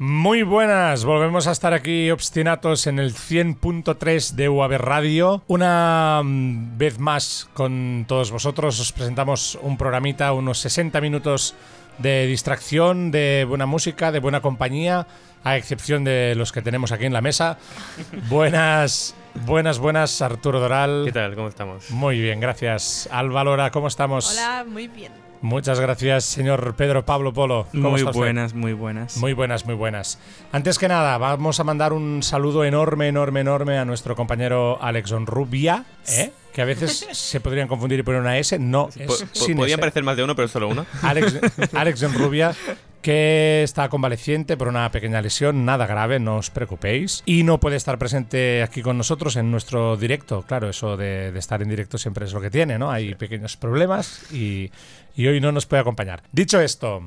Muy 0.00 0.42
buenas, 0.42 1.04
volvemos 1.04 1.46
a 1.46 1.52
estar 1.52 1.72
aquí 1.72 2.10
obstinatos 2.10 2.88
en 2.88 2.98
el 2.98 3.14
100.3 3.14 4.32
de 4.32 4.48
UAB 4.48 4.78
Radio. 4.78 5.44
Una 5.46 6.20
mm, 6.24 6.78
vez 6.78 6.98
más 6.98 7.48
con 7.54 8.06
todos 8.08 8.32
vosotros 8.32 8.80
os 8.80 8.90
presentamos 8.90 9.56
un 9.62 9.78
programita, 9.78 10.32
unos 10.32 10.58
60 10.58 11.00
minutos 11.00 11.54
de 11.98 12.26
distracción, 12.26 13.10
de 13.10 13.44
buena 13.48 13.66
música, 13.66 14.12
de 14.12 14.20
buena 14.20 14.40
compañía, 14.40 15.06
a 15.44 15.56
excepción 15.56 16.04
de 16.04 16.34
los 16.36 16.52
que 16.52 16.62
tenemos 16.62 16.92
aquí 16.92 17.04
en 17.04 17.12
la 17.12 17.20
mesa. 17.20 17.58
Buenas, 18.28 19.14
buenas, 19.46 19.78
buenas, 19.78 20.22
Arturo 20.22 20.60
Doral. 20.60 21.02
¿Qué 21.06 21.12
tal? 21.12 21.34
¿Cómo 21.34 21.48
estamos? 21.48 21.90
Muy 21.90 22.20
bien, 22.20 22.40
gracias. 22.40 23.08
Alba 23.10 23.44
Lora, 23.44 23.70
¿cómo 23.70 23.88
estamos? 23.88 24.32
Hola, 24.32 24.64
muy 24.68 24.88
bien. 24.88 25.12
Muchas 25.42 25.80
gracias, 25.80 26.24
señor 26.24 26.76
Pedro 26.76 27.04
Pablo 27.04 27.32
Polo. 27.32 27.66
muy 27.72 28.04
buenas, 28.04 28.54
muy 28.54 28.74
buenas. 28.74 29.16
Muy 29.16 29.32
buenas, 29.32 29.66
muy 29.66 29.74
buenas. 29.74 30.20
Antes 30.52 30.78
que 30.78 30.86
nada, 30.86 31.18
vamos 31.18 31.58
a 31.58 31.64
mandar 31.64 31.92
un 31.92 32.22
saludo 32.22 32.64
enorme, 32.64 33.08
enorme, 33.08 33.40
enorme 33.40 33.76
a 33.76 33.84
nuestro 33.84 34.14
compañero 34.14 34.80
Alex 34.80 35.10
Onrubia, 35.10 35.84
¿eh? 36.06 36.30
Que 36.52 36.62
a 36.62 36.64
veces 36.64 37.06
se 37.12 37.40
podrían 37.40 37.68
confundir 37.68 37.98
y 37.98 38.02
poner 38.02 38.20
una 38.20 38.38
S. 38.38 38.58
No, 38.58 38.88
es 38.94 39.24
sin 39.32 39.56
Podían 39.56 39.78
S. 39.78 39.80
parecer 39.80 40.02
más 40.02 40.16
de 40.16 40.24
uno, 40.24 40.36
pero 40.36 40.46
es 40.46 40.52
solo 40.52 40.68
uno. 40.68 40.84
Alex, 41.02 41.40
Alex 41.72 42.02
en 42.02 42.14
Rubia, 42.14 42.54
que 43.00 43.62
está 43.62 43.88
convaleciente 43.88 44.56
por 44.56 44.68
una 44.68 44.90
pequeña 44.90 45.20
lesión, 45.22 45.64
nada 45.64 45.86
grave, 45.86 46.20
no 46.20 46.36
os 46.36 46.50
preocupéis. 46.50 47.22
Y 47.26 47.42
no 47.42 47.58
puede 47.58 47.76
estar 47.76 47.98
presente 47.98 48.62
aquí 48.62 48.82
con 48.82 48.98
nosotros 48.98 49.36
en 49.36 49.50
nuestro 49.50 49.96
directo. 49.96 50.42
Claro, 50.42 50.68
eso 50.68 50.96
de, 50.96 51.36
estar 51.36 51.62
en 51.62 51.68
directo 51.68 51.98
siempre 51.98 52.26
es 52.26 52.32
lo 52.32 52.40
que 52.40 52.50
tiene, 52.50 52.78
¿no? 52.78 52.90
Hay 52.90 53.14
pequeños 53.14 53.56
problemas 53.56 54.30
y, 54.32 54.70
y 55.16 55.26
hoy 55.26 55.40
no 55.40 55.52
nos 55.52 55.66
puede 55.66 55.80
acompañar. 55.80 56.22
Dicho 56.32 56.60
esto, 56.60 57.02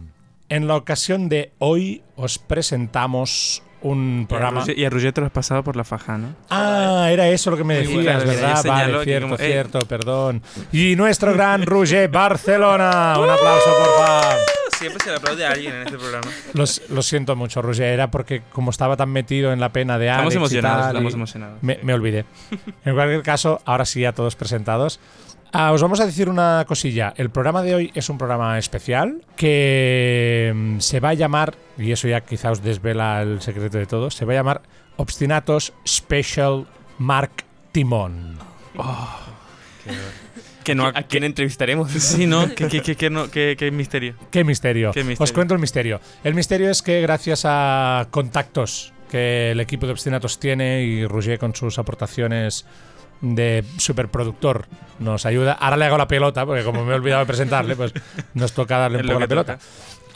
en 0.50 0.68
la 0.68 0.76
ocasión 0.76 1.30
de 1.30 1.54
hoy 1.60 2.04
os 2.16 2.38
presentamos 2.40 3.64
un 3.86 4.26
programa. 4.28 4.60
Y 4.60 4.62
a, 4.62 4.62
Roger, 4.62 4.80
y 4.80 4.86
a 4.86 4.90
Roger, 4.90 5.14
traspasado 5.14 5.64
por 5.64 5.76
la 5.76 5.84
faja, 5.84 6.18
¿no? 6.18 6.36
Ah, 6.50 7.08
era 7.12 7.28
eso 7.28 7.52
lo 7.52 7.58
que 7.58 7.64
me 7.64 7.76
decías, 7.76 7.94
bueno, 8.04 8.20
¿verdad? 8.20 8.64
Vale, 8.66 9.04
cierto, 9.04 9.28
como, 9.28 9.38
cierto, 9.38 9.80
perdón. 9.80 10.42
Y 10.72 10.96
nuestro 10.96 11.34
gran 11.34 11.66
Roger 11.66 12.10
Barcelona. 12.10 13.16
Un 13.20 13.30
aplauso, 13.30 13.70
por 13.78 14.06
favor. 14.06 14.36
Siempre 14.78 15.04
se 15.04 15.10
le 15.12 15.16
aplaude 15.16 15.46
a 15.46 15.52
alguien 15.52 15.74
en 15.74 15.82
este 15.84 15.98
programa. 15.98 16.28
Los, 16.54 16.82
lo 16.90 17.02
siento 17.02 17.36
mucho, 17.36 17.62
Roger. 17.62 17.86
Era 17.86 18.12
porque, 18.12 18.42
como 18.52 18.72
estaba 18.72 18.98
tan 18.98 19.10
metido 19.10 19.54
en 19.54 19.60
la 19.60 19.70
pena 19.70 19.98
de 19.98 20.10
Alex 20.10 20.30
Estamos 20.30 20.52
emocionados, 20.54 20.78
y 20.78 20.82
tal, 20.82 20.96
estamos 20.96 21.14
y 21.14 21.16
emocionados. 21.16 21.64
Me, 21.64 21.76
sí. 21.76 21.80
me 21.84 21.94
olvidé. 21.94 22.26
En 22.84 22.96
cualquier 22.96 23.22
caso, 23.22 23.62
ahora 23.66 23.86
sí, 23.86 24.04
a 24.04 24.14
todos 24.14 24.36
presentados. 24.36 25.00
Ah, 25.58 25.72
os 25.72 25.82
vamos 25.82 26.02
a 26.02 26.06
decir 26.06 26.28
una 26.28 26.66
cosilla. 26.68 27.14
El 27.16 27.30
programa 27.30 27.64
de 27.64 27.74
hoy 27.74 27.92
es 27.96 28.10
un 28.10 28.18
programa 28.18 28.60
especial 28.60 29.22
que 29.38 30.52
mm, 30.54 30.80
se 30.80 31.00
va 31.00 31.10
a 31.10 31.14
llamar, 31.14 31.56
y 31.78 31.94
eso 31.94 32.10
ya 32.10 32.20
quizá 32.20 32.52
os 32.52 32.62
desvela 32.62 33.22
el 33.22 33.40
secreto 33.40 33.78
de 33.78 33.86
todos, 33.86 34.16
se 34.16 34.26
va 34.26 34.34
a 34.34 34.36
llamar 34.36 34.64
Obstinatos 34.98 35.72
Special 35.88 36.68
Mark 37.00 37.46
Timón. 37.72 38.38
Oh. 38.76 39.18
Que 40.66 40.76
no, 40.76 40.88
¿A, 40.88 41.04
quién 41.04 41.24
entrevistaremos? 41.24 41.90
Sí, 41.90 42.28
¿no? 42.28 42.54
¿Qué, 42.54 43.10
no? 43.10 43.32
¿Qué, 43.32 43.72
misterio? 43.72 44.16
¿Qué 44.32 44.44
misterio? 44.44 44.92
Os 45.20 45.32
cuento 45.32 45.54
el 45.54 45.62
misterio. 45.62 46.02
El 46.26 46.34
misterio 46.34 46.70
es 46.70 46.82
que 46.82 47.00
gracias 47.00 47.44
a 47.46 48.10
contactos 48.12 48.92
que 49.10 49.52
el 49.52 49.62
equipo 49.62 49.86
de 49.86 49.94
Obstinatos 49.94 50.38
tiene 50.38 50.84
y 50.84 51.08
Roger 51.08 51.40
con 51.40 51.56
sus 51.56 51.80
aportaciones 51.80 52.66
de 53.22 53.64
superproductor 53.78 54.66
nos 55.00 55.26
ayuda. 55.26 55.54
Ahora 55.54 55.78
le 55.78 55.86
hago 55.86 55.98
la 55.98 56.08
pelota, 56.08 56.46
porque 56.46 56.64
como 56.64 56.86
me 56.86 56.94
he 56.94 56.96
olvidado 56.96 57.22
de 57.22 57.26
presentarle, 57.26 57.76
pues 57.76 57.94
nos 58.34 58.54
toca 58.54 58.78
darle 58.78 58.98
un 59.02 59.08
poco 59.08 59.20
la 59.20 59.28
pelota. 59.28 59.60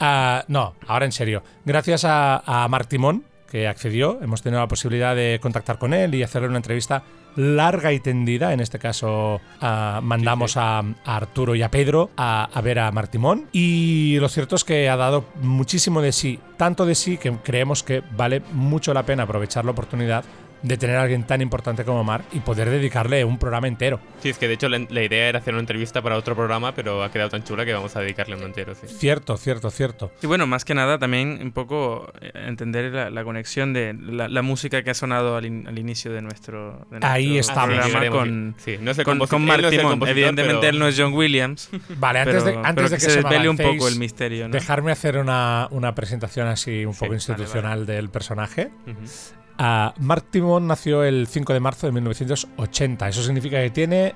Uh, 0.00 0.44
no, 0.48 0.74
ahora 0.86 1.04
en 1.04 1.12
serio. 1.12 1.42
Gracias 1.64 2.04
a, 2.04 2.42
a 2.46 2.66
Martimón, 2.68 3.24
que 3.50 3.68
accedió, 3.68 4.18
hemos 4.22 4.42
tenido 4.42 4.60
la 4.60 4.68
posibilidad 4.68 5.14
de 5.14 5.38
contactar 5.42 5.78
con 5.78 5.92
él 5.92 6.14
y 6.14 6.22
hacerle 6.22 6.48
una 6.48 6.58
entrevista 6.58 7.02
larga 7.36 7.92
y 7.92 8.00
tendida. 8.00 8.52
En 8.52 8.60
este 8.60 8.78
caso, 8.78 9.40
uh, 9.60 10.00
mandamos 10.02 10.56
a, 10.56 10.82
Arturo 11.04 11.54
y 11.54 11.62
a 11.62 11.70
Pedro 11.70 12.10
a, 12.16 12.48
a, 12.52 12.60
ver 12.60 12.78
a 12.78 12.90
Martimón. 12.92 13.46
Y 13.52 14.18
lo 14.20 14.28
cierto 14.28 14.56
es 14.56 14.64
que 14.64 14.88
ha 14.88 14.96
dado 14.96 15.24
muchísimo 15.42 16.00
de 16.00 16.12
sí, 16.12 16.38
tanto 16.56 16.86
de 16.86 16.94
sí 16.94 17.18
que 17.18 17.32
creemos 17.42 17.82
que 17.82 18.02
vale 18.16 18.42
mucho 18.52 18.94
la 18.94 19.04
pena 19.04 19.24
aprovechar 19.24 19.64
la 19.64 19.72
oportunidad 19.72 20.24
de 20.62 20.76
tener 20.76 20.96
a 20.96 21.02
alguien 21.02 21.24
tan 21.24 21.40
importante 21.40 21.84
como 21.84 22.04
Mark 22.04 22.24
y 22.32 22.40
poder 22.40 22.68
dedicarle 22.68 23.24
un 23.24 23.38
programa 23.38 23.68
entero. 23.68 24.00
Sí, 24.20 24.30
es 24.30 24.38
que 24.38 24.48
de 24.48 24.54
hecho 24.54 24.68
la, 24.68 24.78
la, 24.88 25.02
idea 25.02 25.28
era 25.28 25.38
hacer 25.38 25.54
una 25.54 25.60
entrevista 25.60 26.02
para 26.02 26.16
otro 26.16 26.36
programa, 26.36 26.74
pero 26.74 27.02
ha 27.02 27.10
quedado 27.10 27.30
tan 27.30 27.44
chula 27.44 27.64
que 27.64 27.72
vamos 27.72 27.96
a 27.96 28.00
dedicarle 28.00 28.36
uno 28.36 28.46
entero. 28.46 28.74
Sí. 28.74 28.86
Cierto, 28.88 29.36
cierto, 29.36 29.70
cierto. 29.70 30.12
Y 30.22 30.26
bueno, 30.26 30.46
más 30.46 30.64
que 30.64 30.74
nada 30.74 30.98
también 30.98 31.38
un 31.42 31.52
poco 31.52 32.12
eh, 32.20 32.30
entender 32.34 32.92
la, 32.92 33.10
la 33.10 33.24
conexión 33.24 33.72
de 33.72 33.94
la, 33.94 34.28
la, 34.28 34.42
música 34.42 34.82
que 34.82 34.90
ha 34.90 34.94
sonado 34.94 35.36
al, 35.36 35.46
in, 35.46 35.66
al 35.66 35.78
inicio 35.78 36.12
de 36.12 36.22
nuestro, 36.22 36.86
de 36.90 37.00
nuestro 37.00 37.10
Ahí 37.10 37.38
estamos. 37.38 37.78
programa 37.78 38.10
con, 38.10 38.54
sí, 38.58 38.76
no 38.80 38.90
es 38.90 39.02
con, 39.02 39.18
con 39.18 39.44
Mark 39.44 39.62
no 39.62 40.06
Evidentemente 40.06 40.60
pero... 40.60 40.68
él 40.70 40.78
no 40.78 40.88
es 40.88 40.98
John 40.98 41.12
Williams. 41.12 41.70
Vale, 41.96 42.20
antes, 42.20 42.44
de, 42.44 42.56
antes 42.56 42.74
pero 42.74 42.88
de 42.88 42.96
que, 42.96 43.04
que 43.04 43.10
se 43.10 43.22
desvele 43.22 43.48
un 43.48 43.56
poco 43.56 43.88
el 43.88 43.96
misterio. 43.96 44.48
¿no? 44.48 44.52
Dejarme 44.52 44.92
hacer 44.92 45.18
una, 45.18 45.68
una, 45.70 45.94
presentación 45.94 46.46
así 46.46 46.84
un 46.84 46.94
sí, 46.94 47.00
poco 47.00 47.14
institucional 47.14 47.80
vale, 47.80 47.84
vale. 47.84 47.96
del 47.96 48.10
personaje. 48.10 48.70
Uh 48.86 48.90
-huh. 48.90 49.39
Uh, 49.60 49.92
Mark 49.98 50.24
Timon 50.30 50.66
nació 50.66 51.04
el 51.04 51.26
5 51.26 51.52
de 51.52 51.60
marzo 51.60 51.86
de 51.86 51.92
1980. 51.92 53.08
Eso 53.10 53.22
significa 53.22 53.60
que 53.60 53.68
tiene. 53.68 54.14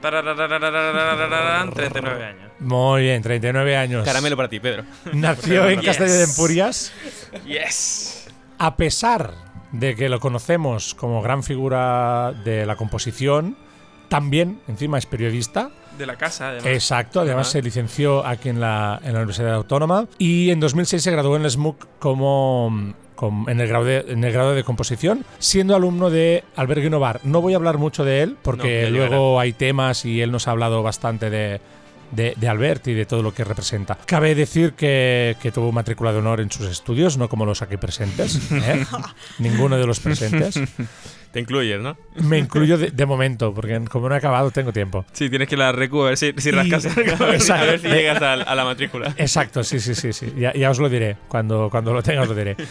39 0.00 2.24
años. 2.24 2.50
Muy 2.58 3.02
bien, 3.02 3.22
39 3.22 3.76
años. 3.76 4.04
Caramelo 4.04 4.36
para 4.36 4.48
ti, 4.48 4.58
Pedro. 4.58 4.82
Nació 5.12 5.70
en 5.70 5.80
Castelló 5.80 6.12
de 6.12 6.24
Empurias. 6.24 6.92
Yes. 7.46 8.26
A 8.58 8.76
pesar 8.76 9.32
de 9.70 9.94
que 9.94 10.08
lo 10.08 10.18
conocemos 10.18 10.96
como 10.96 11.22
gran 11.22 11.44
figura 11.44 12.32
de 12.44 12.66
la 12.66 12.74
composición, 12.74 13.56
también, 14.08 14.60
encima, 14.66 14.98
es 14.98 15.06
periodista. 15.06 15.70
De 15.96 16.04
la 16.04 16.16
casa, 16.16 16.48
además. 16.48 16.66
Exacto, 16.66 17.20
además 17.20 17.48
se 17.48 17.62
licenció 17.62 18.26
aquí 18.26 18.48
en 18.48 18.58
la, 18.58 19.00
en 19.04 19.12
la 19.12 19.20
Universidad 19.20 19.54
Autónoma 19.54 20.08
y 20.18 20.50
en 20.50 20.58
2006 20.58 21.00
se 21.00 21.12
graduó 21.12 21.36
en 21.36 21.44
el 21.44 21.50
SMUC 21.50 21.86
como 22.00 22.92
en, 23.48 23.60
el 23.60 23.68
grado 23.68 23.84
de, 23.84 24.04
en 24.08 24.24
el 24.24 24.32
grado 24.32 24.54
de 24.54 24.64
composición, 24.64 25.24
siendo 25.38 25.74
alumno 25.76 26.10
de 26.10 26.44
Albert 26.56 26.82
Guinovar. 26.82 27.20
No 27.24 27.40
voy 27.40 27.52
a 27.52 27.56
hablar 27.56 27.78
mucho 27.78 28.04
de 28.04 28.22
él 28.22 28.30
No, 28.30 28.36
porque 28.42 28.82
ya 28.84 28.90
luego 28.90 29.38
hay 29.40 29.52
temas 29.52 30.04
y 30.04 30.20
él 30.22 30.30
nos 30.32 30.48
ha 30.48 30.52
hablado 30.52 30.82
bastante 30.82 31.28
de, 31.30 31.60
de, 32.12 32.34
de 32.36 32.48
Albert 32.48 32.88
y 32.88 32.94
de 32.94 33.06
todo 33.06 33.22
lo 33.22 33.32
que 33.34 33.44
representa. 33.44 33.96
Cabe 34.06 34.34
decir 34.34 34.72
que, 34.72 35.36
que 35.42 35.52
tuvo 35.52 35.70
matrícula 35.72 36.12
de 36.12 36.18
honor 36.18 36.40
en 36.40 36.50
sus 36.50 36.66
estudios, 36.68 37.16
no 37.18 37.28
como 37.28 37.44
los 37.46 37.62
aquí 37.62 37.76
presentes. 37.76 38.40
¿eh? 38.52 38.84
Ninguno 39.38 39.76
de 39.76 39.86
los 39.86 40.00
presentes. 40.00 40.60
Te 41.32 41.38
incluyes, 41.38 41.80
¿no? 41.80 41.96
Me 42.16 42.38
incluyo 42.38 42.76
de, 42.76 42.90
de 42.90 43.06
momento, 43.06 43.54
porque 43.54 43.80
como 43.88 44.08
no 44.08 44.16
he 44.16 44.18
acabado, 44.18 44.50
tengo 44.50 44.72
tiempo. 44.72 45.04
Sí, 45.12 45.30
tienes 45.30 45.46
que 45.46 45.54
ir 45.54 45.62
a 45.62 45.66
la 45.66 45.72
recu 45.72 46.02
a 46.02 46.06
ver 46.06 46.16
si, 46.18 46.32
si 46.36 46.48
Y- 46.48 46.52
rascas 46.52 46.86
algo. 46.86 47.26
Exacto. 47.32 47.62
A 47.62 47.66
ver 47.66 47.78
si 47.80 47.86
llegas 47.86 48.20
a, 48.20 48.32
a 48.32 48.54
la 48.56 48.64
matrícula. 48.64 49.14
Exacto, 49.16 49.62
sí, 49.62 49.78
sí, 49.78 49.94
sí, 49.94 50.12
sí. 50.12 50.32
Ya, 50.36 50.52
ya 50.54 50.70
os 50.70 50.80
lo 50.80 50.88
diré. 50.88 51.16
Cuando, 51.28 51.68
cuando 51.70 51.92
lo 51.92 52.02
tenga 52.02 52.22
os 52.22 52.28
lo 52.28 52.34
diré. 52.34 52.56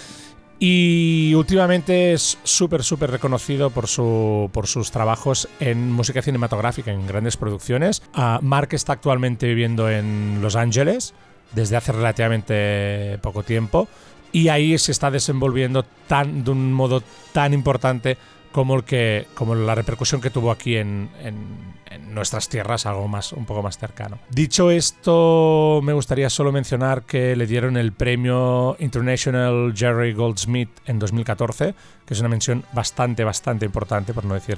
Y 0.62 1.34
últimamente 1.36 2.12
es 2.12 2.38
súper, 2.44 2.84
súper 2.84 3.12
reconocido 3.12 3.70
por, 3.70 3.88
su, 3.88 4.50
por 4.52 4.68
sus 4.68 4.92
trabajos 4.92 5.48
en 5.62 5.90
música 5.92 6.22
cinematográfica, 6.22 6.92
en 6.92 7.08
grandes 7.08 7.38
producciones. 7.38 8.02
Ah, 8.14 8.40
Mark 8.42 8.70
está 8.74 8.92
actualmente 8.94 9.48
viviendo 9.48 9.90
en 9.90 10.40
Los 10.42 10.58
Ángeles 10.58 11.14
desde 11.54 11.78
hace 11.78 11.94
relativamente 11.94 13.18
poco 13.22 13.44
tiempo 13.44 13.88
y 14.34 14.50
ahí 14.50 14.78
se 14.78 14.92
está 14.92 15.10
desenvolviendo 15.10 15.84
tan, 16.08 16.44
de 16.44 16.52
un 16.52 16.74
modo 16.74 17.02
tan 17.32 17.54
importante 17.54 18.18
como, 18.52 18.76
el 18.76 18.84
que, 18.84 19.28
como 19.36 19.56
la 19.56 19.76
repercusión 19.76 20.20
que 20.22 20.30
tuvo 20.30 20.52
aquí 20.52 20.76
en, 20.76 21.10
en- 21.24 21.79
en 21.90 22.14
nuestras 22.14 22.50
tierras, 22.50 22.86
algo 22.86 23.08
más, 23.08 23.34
un 23.34 23.46
poco 23.46 23.64
más 23.64 23.78
cercano. 23.78 24.20
Dicho 24.30 24.70
esto, 24.72 25.82
me 25.84 25.94
gustaría 25.94 26.30
solo 26.30 26.52
mencionar 26.52 27.04
que 27.04 27.36
le 27.36 27.48
dieron 27.48 27.78
el 27.78 27.92
premio 27.94 28.76
International 28.80 29.74
Jerry 29.76 30.14
Goldsmith 30.14 30.70
en 30.86 31.00
2014, 31.00 31.74
que 32.06 32.14
es 32.14 32.20
una 32.20 32.30
mención 32.30 32.64
bastante, 32.74 33.24
bastante 33.24 33.66
importante, 33.66 34.14
por 34.14 34.26
no 34.26 34.34
decir. 34.36 34.58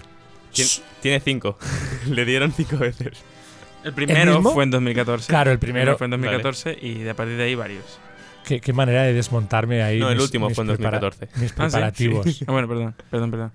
Tien- 0.54 0.82
Tiene 1.02 1.20
cinco. 1.22 1.58
Le 2.08 2.26
dieron 2.26 2.52
cinco 2.52 2.78
veces. 2.78 3.12
El 3.84 3.94
primero 3.94 4.42
fue 4.44 4.64
en 4.66 4.72
2014. 4.72 5.28
Claro, 5.28 5.52
el 5.52 5.60
primero. 5.60 5.98
fue 5.98 6.06
en 6.06 6.12
2014 6.12 6.78
y 6.82 6.96
de 7.00 7.10
a 7.12 7.16
partir 7.16 7.38
de 7.38 7.44
ahí 7.44 7.56
varios. 7.56 7.84
Qué, 8.46 8.60
qué 8.60 8.74
manera 8.74 9.04
de 9.04 9.14
desmontarme 9.14 9.82
ahí. 9.82 10.00
No, 10.00 10.10
el 10.10 10.16
mis- 10.18 10.26
último 10.26 10.48
mis 10.48 10.56
fue 10.56 10.66
en 10.66 10.72
prepara- 10.72 11.00
2014. 11.00 11.40
Mis 11.42 11.44
Ah, 11.44 11.48
¿sí? 11.48 11.54
preparativos. 11.56 12.42
Ah, 12.48 12.52
bueno, 12.52 12.68
perdón, 12.68 12.96
perdón, 13.10 13.32
perdón. 13.32 13.52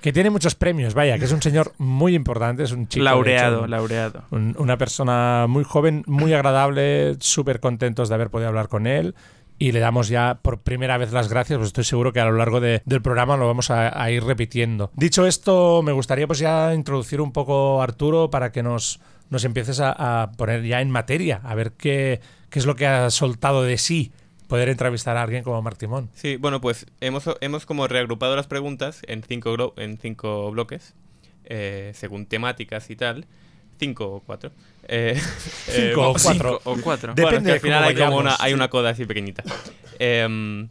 Que 0.00 0.12
tiene 0.12 0.28
muchos 0.30 0.54
premios, 0.54 0.92
vaya, 0.94 1.18
que 1.18 1.24
es 1.24 1.32
un 1.32 1.40
señor 1.40 1.72
muy 1.78 2.14
importante, 2.14 2.62
es 2.62 2.72
un 2.72 2.88
chico. 2.88 3.04
de 3.04 3.10
laureado, 3.10 3.58
hecho, 3.60 3.66
laureado. 3.68 4.24
un- 4.30 4.54
una 4.58 4.76
persona 4.76 5.46
muy 5.48 5.64
joven, 5.64 6.04
muy 6.06 6.34
agradable, 6.34 7.16
súper 7.20 7.58
contentos 7.60 8.08
de 8.10 8.14
haber 8.14 8.28
podido 8.30 8.48
hablar 8.48 8.68
con 8.68 8.86
él 8.86 9.14
y 9.58 9.72
le 9.72 9.80
damos 9.80 10.08
ya 10.08 10.38
por 10.42 10.60
primera 10.60 10.98
vez 10.98 11.12
las 11.12 11.28
gracias, 11.28 11.58
pues 11.58 11.68
estoy 11.68 11.84
seguro 11.84 12.12
que 12.12 12.20
a 12.20 12.24
lo 12.26 12.32
largo 12.32 12.60
del 12.60 12.82
programa 13.02 13.36
lo 13.36 13.46
vamos 13.46 13.70
a, 13.70 14.10
ir 14.10 14.24
repitiendo. 14.24 14.90
Dicho 14.94 15.26
esto, 15.26 15.82
me 15.82 15.92
gustaría 15.92 16.26
pues 16.26 16.38
ya 16.38 16.74
introducir 16.74 17.20
un 17.20 17.32
poco 17.32 17.80
Arturo 17.80 18.30
para 18.30 18.52
que 18.52 18.62
nos, 18.62 19.00
nos 19.30 19.44
empieces 19.44 19.80
a, 19.80 20.32
poner 20.36 20.64
ya 20.64 20.80
en 20.80 20.90
materia, 20.90 21.40
a 21.44 21.54
ver 21.54 21.72
qué, 21.72 22.20
qué 22.50 22.58
es 22.58 22.66
lo 22.66 22.74
que 22.76 22.86
ha 22.86 23.10
soltado 23.10 23.62
de 23.62 23.78
sí 23.78 24.12
poder 24.54 24.68
entrevistar 24.68 25.16
a 25.16 25.22
alguien 25.22 25.42
como 25.42 25.60
Martimón. 25.62 26.08
Sí, 26.14 26.36
bueno, 26.36 26.60
pues 26.60 26.86
hemos, 27.00 27.24
hemos 27.40 27.66
como 27.66 27.88
reagrupado 27.88 28.36
las 28.36 28.46
preguntas 28.46 29.00
en 29.08 29.24
cinco, 29.24 29.74
en 29.76 29.98
cinco 29.98 30.48
bloques, 30.52 30.94
eh, 31.44 31.90
según 31.96 32.26
temáticas 32.26 32.88
y 32.88 32.94
tal. 32.94 33.26
Cinco 33.80 34.06
o 34.06 34.20
cuatro. 34.20 34.52
Eh, 34.86 35.20
cinco 35.68 36.10
o 36.10 36.14
cuatro. 36.14 36.60
o 36.62 36.76
cuatro. 36.76 37.14
Depende 37.16 37.50
al 37.50 37.58
final 37.58 37.82
hay 37.82 37.96
como 37.96 38.18
una, 38.18 38.36
hay 38.38 38.52
una 38.52 38.70
coda 38.70 38.90
así 38.90 39.04
pequeñita. 39.06 39.42
Em, 39.98 40.68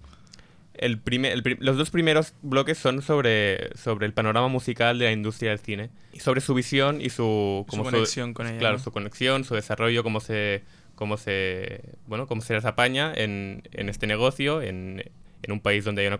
el 0.75 0.97
primer, 0.99 1.43
los 1.59 1.75
dos 1.75 1.89
primeros 1.89 2.35
bloques 2.41 2.77
son 2.77 3.01
sobre, 3.01 3.75
sobre 3.77 4.05
el 4.05 4.13
panorama 4.13 4.47
musical 4.47 4.97
de 4.97 5.05
la 5.05 5.11
industria 5.11 5.49
del 5.49 5.59
cine. 5.59 5.89
Y 6.13 6.21
sobre 6.21 6.39
su 6.39 6.53
visión 6.53 7.01
y 7.01 7.09
su... 7.09 7.65
Como 7.67 7.83
conexión 7.83 8.33
con 8.33 8.47
ella. 8.47 8.59
Claro, 8.59 8.79
su 8.79 8.91
conexión, 8.91 9.43
su 9.43 9.55
desarrollo, 9.55 10.03
cómo 10.03 10.21
se 10.21 10.63
cómo 11.03 11.17
se, 11.17 11.97
bueno, 12.07 12.27
cómo 12.27 12.41
se 12.41 12.53
las 12.53 12.63
apaña 12.63 13.11
en, 13.13 13.61
en 13.73 13.89
este 13.89 14.07
negocio, 14.07 14.61
en, 14.61 15.03
en, 15.41 15.51
un 15.51 15.59
país 15.59 15.83
donde 15.83 16.01
hay 16.01 16.07
una 16.07 16.17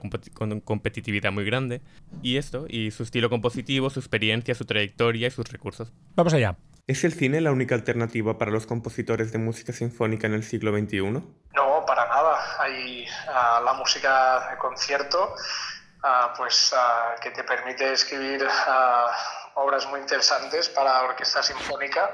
competitividad 0.60 1.32
muy 1.32 1.46
grande. 1.46 1.80
Y 2.22 2.36
esto, 2.36 2.66
y 2.68 2.92
su 2.92 3.04
estilo 3.04 3.30
compositivo, 3.30 3.90
su 3.90 4.02
experiencia, 4.02 4.54
su 4.56 4.66
trayectoria 4.66 5.30
y 5.30 5.32
sus 5.32 5.50
recursos. 5.50 5.94
Vamos 6.18 6.34
allá. 6.34 6.58
¿Es 6.86 7.06
el 7.06 7.14
cine 7.14 7.40
la 7.40 7.54
única 7.54 7.76
alternativa 7.76 8.38
para 8.38 8.52
los 8.52 8.66
compositores 8.66 9.32
de 9.32 9.38
música 9.38 9.72
sinfónica 9.72 10.28
en 10.28 10.34
el 10.34 10.44
siglo 10.44 10.78
XXI? 10.78 11.00
No, 11.00 11.86
para 11.88 12.06
nada. 12.10 12.38
Hay 12.60 13.06
uh, 13.06 13.64
la 13.64 13.74
música 13.76 14.50
de 14.52 14.58
concierto, 14.58 15.34
uh, 16.04 16.36
pues 16.36 16.74
uh, 16.76 17.22
que 17.22 17.32
te 17.32 17.46
permite 17.46 17.94
escribir 17.94 18.46
obras 19.54 19.88
muy 19.88 20.02
interesantes 20.02 20.68
para 20.68 21.04
orquesta 21.04 21.42
sinfónica 21.42 22.14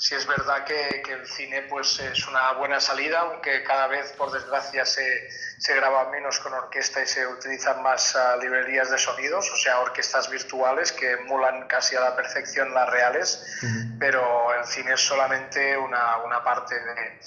sí 0.00 0.14
es 0.14 0.26
verdad 0.26 0.64
que, 0.64 1.02
que, 1.02 1.12
el 1.12 1.26
cine 1.26 1.62
pues, 1.68 2.00
es 2.00 2.26
una 2.26 2.52
buena 2.52 2.80
salida, 2.80 3.20
aunque 3.20 3.62
cada 3.62 3.86
vez, 3.86 4.10
por 4.12 4.32
desgracia, 4.32 4.86
se, 4.86 5.28
se 5.58 5.74
graba 5.76 6.08
menos 6.08 6.38
con 6.40 6.54
orquesta 6.54 7.02
y 7.02 7.06
se 7.06 7.26
utilizan 7.26 7.82
más 7.82 8.14
uh, 8.14 8.40
librerías 8.40 8.90
de 8.90 8.96
sonidos, 8.96 9.50
o 9.50 9.56
sea, 9.56 9.80
orquestas 9.80 10.30
virtuales 10.30 10.92
que 10.92 11.12
emulan 11.12 11.68
casi 11.68 11.96
a 11.96 12.00
la 12.00 12.16
perfección 12.16 12.72
las 12.72 12.88
reales, 12.88 13.44
uh 13.62 13.66
-huh. 13.66 13.98
pero 13.98 14.54
el 14.54 14.64
cine 14.64 14.94
es 14.94 15.00
solamente 15.06 15.76
una, 15.76 16.16
una 16.24 16.42
parte 16.42 16.76
de, 16.76 17.20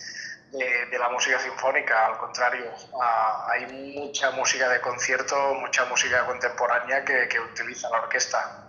de, 0.57 0.85
de, 0.87 0.97
la 0.97 1.09
música 1.09 1.39
sinfónica, 1.39 2.07
al 2.07 2.17
contrario, 2.17 2.73
uh, 2.91 3.51
hay 3.51 3.67
mucha 3.67 4.31
música 4.31 4.67
de 4.67 4.81
concierto, 4.81 5.35
mucha 5.61 5.85
música 5.85 6.25
contemporánea 6.25 7.05
que, 7.05 7.27
que 7.27 7.39
utiliza 7.39 7.87
la 7.91 7.99
orquesta. 7.99 8.62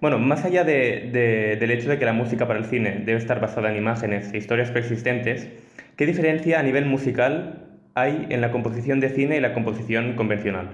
Bueno, 0.00 0.18
más 0.18 0.44
allá 0.44 0.64
de, 0.64 1.10
de, 1.12 1.56
del 1.56 1.70
hecho 1.70 1.88
de 1.88 1.98
que 1.98 2.04
la 2.04 2.12
música 2.12 2.46
para 2.46 2.58
el 2.58 2.66
cine 2.66 3.02
debe 3.04 3.18
estar 3.18 3.40
basada 3.40 3.70
en 3.70 3.76
imágenes 3.76 4.32
e 4.32 4.38
historias 4.38 4.70
persistentes, 4.70 5.48
¿qué 5.96 6.06
diferencia 6.06 6.58
a 6.58 6.62
nivel 6.62 6.86
musical 6.86 7.68
hay 7.94 8.26
en 8.30 8.40
la 8.40 8.50
composición 8.50 9.00
de 9.00 9.10
cine 9.10 9.36
y 9.36 9.40
la 9.40 9.52
composición 9.52 10.16
convencional? 10.16 10.70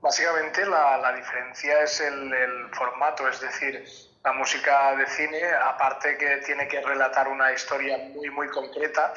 Básicamente 0.00 0.64
la, 0.64 0.98
la 0.98 1.12
diferencia 1.14 1.82
es 1.82 2.00
el, 2.00 2.32
el, 2.32 2.68
formato, 2.72 3.28
es 3.28 3.40
decir, 3.40 3.84
la 4.24 4.32
música 4.32 4.94
de 4.96 5.06
cine, 5.06 5.40
aparte 5.52 6.16
que 6.16 6.36
tiene 6.44 6.68
que 6.68 6.80
relatar 6.80 7.28
una 7.28 7.52
historia 7.52 7.98
muy, 8.14 8.30
muy 8.30 8.48
concreta, 8.48 9.12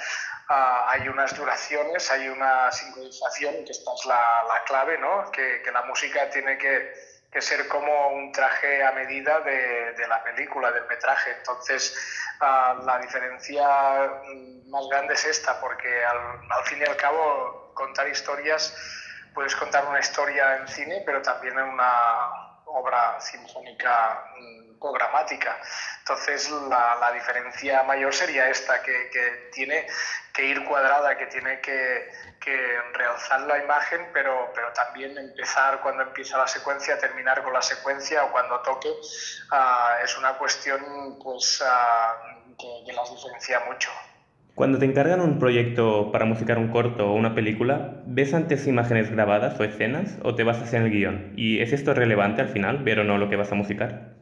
uh, 0.50 0.90
hay 0.90 1.08
unas 1.08 1.36
duraciones, 1.38 2.10
hay 2.12 2.28
una 2.30 2.72
sincronización, 2.72 3.66
que 3.66 3.72
esta 3.72 3.92
es 3.94 4.06
la, 4.06 4.44
la 4.48 4.64
clave, 4.66 4.98
¿no? 4.98 5.30
que, 5.32 5.62
que 5.64 5.72
la 5.72 5.84
música 5.84 6.30
tiene 6.30 6.58
que 6.58 6.92
que 7.32 7.42
ser 7.42 7.68
como 7.68 8.10
un 8.10 8.32
traje 8.32 8.84
a 8.84 8.92
medida 8.92 9.40
de, 9.42 9.94
de 9.94 10.08
la 10.08 10.24
película, 10.24 10.72
del 10.72 10.86
metraje. 10.88 11.32
Entonces, 11.38 11.96
uh, 12.42 12.84
la 12.84 13.00
diferencia 13.00 13.68
más 14.68 14.88
grande 14.90 15.14
es 15.14 15.26
esta, 15.26 15.60
porque 15.60 16.06
al, 16.06 16.18
al, 16.50 16.64
fin 16.66 16.80
y 16.80 16.86
al 16.86 16.98
cabo, 16.98 17.72
contar 17.76 18.08
historias, 18.08 18.76
puedes 19.34 19.56
contar 19.56 19.86
una 19.86 20.00
historia 20.00 20.58
en 20.58 20.68
cine, 20.68 21.04
pero 21.06 21.22
también 21.22 21.58
en 21.58 21.66
una 21.66 22.62
obra 22.66 23.20
sinfónica 23.20 24.26
programática. 24.80 25.58
Entonces, 26.00 26.50
la, 26.70 27.12
diferencia 27.14 27.84
mayor 27.84 28.14
sería 28.14 28.50
esta, 28.50 28.82
que, 28.82 29.50
tiene 29.52 29.86
que 30.34 30.46
ir 30.46 30.64
cuadrada, 30.66 31.18
que 31.18 31.26
tiene 31.28 31.60
que, 31.62 32.10
que 32.40 32.58
realzar 32.94 33.42
la 33.42 33.64
imagen, 33.64 34.08
pero, 34.14 34.52
también 34.74 35.18
empezar 35.18 35.82
cuando 35.82 36.04
empieza 36.04 36.38
la 36.38 36.48
secuencia, 36.48 36.98
terminar 36.98 37.44
con 37.44 37.54
la 37.54 37.62
secuencia 37.62 38.24
o 38.24 38.32
cuando 38.32 38.60
toque, 38.62 38.90
uh, 38.90 40.04
es 40.04 40.18
una 40.18 40.38
cuestión 40.38 41.20
pues, 41.22 41.62
uh, 41.62 42.56
que, 42.58 42.84
que 42.86 42.94
las 42.94 43.12
diferencia 43.12 43.60
mucho. 43.68 43.90
Cuando 44.60 44.78
te 44.78 44.84
encargan 44.84 45.22
un 45.22 45.40
proyecto 45.40 46.12
para 46.12 46.26
musicar 46.26 46.58
un 46.58 46.68
corto 46.68 47.12
o 47.12 47.14
una 47.14 47.34
película, 47.34 48.02
¿ves 48.06 48.34
antes 48.34 48.68
imágenes 48.68 49.10
grabadas 49.10 49.58
o 49.58 49.64
escenas 49.64 50.18
o 50.22 50.36
te 50.36 50.44
basas 50.44 50.74
en 50.74 50.84
el 50.84 50.92
guion? 50.92 51.34
¿Y 51.38 51.62
es 51.62 51.72
esto 51.72 51.94
relevante 51.94 52.42
al 52.42 52.50
final, 52.50 52.80
ver 52.84 53.00
o 53.00 53.04
no 53.06 53.18
lo 53.18 53.30
que 53.30 53.38
vas 53.38 53.54
a 53.54 53.56
musicar? 53.56 54.19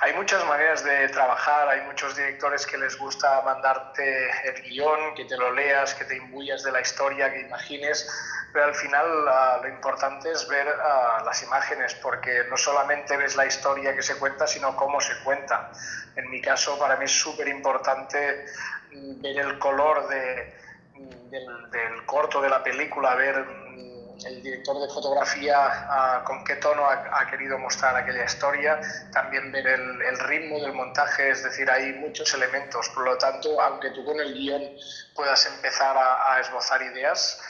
Hay 0.00 0.12
muchas 0.12 0.44
maneras 0.44 0.84
de 0.84 1.08
trabajar, 1.08 1.68
hay 1.68 1.80
muchos 1.86 2.14
directores 2.14 2.66
que 2.66 2.76
les 2.76 2.98
gusta 2.98 3.40
mandarte 3.42 4.28
el 4.44 4.62
guion, 4.62 5.14
que 5.14 5.24
te 5.24 5.38
lo 5.38 5.52
leas, 5.52 5.94
que 5.94 6.04
te 6.04 6.16
imbuyas 6.16 6.62
de 6.62 6.72
la 6.72 6.82
historia, 6.82 7.32
que 7.32 7.40
imagines, 7.40 8.06
pero 8.52 8.66
al 8.66 8.74
final 8.74 9.06
uh, 9.06 9.62
lo 9.62 9.68
importante 9.68 10.30
es 10.30 10.46
ver 10.48 10.66
uh, 10.66 11.24
las 11.24 11.42
imágenes, 11.42 11.94
porque 11.94 12.44
no 12.50 12.58
solamente 12.58 13.16
ves 13.16 13.36
la 13.36 13.46
historia 13.46 13.94
que 13.94 14.02
se 14.02 14.18
cuenta, 14.18 14.46
sino 14.46 14.76
cómo 14.76 15.00
se 15.00 15.14
cuenta. 15.24 15.70
En 16.14 16.28
mi 16.30 16.42
caso, 16.42 16.78
para 16.78 16.96
mí 16.96 17.06
es 17.06 17.12
súper 17.12 17.48
importante 17.48 18.44
ver 18.92 19.38
el 19.38 19.58
color 19.58 20.08
de, 20.08 20.54
del, 21.30 21.70
del, 21.70 22.04
corto 22.04 22.42
de 22.42 22.50
la 22.50 22.62
película, 22.62 23.14
ver 23.14 23.46
el 24.24 24.42
director 24.42 24.80
de 24.80 24.88
fotografía 24.88 26.22
con 26.24 26.44
qué 26.44 26.56
tono 26.56 26.86
ha, 26.86 27.20
ha, 27.20 27.26
querido 27.30 27.58
mostrar 27.58 27.96
aquella 27.96 28.24
historia, 28.24 28.80
también 29.12 29.52
ver 29.52 29.66
el, 29.66 30.02
el, 30.02 30.18
ritmo 30.20 30.60
del 30.60 30.72
montaje, 30.72 31.30
es 31.30 31.42
decir, 31.42 31.70
hay 31.70 31.92
muchos 31.94 32.32
elementos, 32.34 32.88
por 32.90 33.04
lo 33.04 33.18
tanto, 33.18 33.60
aunque 33.60 33.90
tú 33.90 34.04
con 34.04 34.18
el 34.20 34.32
guion 34.34 34.62
puedas 35.14 35.46
empezar 35.46 35.96
a, 35.96 36.34
a 36.34 36.40
esbozar 36.40 36.82
ideas, 36.82 37.40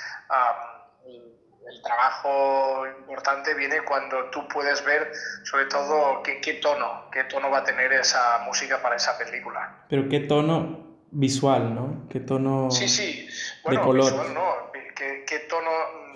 el, 1.06 1.38
el, 1.68 1.82
trabajo 1.82 2.87
importante 2.87 3.54
viene 3.54 3.82
cuando 3.82 4.30
tú 4.30 4.46
puedes 4.49 4.85
ver 4.85 5.12
sobre 5.44 5.66
todo 5.66 6.23
qué, 6.23 6.40
qué 6.40 6.54
tono, 6.54 7.08
qué 7.12 7.25
tono 7.25 7.50
va 7.50 7.58
a 7.58 7.64
tener 7.64 7.92
esa 7.92 8.38
música 8.44 8.82
para 8.82 8.96
esa 8.96 9.16
película. 9.16 9.85
Pero 9.88 10.08
qué 10.08 10.20
tono 10.20 10.85
visual, 11.16 11.75
¿no? 11.75 12.06
¿Qué 12.11 12.20
tono 12.20 12.70
sí, 12.70 12.88
sí. 12.88 13.28
Bueno, 13.64 13.80
de 13.80 13.87
color? 13.87 14.12
Visual, 14.12 14.35
no. 14.35 14.73
¿Qué, 14.94 15.25
¿Qué, 15.26 15.40
tono 15.40 15.70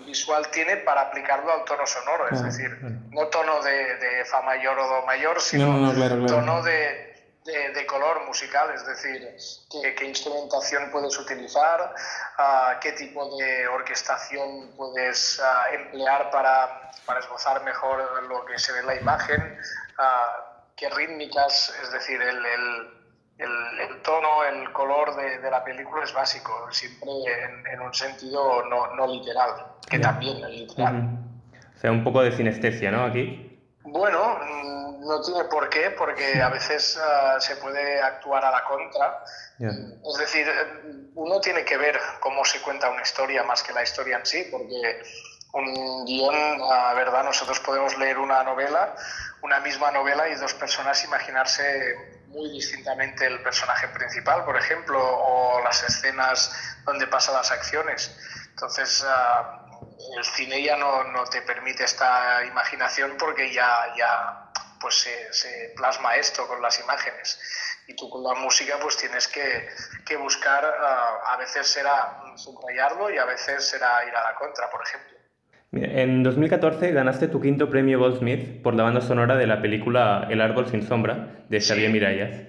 visual 0.07 0.51
tiene 0.51 0.79
para 0.79 1.03
aplicarlo 1.03 1.53
al 1.53 1.65
tono 1.65 1.87
sonoro? 1.87 2.29
Es 2.31 2.43
decir, 2.43 2.79
claro. 2.79 2.95
no 3.11 3.27
tono 3.29 3.63
de, 3.63 3.97
de, 3.97 4.25
fa 4.25 4.43
mayor 4.43 4.79
o 4.79 4.87
do 4.87 5.07
mayor, 5.07 5.41
sino 5.41 5.67
no, 5.67 5.87
no, 5.87 5.95
claro, 5.95 6.17
claro. 6.17 6.27
tono 6.27 6.63
de, 6.63 7.15
de, 7.45 7.73
de, 7.73 7.87
color 7.87 8.27
musical, 8.27 8.71
es 8.75 8.87
decir, 8.87 9.37
qué, 9.71 9.95
qué 9.95 10.05
instrumentación 10.07 10.91
puedes 10.91 11.19
utilizar, 11.19 11.95
uh, 12.39 12.81
qué 12.81 12.93
tipo 12.93 13.37
de 13.37 13.69
orquestación 13.69 14.73
puedes 14.77 15.39
uh, 15.41 15.75
emplear 15.75 16.31
para, 16.31 16.91
para, 17.05 17.21
esbozar 17.21 17.63
mejor 17.65 18.23
lo 18.29 18.47
que 18.47 18.59
se 18.59 18.73
ve 18.73 18.81
en 18.81 18.87
la 18.87 18.95
imagen, 18.97 19.59
uh, 19.99 20.73
qué 20.75 20.89
rítmicas, 20.89 21.75
es 21.83 21.93
decir, 21.93 22.21
el, 22.23 22.47
el 22.47 23.00
el, 23.41 23.81
el, 23.81 24.03
tono, 24.03 24.45
el 24.45 24.73
color 24.73 25.17
de, 25.17 25.39
de, 25.39 25.51
la 25.51 25.65
película 25.65 26.05
es 26.05 26.13
básico, 26.13 26.69
siempre 26.71 27.11
en, 27.45 27.67
en 27.67 27.81
un 27.81 27.95
sentido 27.95 28.65
no, 28.69 28.95
no, 28.95 29.07
literal, 29.07 29.51
que 29.89 29.99
yeah. 29.99 30.09
también 30.09 30.45
es 30.45 30.51
literal. 30.51 30.95
Uh 30.95 30.99
-huh. 30.99 31.77
O 31.77 31.79
sea, 31.81 31.93
un 31.93 32.05
poco 32.05 32.23
de 32.23 32.33
sinestesia, 32.33 32.91
¿no? 32.91 33.05
Aquí. 33.05 33.47
Bueno, 33.83 34.39
no 35.01 35.21
tiene 35.23 35.45
por 35.45 35.69
qué, 35.71 35.91
porque 35.93 36.41
a 36.43 36.49
veces 36.57 36.99
uh, 36.99 37.41
se 37.41 37.57
puede 37.57 38.01
actuar 38.03 38.45
a 38.45 38.51
la 38.51 38.65
contra. 38.65 39.25
Yeah. 39.59 39.71
Es 39.71 40.19
decir, 40.19 40.47
uno 41.15 41.41
tiene 41.41 41.65
que 41.65 41.79
ver 41.79 41.99
cómo 42.21 42.45
se 42.45 42.61
cuenta 42.61 42.91
una 42.91 43.03
historia 43.03 43.43
más 43.45 43.63
que 43.63 43.73
la 43.73 43.83
historia 43.83 44.19
en 44.19 44.27
sí, 44.27 44.47
porque 44.51 45.03
un 45.55 46.05
guion, 46.05 46.59
la 46.59 46.95
verdad, 46.95 47.25
nosotros 47.25 47.59
podemos 47.61 47.97
leer 47.99 48.19
una 48.19 48.43
novela, 48.45 48.95
una 49.43 49.61
misma 49.61 49.91
novela 49.91 50.29
y 50.29 50.35
dos 50.35 50.55
personas 50.55 51.03
imaginarse 51.05 52.20
muy 52.31 52.49
distintamente 52.51 53.27
el 53.27 53.43
personaje 53.43 53.89
principal, 53.89 54.45
por 54.45 54.57
ejemplo, 54.57 55.01
o 55.03 55.61
las 55.63 55.83
escenas 55.83 56.53
donde 56.85 57.07
pasan 57.07 57.35
las 57.35 57.51
acciones. 57.51 58.17
Entonces, 58.51 59.05
uh, 59.05 60.17
el 60.17 60.25
cine 60.25 60.63
ya 60.63 60.77
no, 60.77 61.05
no, 61.05 61.25
te 61.25 61.43
permite 61.43 61.85
esta 61.85 62.45
imaginación 62.45 63.17
porque 63.19 63.53
ya, 63.53 63.95
ya, 63.97 64.53
pues 64.81 65.09
se, 65.33 65.73
plasma 65.77 66.17
esto 66.17 66.47
con 66.47 66.63
las 66.63 66.79
imágenes. 66.79 67.39
Y 67.89 67.97
tú 67.97 68.09
con 68.09 68.23
la 68.23 68.35
música 68.35 68.79
pues 68.81 68.97
tienes 68.97 69.27
que, 69.27 69.69
que 70.07 70.17
buscar, 70.17 70.65
uh, 70.65 71.33
a 71.33 71.37
veces 71.37 71.67
será 71.67 72.23
subrayarlo 72.37 73.11
y 73.11 73.19
a 73.19 73.25
veces 73.25 73.69
será 73.69 74.05
ir 74.05 74.15
a 74.15 74.23
la 74.23 74.35
contra, 74.37 74.71
por 74.71 74.87
ejemplo. 74.87 75.20
En 75.73 76.25
2014 76.25 76.91
ganaste 76.91 77.29
tu 77.29 77.41
quinto 77.41 77.71
premio 77.71 78.01
Goldsmith 78.01 78.61
por 78.61 78.75
la 78.75 78.83
banda 78.83 79.01
sonora 79.01 79.37
de 79.37 79.47
la 79.47 79.63
película 79.63 80.27
El 80.29 80.41
árbol 80.41 80.67
sin 80.67 80.83
sombra, 80.83 81.45
de 81.49 81.61
Xavier 81.61 81.87
sí. 81.87 81.93
Miralles. 81.93 82.43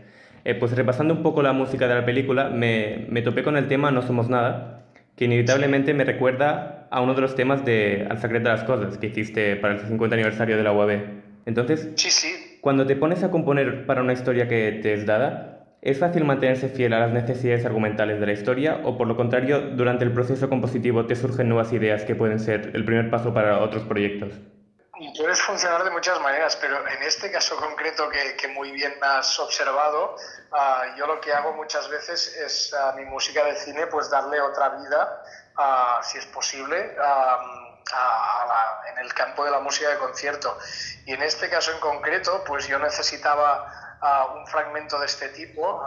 Eh, 0.43 0.55
pues 0.55 0.75
repasando 0.75 1.13
un 1.13 1.21
poco 1.21 1.43
la 1.43 1.53
música 1.53 1.87
de 1.87 1.93
la 1.93 2.03
película, 2.03 2.49
me, 2.49 3.05
me 3.09 3.21
topé 3.21 3.43
con 3.43 3.57
el 3.57 3.67
tema 3.67 3.91
No 3.91 4.01
somos 4.01 4.27
nada, 4.27 4.85
que 5.15 5.25
inevitablemente 5.25 5.93
me 5.93 6.03
recuerda 6.03 6.87
a 6.89 6.99
uno 7.01 7.13
de 7.13 7.21
los 7.21 7.35
temas 7.35 7.63
de 7.63 8.07
Al 8.09 8.17
secreto 8.19 8.49
de 8.49 8.55
las 8.55 8.63
cosas 8.63 8.97
que 8.97 9.07
hiciste 9.07 9.55
para 9.55 9.75
el 9.75 9.81
50 9.81 10.15
aniversario 10.15 10.57
de 10.57 10.63
la 10.63 10.73
UAB. 10.73 10.99
Entonces, 11.45 11.91
sí, 11.95 12.09
sí. 12.09 12.57
cuando 12.59 12.87
te 12.87 12.95
pones 12.95 13.23
a 13.23 13.29
componer 13.29 13.85
para 13.85 14.01
una 14.01 14.13
historia 14.13 14.47
que 14.47 14.79
te 14.81 14.93
es 14.93 15.05
dada, 15.05 15.60
¿es 15.81 15.99
fácil 15.99 16.23
mantenerse 16.23 16.69
fiel 16.69 16.93
a 16.93 16.99
las 16.99 17.11
necesidades 17.11 17.65
argumentales 17.65 18.19
de 18.19 18.25
la 18.25 18.33
historia 18.33 18.81
o 18.83 18.97
por 18.97 19.07
lo 19.07 19.15
contrario, 19.15 19.61
durante 19.61 20.05
el 20.05 20.13
proceso 20.13 20.47
compositivo 20.47 21.05
te 21.07 21.15
surgen 21.15 21.49
nuevas 21.49 21.73
ideas 21.73 22.03
que 22.03 22.15
pueden 22.15 22.39
ser 22.39 22.71
el 22.73 22.85
primer 22.85 23.09
paso 23.09 23.33
para 23.33 23.59
otros 23.59 23.83
proyectos? 23.83 24.33
Puedes 25.17 25.41
funcionar 25.41 25.83
de 25.83 25.89
muchas 25.89 26.21
maneras, 26.21 26.55
pero 26.61 26.77
en 26.87 27.01
este 27.01 27.31
caso 27.31 27.55
concreto 27.55 28.07
que, 28.09 28.35
que 28.35 28.47
muy 28.49 28.71
bien 28.71 28.93
has 29.01 29.39
observado, 29.39 30.15
uh, 30.51 30.95
yo 30.95 31.07
lo 31.07 31.19
que 31.19 31.33
hago 31.33 31.53
muchas 31.53 31.89
veces 31.89 32.37
es 32.37 32.71
a 32.73 32.91
mi 32.93 33.05
música 33.05 33.43
de 33.43 33.55
cine 33.55 33.87
pues 33.87 34.11
darle 34.11 34.39
otra 34.39 34.69
vida, 34.69 35.23
uh, 35.57 36.03
si 36.03 36.19
es 36.19 36.27
posible, 36.27 36.95
uh, 36.99 37.71
a 37.93 38.45
la, 38.47 38.91
en 38.91 38.99
el 38.99 39.11
campo 39.13 39.43
de 39.43 39.49
la 39.49 39.59
música 39.59 39.89
de 39.89 39.97
concierto. 39.97 40.55
Y 41.07 41.13
en 41.13 41.23
este 41.23 41.49
caso 41.49 41.71
en 41.71 41.79
concreto, 41.79 42.43
pues 42.45 42.67
yo 42.67 42.77
necesitaba 42.77 43.80
uh, 44.01 44.37
un 44.37 44.47
fragmento 44.47 44.99
de 44.99 45.05
este 45.05 45.29
tipo 45.29 45.83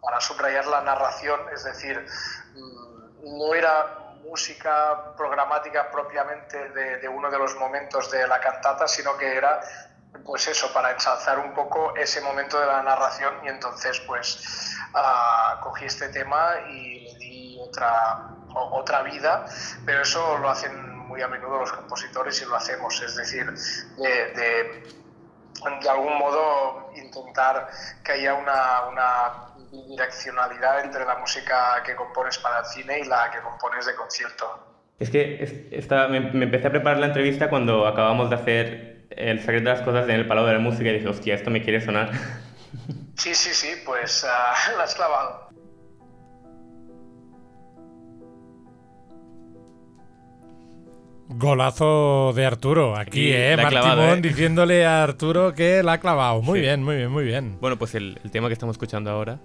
para 0.00 0.20
subrayar 0.20 0.66
la 0.66 0.80
narración, 0.82 1.40
es 1.52 1.64
decir, 1.64 2.06
um, 2.54 3.38
no 3.38 3.54
era 3.54 4.06
música 4.28 5.14
programática 5.16 5.90
propiamente 5.90 6.68
de, 6.70 7.08
uno 7.08 7.30
de 7.30 7.38
los 7.38 7.54
momentos 7.56 8.10
de 8.10 8.26
la 8.26 8.40
cantata, 8.40 8.86
sino 8.88 9.16
que 9.16 9.36
era 9.36 9.60
pues 10.24 10.48
eso, 10.48 10.72
para 10.72 10.92
ensalzar 10.92 11.38
un 11.38 11.52
poco 11.52 11.94
ese 11.94 12.20
momento 12.20 12.58
de 12.58 12.66
la 12.66 12.82
narración 12.82 13.34
y 13.44 13.48
entonces 13.48 14.00
pues 14.00 14.76
cogí 15.62 15.84
este 15.84 16.08
tema 16.08 16.54
y 16.68 17.00
le 17.00 17.18
di 17.18 17.58
otra, 17.60 18.30
otra 18.54 19.02
vida, 19.02 19.46
pero 19.84 20.02
eso 20.02 20.38
lo 20.38 20.48
hacen 20.48 20.98
muy 21.06 21.22
a 21.22 21.28
menudo 21.28 21.58
los 21.58 21.72
compositores 21.72 22.40
y 22.42 22.46
lo 22.46 22.56
hacemos, 22.56 23.00
es 23.02 23.14
decir, 23.14 23.52
de, 23.96 24.32
de, 24.32 25.05
de 25.82 25.88
algún 25.88 26.18
modo 26.18 26.90
intentar 26.96 27.68
que 28.04 28.12
haya 28.12 28.34
una, 28.34 28.88
una 28.90 29.88
direccionalidad 29.88 30.84
entre 30.84 31.04
la 31.04 31.16
música 31.16 31.82
que 31.84 31.94
compones 31.94 32.38
para 32.38 32.60
el 32.60 32.64
cine 32.66 33.00
y 33.00 33.04
la 33.04 33.30
que 33.30 33.40
compones 33.40 33.86
de 33.86 33.94
concierto. 33.94 34.66
Es 34.98 35.10
que 35.10 35.42
es, 35.42 35.52
esta, 35.72 36.08
me, 36.08 36.20
me, 36.20 36.44
empecé 36.44 36.68
a 36.68 36.70
preparar 36.70 36.98
la 36.98 37.06
entrevista 37.06 37.50
cuando 37.50 37.86
acabamos 37.86 38.30
de 38.30 38.36
hacer 38.36 39.06
el 39.10 39.40
secreto 39.40 39.64
de 39.64 39.76
las 39.76 39.82
cosas 39.82 40.04
en 40.04 40.14
el 40.14 40.26
Palau 40.26 40.46
de 40.46 40.54
la 40.54 40.58
Música 40.58 40.88
y 40.90 40.94
dije, 40.94 41.08
hostia, 41.08 41.34
esto 41.34 41.50
me 41.50 41.62
quiere 41.62 41.80
sonar. 41.80 42.10
Sí, 43.16 43.34
sí, 43.34 43.54
sí, 43.54 43.82
pues 43.84 44.24
uh, 44.24 44.76
la 44.76 44.84
has 44.84 44.94
clavado. 44.94 45.45
Golazo 51.38 52.32
de 52.34 52.46
Arturo, 52.46 52.96
aquí, 52.96 53.26
Sí, 53.26 53.32
¿eh? 53.32 53.48
la 53.50 53.54
ha 53.54 53.56
Marc 53.64 53.70
clavado, 53.70 54.02
Timón 54.02 54.18
¿eh? 54.18 54.22
diciéndole 54.22 54.86
a 54.86 55.02
Arturo 55.02 55.54
que 55.54 55.82
la 55.82 55.94
ha 55.94 56.00
clavado. 56.00 56.40
Muy 56.42 56.58
Sí. 56.60 56.62
bien, 56.64 56.82
muy 56.82 56.96
bien, 56.96 57.10
muy 57.10 57.24
bien. 57.24 57.58
Bueno, 57.60 57.76
pues 57.76 57.94
el, 57.94 58.18
el 58.24 58.30
tema 58.30 58.48
que 58.48 58.54
estamos 58.54 58.74
escuchando 58.74 59.10
ahora 59.10 59.38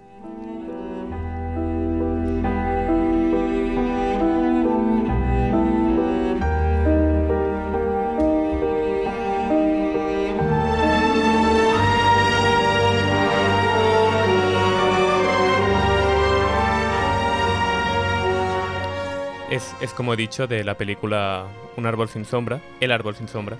es, 19.81 19.93
como 19.93 20.13
he 20.13 20.17
dicho 20.17 20.47
de 20.47 20.63
la 20.63 20.75
película 20.75 21.47
Un 21.77 21.85
árbol 21.85 22.09
sin 22.09 22.25
sombra, 22.25 22.61
El 22.79 22.91
árbol 22.91 23.15
sin 23.15 23.27
sombra. 23.27 23.57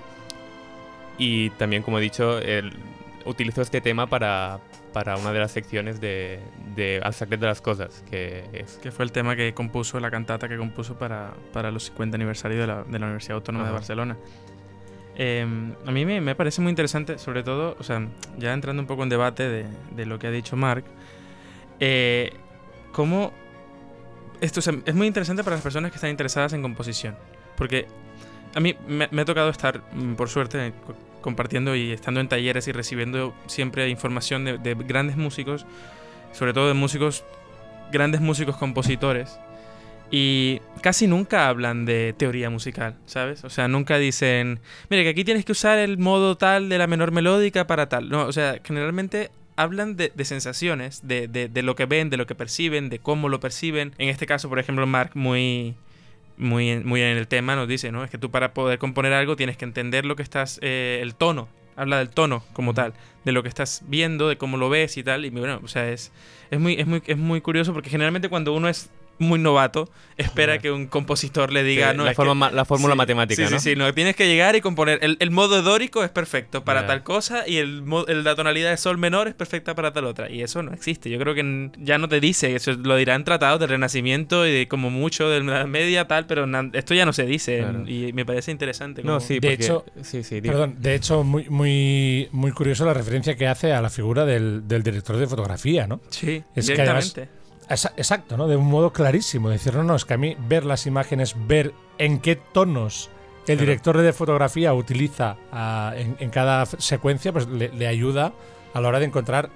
Y 1.18 1.50
también, 1.52 1.84
como 1.84 2.00
he 2.00 2.02
dicho, 2.02 2.40
el, 2.40 2.74
utilizo 3.26 3.62
este 3.62 3.82
tema 3.82 4.08
para, 4.08 4.60
para 4.94 5.18
una 5.18 5.32
de 5.32 5.40
las 5.40 5.52
secciones 5.52 6.02
de, 6.02 6.40
de 6.76 7.02
Al 7.04 7.14
secreto 7.14 7.42
de 7.42 7.48
las 7.48 7.62
cosas, 7.62 8.04
que 8.10 8.46
es... 8.54 8.80
Que 8.82 8.92
fue 8.92 9.06
el 9.06 9.12
tema 9.12 9.36
que 9.36 9.54
compuso, 9.54 10.00
la 10.00 10.12
cantata 10.12 10.48
que 10.48 10.58
compuso 10.58 10.98
para, 10.98 11.34
para 11.54 11.72
los 11.72 11.86
50 11.86 12.16
aniversarios 12.16 12.62
de 12.62 12.68
la, 12.68 12.84
de 12.84 13.00
la 13.00 13.06
Universidad 13.06 13.36
Autónoma 13.36 13.66
de. 13.66 13.72
Barcelona. 13.72 14.18
Eh, 15.16 15.46
a 15.86 15.92
mí 15.92 16.06
me, 16.06 16.22
me 16.22 16.36
parece 16.36 16.62
muy 16.62 16.70
interesante, 16.70 17.18
sobre 17.18 17.44
todo, 17.44 17.76
o 17.80 17.84
sea, 17.84 18.08
ya 18.38 18.54
entrando 18.54 18.82
un 18.82 18.88
poco 18.88 19.04
en 19.04 19.10
debate 19.10 19.48
de, 19.48 19.66
de 19.92 20.06
lo 20.06 20.18
que 20.18 20.28
ha 20.28 20.32
dicho 20.32 20.56
Mark, 20.56 20.86
eh, 21.80 22.32
cómo 22.92 23.34
esto 24.42 24.60
es 24.60 24.96
muy 24.96 25.08
interesante 25.08 25.44
para 25.44 25.56
las 25.56 25.64
personas 25.64 25.92
que 25.92 25.96
están 25.96 26.10
interesadas 26.10 26.54
en 26.54 26.62
composición. 26.62 27.16
Porque 27.56 27.88
a 28.56 28.60
mí 28.60 28.76
me, 28.88 29.06
ha 29.22 29.26
tocado 29.26 29.50
estar, 29.50 29.82
mm, 29.94 30.16
por 30.16 30.30
suerte, 30.30 30.74
co- 30.86 30.96
compartiendo 31.22 31.76
y 31.76 31.92
estando 31.92 32.20
en 32.20 32.28
talleres 32.28 32.68
y 32.68 32.72
recibiendo 32.72 33.34
siempre 33.46 33.88
información 33.90 34.44
de, 34.44 34.58
de 34.58 34.74
grandes 34.76 35.16
músicos, 35.16 35.66
sobre 36.34 36.54
todo 36.54 36.68
de 36.68 36.74
músicos, 36.74 37.24
grandes 37.92 38.20
músicos 38.22 38.58
compositores. 38.58 39.40
Y 40.14 40.60
casi 40.82 41.08
nunca 41.08 41.48
hablan 41.48 41.86
de 41.86 42.14
teoría 42.18 42.50
musical, 42.50 42.96
¿sabes? 43.06 43.46
O 43.46 43.50
sea, 43.50 43.70
nunca 43.70 43.98
dicen, 43.98 44.60
mire, 44.90 45.04
que 45.04 45.10
aquí 45.10 45.24
tienes 45.24 45.46
que 45.46 45.54
usar 45.54 45.78
el 45.78 45.98
modo 45.98 46.36
tal 46.36 46.68
de 46.68 46.78
la 46.78 46.88
menor 46.88 47.12
melódica 47.12 47.66
para 47.66 47.88
tal. 47.88 48.10
No, 48.10 48.26
o 48.26 48.34
sea, 48.34 48.60
generalmente 48.62 49.32
hablan 49.56 49.96
de, 49.98 50.12
de 50.16 50.26
sensaciones, 50.26 51.08
de, 51.08 51.28
de- 51.28 51.48
de 51.50 51.62
lo 51.64 51.76
que 51.76 51.86
ven, 51.86 52.10
de 52.10 52.18
lo 52.18 52.26
que 52.28 52.36
perciben, 52.36 52.90
de 52.90 53.00
cómo 53.00 53.30
lo 53.30 53.40
perciben. 53.40 53.94
En 53.98 54.10
este 54.10 54.26
caso, 54.26 54.50
por 54.50 54.60
ejemplo, 54.60 54.86
Mark, 54.88 55.12
muy, 55.16 55.76
muy, 56.38 56.70
en- 56.70 56.86
muy 56.88 57.02
en 57.02 57.18
el 57.18 57.28
tema, 57.28 57.56
nos 57.56 57.68
dice, 57.68 57.92
¿no? 57.92 58.04
Es 58.04 58.10
que 58.10 58.18
tú 58.18 58.32
para 58.32 58.54
poder 58.54 58.80
componer 58.80 59.14
algo 59.14 59.36
tienes 59.36 59.58
que 59.58 59.66
entender 59.66 60.06
lo 60.06 60.16
que 60.16 60.24
estás, 60.24 60.60
eh, 60.62 61.00
el 61.02 61.16
tono, 61.16 61.48
habla 61.76 61.98
del 62.00 62.10
tono 62.10 62.44
como 62.54 62.74
tal, 62.74 62.94
de 63.26 63.32
lo 63.32 63.44
que 63.44 63.50
estás 63.50 63.84
viendo, 63.88 64.28
de 64.30 64.38
cómo 64.38 64.58
lo 64.58 64.70
ves 64.70 64.98
y 64.98 65.04
tal. 65.04 65.26
Y 65.26 65.30
bueno, 65.30 65.60
o 65.64 65.68
sea, 65.68 65.90
es, 65.90 66.12
es, 66.50 66.60
muy, 66.60 66.74
es, 66.80 66.88
muy, 66.88 67.02
es 67.06 67.18
muy 67.18 67.42
curioso 67.42 67.74
porque 67.74 67.90
generalmente 67.90 68.30
cuando 68.30 68.54
uno 68.54 68.68
es 68.70 68.90
muy 69.22 69.40
novato, 69.40 69.90
espera 70.18 70.60
que 70.60 70.72
un 70.72 70.88
compositor 70.88 71.52
le 71.52 71.64
diga, 71.64 71.92
Sí, 71.92 71.98
no, 71.98 72.04
la, 72.04 72.12
que- 72.12 72.16
forma 72.16 72.34
ma- 72.36 72.52
la 72.52 72.66
fórmula 72.66 72.94
Sí, 72.94 72.98
matemática, 72.98 73.48
sí, 73.48 73.54
¿no? 73.54 73.60
Sí, 73.60 73.70
sí, 73.72 73.76
no, 73.76 73.94
tienes 73.94 74.16
que 74.16 74.28
llegar 74.28 74.56
y 74.56 74.62
componer. 74.62 75.00
El, 75.02 75.18
el 75.20 75.32
modo 75.32 75.62
dórico 75.62 76.04
es 76.04 76.10
perfecto 76.10 76.64
para 76.64 76.86
tal 76.88 77.04
cosa 77.04 77.48
y 77.48 77.58
el, 77.58 77.84
la 78.24 78.36
tonalidad 78.36 78.72
de 78.72 78.78
sol 78.78 78.98
menor 78.98 79.28
es 79.28 79.34
perfecta 79.34 79.74
para 79.76 79.94
tal 79.94 80.06
otra. 80.06 80.30
Y 80.30 80.42
eso 80.42 80.62
no 80.64 80.74
existe. 80.74 81.10
Yo 81.10 81.18
creo 81.20 81.34
que 81.34 81.72
ya 81.80 81.98
no 81.98 82.08
te 82.10 82.20
dice, 82.20 82.56
eso 82.56 82.74
lo 82.74 82.96
dirán 82.98 83.24
tratados 83.24 83.60
del 83.60 83.70
Renacimiento 83.70 84.46
y 84.46 84.52
de 84.52 84.68
como 84.68 84.90
mucho 84.90 85.30
de 85.30 85.42
la 85.44 85.66
media 85.66 86.08
tal, 86.08 86.26
pero 86.26 86.46
na- 86.48 86.70
esto 86.74 86.94
ya 86.94 87.06
no 87.06 87.14
se 87.14 87.26
dice 87.26 87.60
Claro. 87.60 87.84
y 87.88 88.12
me 88.14 88.26
parece 88.26 88.52
interesante. 88.52 89.04
No, 89.04 89.20
sí, 89.20 89.40
De 89.40 89.50
porque... 89.50 89.64
hecho- 89.66 89.86
sí, 90.02 90.24
sí, 90.24 90.42
digo. 90.42 90.54
Perdón, 90.54 90.76
de 90.80 90.96
hecho, 90.96 91.24
muy, 91.24 91.50
muy, 91.50 92.28
muy 92.32 92.52
curioso 92.52 92.86
la 92.86 92.94
referencia 92.94 93.36
que 93.36 93.48
hace 93.48 93.72
a 93.74 93.82
la 93.82 93.90
figura 93.90 94.26
del, 94.26 94.68
del 94.68 94.84
director 94.84 95.18
de 95.18 95.28
fotografía, 95.28 95.88
¿no? 95.88 96.02
Sí, 96.10 96.44
Es 96.56 96.70
que 96.70 96.82
además- 96.82 97.14
Exacto, 97.72 98.38
¿no? 98.38 98.48
De 98.48 98.56
un 98.56 98.68
modo 98.68 98.92
clarísimo. 98.94 99.50
Decir, 99.50 99.74
no, 99.76 99.84
no, 99.84 99.96
es 99.96 100.06
que 100.06 100.14
a 100.14 100.18
mí 100.18 100.36
ver 100.48 100.66
las 100.66 100.86
imágenes, 100.88 101.36
ver 101.48 101.74
en 101.98 102.20
qué 102.20 102.36
tonos 102.36 103.10
el 103.48 103.58
director 103.58 103.98
de 103.98 104.14
fotografía 104.14 104.74
utiliza 104.74 105.36
ah, 105.52 105.94
en, 105.98 106.16
en 106.20 106.30
cada 106.30 106.66
secuencia, 106.66 107.34
pues 107.34 107.48
le, 107.48 107.70
le 107.70 107.88
ayuda 107.88 108.34
a 108.74 108.80
la 108.82 108.88
hora 108.88 109.00
de 109.00 109.06
encontrar 109.06 109.50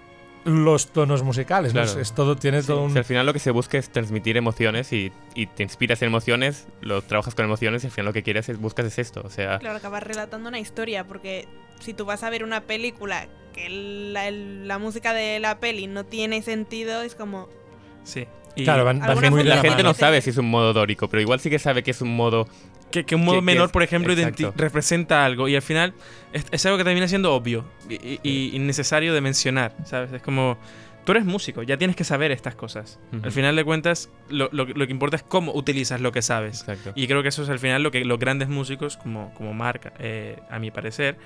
los 0.44 0.88
tonos 0.88 1.24
musicales. 1.24 1.74
¿no? 1.74 1.82
Claro. 1.82 2.00
Es, 2.02 2.10
es 2.10 2.16
todo, 2.16 2.36
tiene 2.36 2.62
todo 2.62 2.82
O 2.82 2.86
un... 2.86 2.92
sea, 2.92 3.00
al 3.00 3.06
final 3.06 3.26
lo 3.26 3.34
que 3.34 3.40
se 3.40 3.52
busca 3.52 3.78
es 3.78 3.90
transmitir 3.90 4.38
emociones 4.38 4.92
y, 4.94 5.12
y 5.34 5.48
te 5.48 5.64
inspiras 5.64 6.02
en 6.02 6.08
emociones, 6.08 6.68
lo 6.82 7.02
trabajas 7.02 7.36
con 7.36 7.46
emociones 7.46 7.84
y 7.84 7.88
al 7.88 7.92
final 7.92 8.06
lo 8.08 8.14
que 8.14 8.22
quieres 8.24 8.50
es 8.50 8.60
buscas 8.60 8.86
es 8.86 9.00
esto. 9.00 9.22
O 9.24 9.30
sea, 9.30 9.60
Claro, 9.60 9.78
acabas 9.78 10.04
relatando 10.04 10.50
una 10.50 10.60
historia, 10.60 11.06
porque 11.06 11.48
si 11.80 11.94
tú 11.94 12.06
vas 12.06 12.22
a 12.24 12.30
ver 12.30 12.44
una 12.44 12.62
película 12.62 13.28
que 13.54 13.70
la, 13.70 14.28
el- 14.28 14.68
la 14.68 14.78
música 14.78 15.14
de 15.14 15.40
la 15.40 15.60
peli 15.60 15.88
no 15.88 16.06
tiene 16.06 16.42
sentido, 16.42 17.02
es 17.02 17.16
como... 17.16 17.48
Sí. 18.06 18.26
Y 18.56 18.64
Claro, 18.64 18.86
van, 18.86 19.00
van 19.00 19.18
muy 19.32 19.44
de 19.44 19.50
la 19.50 19.56
la 19.58 19.62
gente 19.62 19.84
no 19.84 19.94
sabe 19.94 20.22
si 20.22 20.30
es 20.30 20.38
un 20.38 20.50
modo 20.50 20.72
dórico, 20.72 21.10
pero 21.10 21.20
igual 21.22 21.42
sí 21.42 21.50
que 21.50 21.60
sabe 21.60 21.84
que 21.84 21.92
es 21.92 22.00
un 22.02 22.16
modo... 22.16 22.48
que, 22.90 23.04
que 23.04 23.16
un 23.16 23.26
modo 23.26 23.36
que- 23.36 23.40
que 23.42 23.46
menor, 23.46 23.66
es- 23.66 23.72
por 23.74 23.84
ejemplo, 23.84 24.16
representa 24.56 25.26
algo 25.26 25.50
y 25.50 25.56
al 25.58 25.62
final 25.62 25.94
es, 26.32 26.46
es 26.52 26.66
algo 26.66 26.78
que 26.78 26.86
termina 26.86 27.08
siendo 27.10 27.34
obvio 27.34 27.66
y, 27.90 27.96
y- 27.96 28.20
y 28.24 28.56
innecesario 28.56 29.14
de 29.14 29.20
mencionar, 29.20 29.76
¿sabes? 29.84 30.14
Es 30.14 30.22
como, 30.22 30.58
tú 31.04 31.12
eres 31.12 31.26
músico, 31.26 31.64
ya 31.64 31.76
tienes 31.78 31.98
que 31.98 32.06
saber 32.06 32.32
estas 32.32 32.56
cosas. 32.56 32.98
Ujú. 33.12 33.26
Al 33.26 33.32
final 33.34 33.58
de 33.58 33.66
cuentas, 33.66 34.10
lo, 34.30 34.48
lo- 34.54 34.64
lo 34.66 34.86
que 34.88 34.92
importa 34.94 35.18
es 35.18 35.24
cómo 35.24 35.54
utilizas 35.54 36.00
lo 36.00 36.14
que 36.14 36.22
sabes. 36.22 36.62
Exacto. 36.62 36.94
Y 36.96 37.08
creo 37.08 37.24
que 37.24 37.30
eso 37.30 37.44
es 37.44 37.50
al 37.50 37.60
final 37.60 37.84
lo 37.84 37.92
que 37.92 38.06
los 38.06 38.20
grandes 38.20 38.48
músicos, 38.48 38.96
como, 38.96 39.34
como 39.34 39.54
Mark, 39.54 39.92
eh, 40.00 40.38
a 40.50 40.60
mi 40.60 40.72
parecer, 40.72 41.18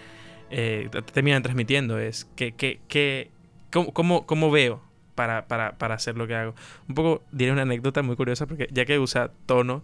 eh, 0.50 0.89
terminan 1.13 1.43
transmitiendo, 1.43 2.00
es 2.00 2.25
que, 2.36 2.53
que, 2.53 2.79
que 2.88 3.29
cómo, 3.71 3.93
cómo, 3.93 4.25
cómo 4.25 4.50
veo 4.50 4.81
para, 5.19 5.47
para, 5.49 5.77
para, 5.77 5.95
hacer 5.95 6.15
lo 6.15 6.27
que 6.27 6.35
hago. 6.35 6.55
Un 6.88 6.95
poco 6.95 7.21
diré 7.33 7.51
una 7.51 7.63
anécdota 7.63 8.01
muy 8.01 8.15
curiosa 8.15 8.47
porque 8.47 8.69
ya 8.71 8.85
que 8.85 8.97
usa 8.99 9.31
tono, 9.47 9.83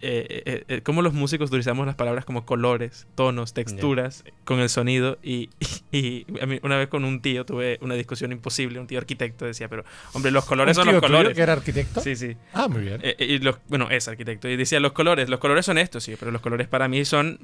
eh, 0.00 0.42
eh, 0.46 0.64
eh, 0.68 0.80
cómo 0.82 1.02
los 1.02 1.12
músicos 1.12 1.48
utilizamos 1.50 1.86
las 1.86 1.96
palabras 1.96 2.24
como 2.24 2.46
colores, 2.46 3.08
tonos, 3.16 3.52
texturas 3.52 4.22
yeah. 4.22 4.32
con 4.44 4.60
el 4.60 4.68
sonido. 4.68 5.18
Y, 5.24 5.50
y, 5.58 5.66
y, 5.98 6.26
a 6.40 6.46
mí 6.46 6.60
una 6.62 6.76
vez 6.76 6.86
con 6.86 7.04
un 7.04 7.20
tío 7.20 7.44
tuve 7.44 7.80
una 7.82 7.96
discusión 7.96 8.30
imposible. 8.30 8.78
Un 8.78 8.86
tío 8.86 9.00
arquitecto 9.00 9.44
decía, 9.44 9.66
pero 9.66 9.84
hombre, 10.12 10.30
los 10.30 10.44
colores 10.44 10.76
son 10.76 10.86
los 10.86 11.00
colores. 11.00 11.34
que 11.34 11.42
era 11.42 11.54
arquitecto? 11.54 12.00
Sí, 12.00 12.14
sí. 12.14 12.36
Ah, 12.52 12.68
muy 12.68 12.82
bien. 12.82 13.00
Eh, 13.02 13.16
y 13.18 13.38
los, 13.40 13.56
bueno, 13.66 13.88
es 13.90 14.06
arquitecto. 14.06 14.48
Y 14.48 14.56
decía, 14.56 14.78
los 14.78 14.92
colores, 14.92 15.28
los 15.28 15.40
colores 15.40 15.66
son 15.66 15.78
estos, 15.78 16.04
sí, 16.04 16.14
pero 16.16 16.30
los 16.30 16.42
colores 16.42 16.68
para 16.68 16.86
mí 16.86 17.04
son 17.04 17.40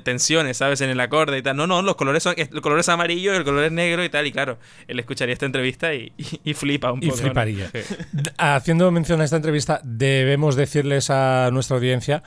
tensiones, 0.00 0.56
¿sabes? 0.56 0.80
En 0.80 0.90
el 0.90 1.00
acorde 1.00 1.38
y 1.38 1.42
tal. 1.42 1.56
No, 1.56 1.66
no, 1.66 1.82
los 1.82 1.96
colores 1.96 2.22
son. 2.22 2.34
El 2.36 2.60
color 2.60 2.78
es 2.78 2.88
amarillo, 2.88 3.34
el 3.34 3.44
color 3.44 3.64
es 3.64 3.72
negro 3.72 4.04
y 4.04 4.08
tal. 4.08 4.26
Y 4.26 4.32
claro, 4.32 4.58
él 4.86 4.98
escucharía 4.98 5.32
esta 5.32 5.46
entrevista 5.46 5.94
y, 5.94 6.12
y, 6.16 6.50
y 6.50 6.54
flipa 6.54 6.92
un 6.92 7.00
poco. 7.00 7.14
Y 7.14 7.18
fliparía. 7.18 7.70
¿no? 7.72 7.80
Sí. 7.80 7.94
Haciendo 8.38 8.90
mención 8.90 9.20
a 9.20 9.24
esta 9.24 9.36
entrevista, 9.36 9.80
debemos 9.84 10.56
decirles 10.56 11.10
a 11.10 11.50
nuestra 11.52 11.76
audiencia 11.76 12.22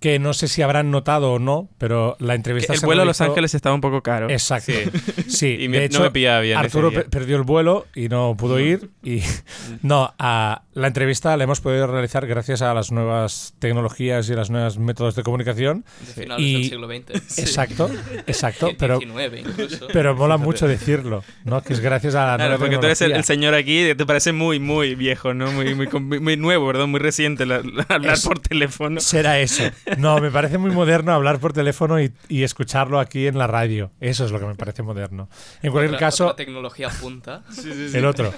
que 0.00 0.18
no 0.18 0.32
sé 0.32 0.48
si 0.48 0.62
habrán 0.62 0.90
notado 0.90 1.34
o 1.34 1.38
no, 1.38 1.68
pero 1.76 2.16
la 2.20 2.34
entrevista 2.34 2.72
el 2.72 2.78
se 2.78 2.86
vuelo 2.86 3.02
realizó... 3.02 3.24
a 3.24 3.26
Los 3.26 3.30
Ángeles 3.32 3.54
estaba 3.54 3.74
un 3.74 3.82
poco 3.82 4.02
caro. 4.02 4.30
Exacto. 4.30 4.72
Sí, 4.72 5.22
sí. 5.28 5.56
y 5.60 5.68
me, 5.68 5.78
de 5.78 5.84
hecho, 5.84 5.98
no 5.98 6.04
me 6.04 6.10
pillaba 6.10 6.40
bien. 6.40 6.56
Arturo 6.56 6.90
perdió 7.10 7.36
el 7.36 7.42
vuelo 7.42 7.86
y 7.94 8.08
no 8.08 8.34
pudo 8.36 8.58
ir. 8.58 8.90
Y 9.04 9.22
no, 9.82 10.14
a 10.18 10.62
la 10.72 10.86
entrevista 10.86 11.36
la 11.36 11.44
hemos 11.44 11.60
podido 11.60 11.86
realizar 11.86 12.26
gracias 12.26 12.62
a 12.62 12.72
las 12.72 12.92
nuevas 12.92 13.54
tecnologías 13.58 14.28
y 14.30 14.34
los 14.34 14.48
nuevos 14.48 14.78
métodos 14.78 15.14
de 15.16 15.22
comunicación. 15.22 15.84
De 16.06 16.12
finales 16.22 16.46
y... 16.46 16.52
del 16.54 16.64
siglo 16.64 16.88
XX. 16.88 17.38
Exacto, 17.38 17.90
exacto. 18.26 18.70
pero, 18.78 18.98
19 18.98 19.40
incluso. 19.40 19.88
pero 19.92 20.14
mola 20.16 20.38
mucho 20.38 20.66
decirlo, 20.66 21.24
¿no? 21.44 21.62
Que 21.62 21.74
es 21.74 21.80
gracias 21.80 22.14
a 22.14 22.26
la 22.26 22.36
claro, 22.36 22.50
nueva 22.50 22.58
porque 22.58 22.78
tú 22.78 22.86
eres 22.86 23.00
el, 23.02 23.22
señor 23.24 23.54
aquí, 23.54 23.94
te 23.94 24.06
parece 24.06 24.32
muy, 24.32 24.58
muy 24.58 24.94
viejo, 24.94 25.34
¿no? 25.34 25.52
Muy, 25.52 25.74
muy, 25.74 25.88
muy, 25.88 26.20
muy 26.20 26.36
nuevo, 26.36 26.66
¿verdad? 26.66 26.86
Muy 26.86 27.00
reciente 27.00 27.44
la, 27.44 27.60
la, 27.60 27.84
hablar 27.88 28.14
Es- 28.14 28.24
por 28.24 28.38
teléfono. 28.38 29.00
Será 29.00 29.38
eso. 29.40 29.64
No, 29.98 30.18
me 30.18 30.30
parece 30.30 30.58
muy 30.58 30.70
moderno 30.70 31.12
hablar 31.12 31.38
por 31.40 31.52
teléfono 31.52 32.00
y, 32.00 32.12
y 32.28 32.42
escucharlo 32.42 32.98
aquí 33.00 33.26
en 33.26 33.38
la 33.38 33.46
radio. 33.46 33.90
Eso 34.00 34.24
es 34.24 34.30
lo 34.32 34.38
que 34.40 34.46
me 34.46 34.54
parece 34.54 34.82
moderno. 34.82 35.28
En 35.62 35.72
cualquier 35.72 35.94
Otra- 35.94 36.06
caso, 36.06 36.24
otra 36.26 36.36
tecnología 36.36 36.88
punta. 36.88 37.42
el 37.94 38.04
otro. 38.04 38.32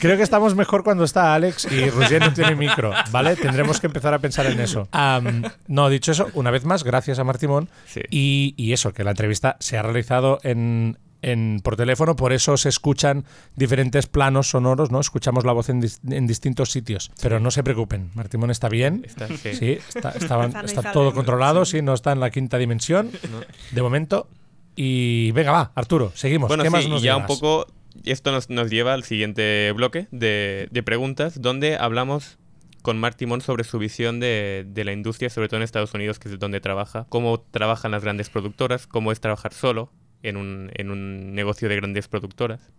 Creo 0.00 0.16
que 0.16 0.22
estamos 0.22 0.54
mejor 0.54 0.84
cuando 0.84 1.04
está 1.04 1.34
Alex 1.34 1.70
y 1.70 1.88
Roger 1.90 2.20
no 2.20 2.32
tiene 2.32 2.54
micro, 2.54 2.92
¿vale? 3.10 3.36
Tendremos 3.36 3.80
que 3.80 3.86
empezar 3.86 4.14
a 4.14 4.18
pensar 4.18 4.46
en 4.46 4.60
eso. 4.60 4.88
No, 5.66 5.88
dicho 5.88 6.12
eso, 6.12 6.28
una 6.34 6.50
vez 6.50 6.64
más, 6.64 6.84
gracias 6.84 7.18
a 7.18 7.24
Martimón. 7.24 7.68
Sí. 7.86 8.00
Y, 8.10 8.54
y 8.56 8.72
eso, 8.72 8.92
que 8.92 9.04
la 9.04 9.10
entrevista 9.10 9.56
se 9.60 9.78
ha 9.78 9.82
realizado 9.82 10.38
en, 10.42 10.98
en- 11.22 11.60
por 11.62 11.76
teléfono, 11.76 12.16
por 12.16 12.32
eso 12.32 12.56
se 12.56 12.68
escuchan 12.68 13.24
diferentes 13.56 14.06
planos 14.06 14.48
sonoros, 14.50 14.90
¿no? 14.90 15.00
Escuchamos 15.00 15.44
la 15.44 15.52
voz 15.52 15.68
en, 15.68 15.80
dis- 15.80 16.00
en 16.12 16.26
distintos 16.26 16.70
sitios. 16.70 17.10
Pero 17.22 17.40
no 17.40 17.50
se 17.50 17.62
preocupen, 17.62 18.10
Martimón 18.14 18.50
está 18.50 18.68
bien. 18.68 19.02
Está- 19.06 19.28
sí. 19.28 19.54
Sí, 19.54 19.78
está, 19.94 20.10
estaban- 20.10 20.54
está 20.64 20.92
todo 20.92 21.12
controlado, 21.14 21.64
sí, 21.64 21.80
no 21.82 21.94
está 21.94 22.12
en 22.12 22.20
la 22.20 22.30
quinta 22.30 22.58
dimensión 22.58 23.10
de 23.70 23.82
momento. 23.82 24.28
Y 24.76 25.30
venga, 25.32 25.52
va, 25.52 25.72
Arturo, 25.74 26.12
seguimos. 26.14 26.48
Bueno, 26.48 26.62
¿Qué 26.62 26.68
sí, 26.70 26.72
más 26.72 26.88
nos 26.88 27.02
ya 27.02 27.16
un 27.16 27.26
poco 27.26 27.66
esto 28.04 28.32
nos, 28.32 28.48
nos 28.48 28.70
lleva 28.70 28.94
al 28.94 29.04
siguiente 29.04 29.70
bloque 29.76 30.08
de, 30.10 30.66
de 30.70 30.82
preguntas, 30.82 31.40
donde 31.42 31.76
hablamos 31.76 32.38
con 32.80 32.98
Mark 32.98 33.16
Timón 33.16 33.42
sobre 33.42 33.64
su 33.64 33.78
visión 33.78 34.18
de, 34.18 34.64
de 34.66 34.84
la 34.84 34.92
industria, 34.92 35.28
sobre 35.30 35.48
todo 35.48 35.58
en 35.58 35.62
Estados 35.62 35.92
Unidos, 35.94 36.18
que 36.18 36.28
es 36.30 36.38
donde 36.38 36.60
trabaja, 36.60 37.06
cómo 37.10 37.38
trabajan 37.40 37.90
las 37.92 38.02
grandes 38.02 38.30
productoras, 38.30 38.86
cómo 38.86 39.12
es 39.12 39.20
trabajar 39.20 39.52
solo 39.52 39.92
en 40.22 40.36
un, 40.36 40.70
en 40.74 40.90
un 40.90 41.34
negocio 41.34 41.68
de 41.68 41.76
grandes 41.76 42.08
productoras 42.08 42.72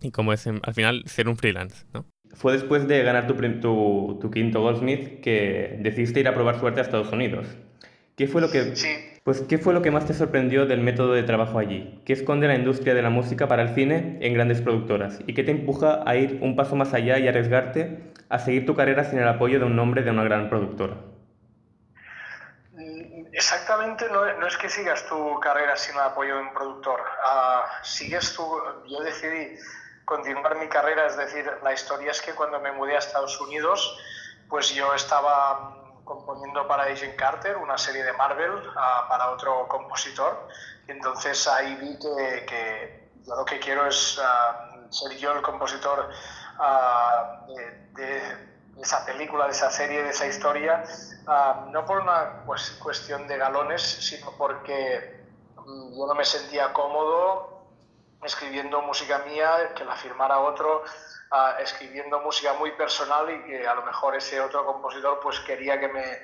y 0.00 0.10
cómo 0.10 0.32
es 0.32 0.46
em, 0.46 0.60
al 0.62 0.74
final 0.74 1.02
ser 1.06 1.28
un 1.28 1.36
freelance, 1.36 1.86
¿no? 1.94 2.06
Fue 2.34 2.52
después 2.52 2.88
de 2.88 3.02
ganar 3.02 3.26
tu, 3.26 3.34
tu, 3.60 4.18
tu 4.20 4.30
quinto 4.30 4.62
Goldsmith 4.62 5.20
que 5.20 5.78
decidiste 5.80 6.20
ir 6.20 6.28
a 6.28 6.34
probar 6.34 6.58
suerte 6.58 6.80
a 6.80 6.82
Estados 6.82 7.12
Unidos. 7.12 7.46
¿Qué 8.16 8.26
fue 8.26 8.40
lo 8.40 8.50
que 8.50 8.74
Sí, 8.74 8.88
Pues, 9.24 9.40
¿qué 9.42 9.58
fue 9.58 9.74
lo 9.74 9.82
que 9.82 9.90
más 9.90 10.06
te 10.06 10.14
sorprendió 10.14 10.66
del 10.66 10.80
método 10.80 11.12
de 11.12 11.22
trabajo 11.22 11.58
allí? 11.58 12.00
¿Qué 12.04 12.12
esconde 12.12 12.48
la 12.48 12.56
industria 12.56 12.94
de 12.94 13.02
la 13.02 13.10
música 13.10 13.48
para 13.48 13.62
el 13.62 13.74
cine 13.74 14.18
en 14.20 14.34
grandes 14.34 14.60
productoras? 14.62 15.20
¿Y 15.26 15.34
qué 15.34 15.44
te 15.44 15.52
empuja 15.52 16.02
a 16.08 16.16
ir 16.16 16.38
un 16.42 16.56
paso 16.56 16.76
más 16.76 16.94
allá 16.94 17.18
y 17.18 17.28
arriesgarte 17.28 18.12
a 18.28 18.38
seguir 18.38 18.66
tu 18.66 18.74
carrera 18.74 19.04
sin 19.04 19.18
el 19.20 19.28
apoyo 19.28 19.58
de 19.58 19.66
un 19.66 19.76
nombre 19.76 20.02
de 20.02 20.10
una 20.10 20.24
gran 20.24 20.48
productora? 20.48 20.96
Exactamente, 23.32 24.08
no, 24.10 24.46
es 24.46 24.56
que 24.58 24.68
sigas 24.68 25.06
tu 25.06 25.40
carrera 25.40 25.74
sin 25.74 25.94
el 25.94 26.02
apoyo 26.02 26.36
de 26.36 26.42
un 26.42 26.52
productor. 26.52 27.00
Ah, 27.24 27.66
sigues 27.82 28.34
tu. 28.34 28.44
Yo 28.86 29.00
decidí 29.00 29.58
continuar 30.04 30.56
mi 30.56 30.68
carrera, 30.68 31.06
es 31.06 31.16
decir, 31.16 31.50
la 31.62 31.72
historia 31.72 32.10
es 32.10 32.20
que 32.20 32.34
cuando 32.34 32.60
me 32.60 32.72
mudé 32.72 32.94
a 32.94 32.98
Estados 32.98 33.40
Unidos, 33.40 33.98
pues 34.50 34.74
yo 34.74 34.92
estaba 34.92 35.78
componiendo 36.04 36.68
para 36.68 36.82
Agent 36.84 37.16
Carter 37.16 37.56
una 37.56 37.78
serie 37.78 38.04
de 38.04 38.12
Marvel 38.12 38.52
ah, 38.76 39.06
para 39.08 39.30
otro 39.30 39.66
compositor. 39.66 40.48
Entonces 40.86 41.46
ahí 41.48 41.74
vi 41.76 41.98
que, 41.98 42.44
que 42.44 43.08
lo 43.26 43.46
que 43.46 43.58
quiero 43.60 43.86
es 43.86 44.20
ah, 44.22 44.68
ser 44.90 45.16
yo 45.16 45.32
el 45.32 45.40
compositor 45.40 46.10
de 47.94 48.51
esa 48.80 49.04
película, 49.04 49.44
de 49.46 49.52
esa 49.52 49.70
serie, 49.70 50.02
de 50.02 50.10
esa 50.10 50.26
historia, 50.26 50.82
ah, 51.26 51.66
no 51.70 51.84
por 51.84 52.00
una 52.00 52.44
pues, 52.46 52.72
cuestión 52.82 53.26
de 53.26 53.36
galones, 53.36 53.82
sino 53.82 54.36
porque 54.36 55.24
mm, 55.56 55.98
yo 55.98 56.06
no 56.06 56.14
me 56.14 56.24
sentía 56.24 56.72
cómodo 56.72 57.50
escribiendo 58.22 58.80
música 58.82 59.18
mía, 59.18 59.72
que 59.74 59.84
la 59.84 59.96
firmara 59.96 60.38
otro, 60.40 60.82
ah, 61.30 61.56
escribiendo 61.58 62.20
música 62.20 62.54
muy 62.54 62.72
personal 62.72 63.28
y 63.30 63.42
que 63.44 63.66
a 63.66 63.74
lo 63.74 63.82
mejor 63.82 64.16
ese 64.16 64.40
otro 64.40 64.64
compositor 64.64 65.18
pues 65.20 65.40
quería 65.40 65.78
que 65.78 65.88
me, 65.88 66.18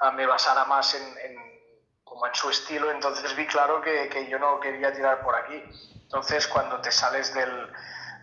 ah, 0.00 0.10
me 0.10 0.26
basara 0.26 0.64
más 0.64 0.94
en, 0.94 1.02
en- 1.18 1.62
como 2.04 2.26
en 2.26 2.34
su 2.34 2.50
estilo, 2.50 2.90
entonces 2.90 3.34
vi 3.34 3.46
claro 3.46 3.80
que, 3.80 4.06
que 4.10 4.28
yo 4.28 4.38
no 4.38 4.60
quería 4.60 4.92
tirar 4.92 5.22
por 5.22 5.34
aquí. 5.34 5.62
Entonces 6.02 6.46
cuando 6.46 6.78
te 6.80 6.92
sales 6.92 7.32
del, 7.32 7.70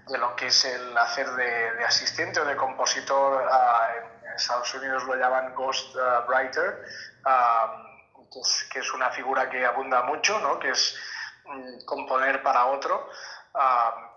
de 0.09 0.17
lo 0.17 0.35
que 0.35 0.47
es 0.47 0.65
el 0.65 0.97
hacer 0.97 1.29
de, 1.31 1.85
asistente 1.85 2.39
o 2.39 2.45
de 2.45 2.55
compositor, 2.55 3.47
ah, 3.49 3.89
en 4.23 4.31
Estados 4.33 4.73
Unidos 4.73 5.03
lo 5.05 5.15
llaman 5.15 5.53
ghost 5.55 5.95
ah, 5.97 6.25
writer, 6.27 6.83
ah, 7.25 7.83
que, 8.71 8.79
es, 8.79 8.93
una 8.93 9.09
figura 9.11 9.49
que 9.49 9.65
abunda 9.65 10.03
mucho, 10.03 10.39
¿no? 10.39 10.59
que 10.59 10.71
es 10.71 10.95
mm, 11.45 11.85
componer 11.85 12.43
para 12.43 12.65
otro 12.67 13.09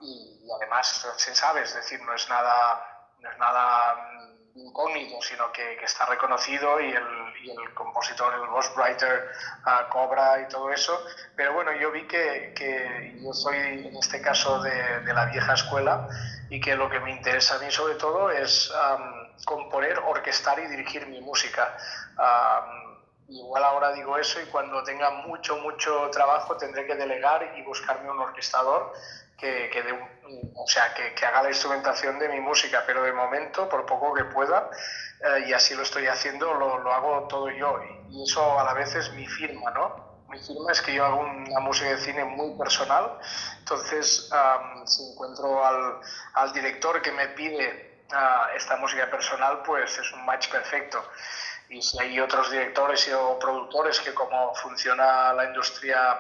y, 0.01 0.41
y 0.45 0.49
además 0.57 1.07
se 1.17 1.35
sabe, 1.35 1.63
es 1.63 1.75
decir, 1.75 2.01
no 2.03 2.15
es 2.15 2.29
nada, 2.29 3.09
no 3.19 3.31
es 3.31 3.39
nada 3.39 3.95
mm, 3.95 4.32
incógnito, 4.55 5.21
sino 5.23 5.51
que, 5.53 5.77
que 5.77 5.85
está 5.85 6.07
reconocido 6.07 6.81
y 6.81 6.91
el, 6.91 7.05
y 7.43 7.51
el 7.51 7.75
compositor, 7.75 8.35
el 8.35 8.47
ghostwriter 8.49 9.31
ah, 9.65 9.89
cobra 9.91 10.41
y 10.43 10.49
todo 10.49 10.71
eso. 10.71 10.99
Pero 11.37 11.55
bueno, 11.55 11.73
yo 11.73 11.91
vi 11.91 12.07
que, 12.07 12.53
que 12.55 13.19
yo 13.23 13.33
soy 13.33 13.57
en 13.57 13.97
este 13.97 14.21
caso 14.21 14.61
de, 14.63 15.01
de 15.01 15.15
la 15.15 15.27
vieja 15.27 15.55
escuela 15.55 16.09
y 16.51 16.61
que 16.61 16.77
lo 16.77 16.91
que 16.91 17.01
me 17.01 17.11
interesa 17.11 17.57
a 17.57 17.59
mí 17.61 17.71
sobre 17.71 17.95
todo 17.95 18.31
es 18.31 18.71
am, 18.75 19.33
componer, 19.45 19.99
orquestar 19.99 20.59
y 20.59 20.67
dirigir 20.67 21.07
mi 21.07 21.21
música. 21.21 21.77
Am, 22.19 22.93
igual 23.29 23.65
ahora 23.65 23.93
digo 23.93 24.19
eso 24.19 24.41
y 24.41 24.47
cuando 24.47 24.83
tenga 24.85 25.11
mucho, 25.11 25.57
mucho 25.59 26.11
trabajo 26.11 26.57
tendré 26.59 26.87
que 26.87 26.95
delegar 26.95 27.55
y 27.57 27.63
buscarme 27.63 28.11
un 28.11 28.19
orquestador 28.19 28.93
que, 29.43 29.69
que, 29.71 29.93
un- 29.93 30.53
o 30.57 30.67
sea, 30.69 30.95
que, 30.95 31.15
que 31.15 31.27
haga 31.27 31.43
la 31.43 31.49
instrumentación 31.51 32.19
de 32.21 32.29
mi 32.29 32.41
música, 32.41 32.85
pero 32.87 33.03
de 33.03 33.13
momento, 33.13 33.69
por 33.69 33.85
poco 33.87 34.15
que 34.15 34.25
pueda, 34.25 34.71
eh, 35.21 35.45
y 35.47 35.53
así 35.53 35.75
lo 35.75 35.83
estoy 35.83 36.07
haciendo, 36.07 36.55
lo, 36.55 36.79
lo 36.79 36.93
hago 36.95 37.27
todo 37.29 37.51
yo. 37.51 37.77
Y, 37.83 38.23
eso 38.25 38.59
a 38.59 38.65
la 38.65 38.75
vez 38.75 38.95
es 38.95 39.11
mi 39.13 39.27
firma, 39.27 39.71
¿no? 39.73 39.95
Mi 40.29 40.39
firma 40.39 40.73
es 40.73 40.81
que 40.83 40.95
yo 40.95 41.05
hago 41.05 41.19
una 41.21 41.61
música 41.61 41.91
de 41.91 41.99
cine 41.99 42.25
muy 42.25 42.53
personal, 42.57 43.13
entonces 43.59 44.29
am, 44.33 44.87
si 44.87 45.03
encuentro 45.11 45.65
al, 45.65 45.99
al 46.35 46.53
director 46.53 47.03
que 47.03 47.13
me 47.13 47.29
pide 47.29 48.05
ah, 48.13 48.49
esta 48.55 48.77
música 48.77 49.11
personal, 49.11 49.61
pues 49.63 49.99
es 49.99 50.13
un 50.13 50.25
match 50.25 50.49
perfecto. 50.49 51.05
Y 51.69 51.83
si 51.83 51.99
hay 52.01 52.21
otros 52.21 52.51
directores 52.51 53.09
o 53.13 53.39
productores 53.39 54.01
que 54.01 54.15
como 54.15 54.55
funciona 54.55 55.33
la 55.35 55.45
industria, 55.45 56.19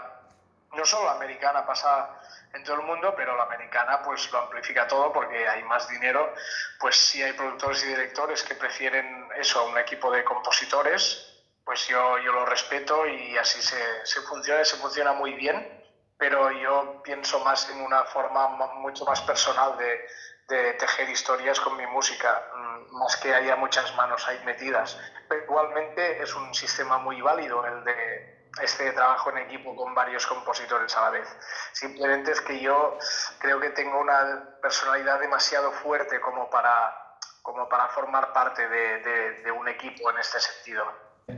no 0.72 0.84
solo 0.86 1.10
americana, 1.10 1.64
pasa 1.66 2.08
en 2.54 2.62
todo 2.64 2.76
el 2.76 2.82
mundo, 2.82 3.14
pero 3.16 3.36
la 3.36 3.44
americana 3.44 4.02
pues 4.02 4.30
lo 4.30 4.38
amplifica 4.38 4.86
todo 4.86 5.12
porque 5.12 5.48
hay 5.48 5.62
más 5.64 5.88
dinero, 5.88 6.34
pues 6.78 6.96
si 6.96 7.22
hay 7.22 7.32
productores 7.32 7.82
y 7.84 7.88
directores 7.88 8.42
que 8.42 8.54
prefieren 8.54 9.28
eso 9.36 9.60
a 9.60 9.64
un 9.64 9.78
equipo 9.78 10.10
de 10.10 10.24
compositores, 10.24 11.28
pues 11.64 11.86
yo, 11.86 12.18
yo 12.18 12.32
lo 12.32 12.44
respeto 12.44 13.06
y 13.06 13.36
así 13.36 13.62
se, 13.62 14.04
se 14.04 14.20
funciona, 14.22 14.64
se 14.64 14.76
funciona 14.76 15.12
muy 15.12 15.32
bien, 15.34 15.82
pero 16.18 16.50
yo 16.50 17.00
pienso 17.02 17.40
más 17.40 17.68
en 17.70 17.80
una 17.80 18.04
forma 18.04 18.48
mucho 18.48 19.04
más 19.04 19.20
personal 19.22 19.76
de, 19.78 20.06
de 20.48 20.74
tejer 20.74 21.08
historias 21.08 21.58
con 21.60 21.76
mi 21.76 21.86
música, 21.86 22.42
mm, 22.54 22.98
más 22.98 23.16
que 23.16 23.34
haya 23.34 23.56
muchas 23.56 23.94
manos 23.94 24.26
ahí 24.28 24.38
metidas. 24.44 24.98
Pero 25.28 25.42
igualmente 25.42 26.22
es 26.22 26.34
un 26.34 26.52
sistema 26.54 26.98
muy 26.98 27.20
válido 27.20 27.64
el 27.64 27.84
de 27.84 28.41
este 28.60 28.92
trabajo 28.92 29.30
en 29.30 29.38
equipo 29.38 29.74
con 29.74 29.94
varios 29.94 30.26
compositores 30.26 30.94
a 30.96 31.02
la 31.02 31.10
vez. 31.10 31.28
Simplemente 31.72 32.32
es 32.32 32.40
que 32.40 32.60
yo 32.60 32.98
creo 33.38 33.60
que 33.60 33.70
tengo 33.70 34.00
una 34.00 34.58
personalidad 34.60 35.20
demasiado 35.20 35.70
fuerte 35.72 36.20
como 36.20 36.50
para, 36.50 36.92
como 37.42 37.68
para 37.68 37.88
formar 37.88 38.32
parte 38.32 38.68
de, 38.68 38.98
de, 39.00 39.42
de 39.42 39.50
un 39.52 39.68
equipo 39.68 40.10
en 40.10 40.18
este 40.18 40.38
sentido. 40.40 40.84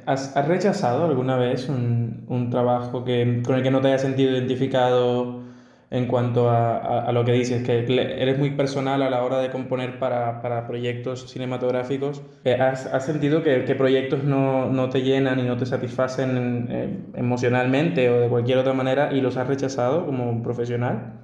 ¿Has, 0.06 0.36
has 0.36 0.48
rechazado 0.48 1.04
alguna 1.04 1.36
vez 1.36 1.68
un, 1.68 2.26
un 2.28 2.50
trabajo 2.50 3.04
que, 3.04 3.42
con 3.44 3.54
el 3.54 3.62
que 3.62 3.70
no 3.70 3.80
te 3.80 3.88
hayas 3.88 4.02
sentido 4.02 4.32
identificado 4.32 5.44
en 5.90 6.06
cuanto 6.06 6.50
a, 6.50 6.76
a, 6.76 7.08
a, 7.08 7.12
lo 7.12 7.24
que 7.24 7.32
dices, 7.32 7.64
que 7.64 7.80
eres 7.80 8.38
muy 8.38 8.50
personal 8.50 9.02
a 9.02 9.10
la 9.10 9.22
hora 9.22 9.38
de 9.38 9.50
componer 9.50 9.98
para, 9.98 10.42
para 10.42 10.66
proyectos 10.66 11.30
cinematográficos. 11.30 12.22
Eh, 12.44 12.54
¿Has, 12.60 12.86
has 12.86 13.06
sentido 13.06 13.42
que, 13.42 13.64
que 13.64 13.74
proyectos 13.74 14.24
no, 14.24 14.66
no, 14.66 14.90
te 14.90 15.02
llenan 15.02 15.38
y 15.38 15.42
no 15.42 15.56
te 15.56 15.66
satisfacen 15.66 16.68
eh, 16.70 17.18
emocionalmente 17.18 18.10
o 18.10 18.20
de 18.20 18.28
cualquier 18.28 18.58
otra 18.58 18.72
manera 18.72 19.12
y 19.12 19.20
los 19.20 19.36
has 19.36 19.46
rechazado 19.46 20.06
como 20.06 20.42
profesional? 20.42 21.20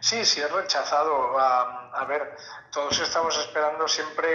Sí, 0.00 0.24
sí, 0.24 0.40
he 0.40 0.48
rechazado. 0.48 1.38
A, 1.38 1.90
a 1.94 2.04
ver, 2.04 2.34
todos 2.72 3.00
estamos 3.00 3.38
esperando 3.38 3.86
siempre, 3.88 4.28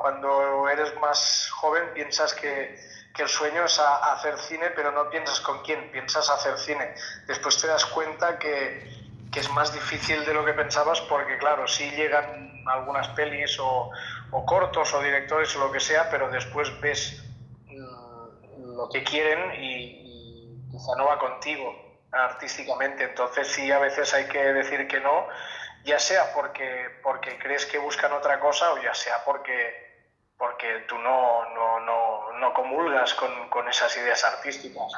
cuando 0.00 0.68
eres 0.68 0.92
más 1.00 1.50
joven, 1.52 1.84
piensas 1.94 2.34
que, 2.34 2.74
que 3.14 3.22
el 3.22 3.28
sueño 3.28 3.64
es 3.64 3.78
a 3.78 4.12
hacer 4.12 4.36
cine, 4.38 4.70
pero 4.74 4.92
no 4.92 5.08
piensas 5.08 5.40
con 5.40 5.62
quién, 5.62 5.90
piensas 5.90 6.28
hacer 6.28 6.58
cine. 6.58 6.94
Después 7.26 7.60
te 7.60 7.66
das 7.66 7.84
cuenta 7.86 8.38
que, 8.38 8.95
que 9.36 9.40
es 9.40 9.50
más 9.50 9.70
difícil 9.70 10.24
de 10.24 10.32
lo 10.32 10.46
que 10.46 10.54
pensabas 10.54 11.02
porque, 11.02 11.36
claro, 11.36 11.68
sí 11.68 11.90
llegan 11.90 12.64
algunas 12.66 13.06
pelis 13.08 13.58
o, 13.60 13.90
cortos 14.46 14.94
o 14.94 15.02
directores 15.02 15.54
o 15.56 15.58
lo 15.58 15.70
que 15.70 15.78
sea, 15.78 16.08
pero 16.08 16.30
después 16.30 16.80
ves 16.80 17.22
mm, 17.66 18.76
lo 18.76 18.88
que 18.88 19.04
quieren 19.04 19.62
y, 19.62 19.74
y, 20.06 20.70
quizá 20.70 20.96
no 20.96 21.04
va 21.04 21.18
contigo 21.18 21.70
artísticamente. 22.12 23.04
Entonces 23.04 23.48
sí, 23.48 23.70
a 23.70 23.78
veces 23.78 24.14
hay 24.14 24.24
que 24.24 24.38
decir 24.54 24.88
que 24.88 25.00
no, 25.00 25.26
ya 25.84 25.98
sea 25.98 26.32
porque, 26.32 26.98
porque 27.02 27.38
crees 27.38 27.66
que 27.66 27.76
buscan 27.76 28.14
otra 28.14 28.40
cosa 28.40 28.72
o 28.72 28.82
ya 28.82 28.94
sea 28.94 29.22
porque, 29.22 30.00
porque 30.38 30.86
tú 30.88 30.96
no, 30.96 31.44
no, 31.54 31.80
no, 31.80 32.32
no 32.38 32.54
comulgas 32.54 33.12
con, 33.12 33.50
con 33.50 33.68
esas 33.68 33.94
ideas 33.98 34.24
artísticas. 34.24 34.90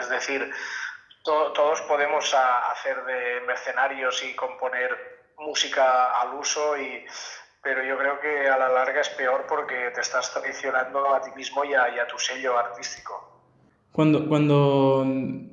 Es 0.00 0.08
decir, 0.08 0.52
to 1.24 1.52
todos 1.52 1.80
podemos 1.82 2.34
hacer 2.72 2.96
de 3.04 3.46
mercenarios 3.46 4.22
y 4.22 4.36
componer 4.36 4.90
música 5.38 6.20
al 6.20 6.38
uso, 6.38 6.76
y, 6.78 7.04
pero 7.62 7.82
yo 7.82 7.98
creo 7.98 8.20
que 8.20 8.48
a 8.48 8.56
la 8.56 8.68
larga 8.68 9.00
es 9.00 9.08
peor 9.10 9.46
porque 9.48 9.74
te 9.94 10.00
estás 10.00 10.32
traicionando 10.32 11.14
a 11.14 11.20
ti 11.22 11.30
mismo 11.34 11.64
y 11.64 11.74
a, 11.74 11.88
y 11.94 11.98
a 11.98 12.06
tu 12.06 12.18
sello 12.18 12.56
artístico. 12.58 13.30
Cuando, 13.90 14.28
cuando 14.28 15.04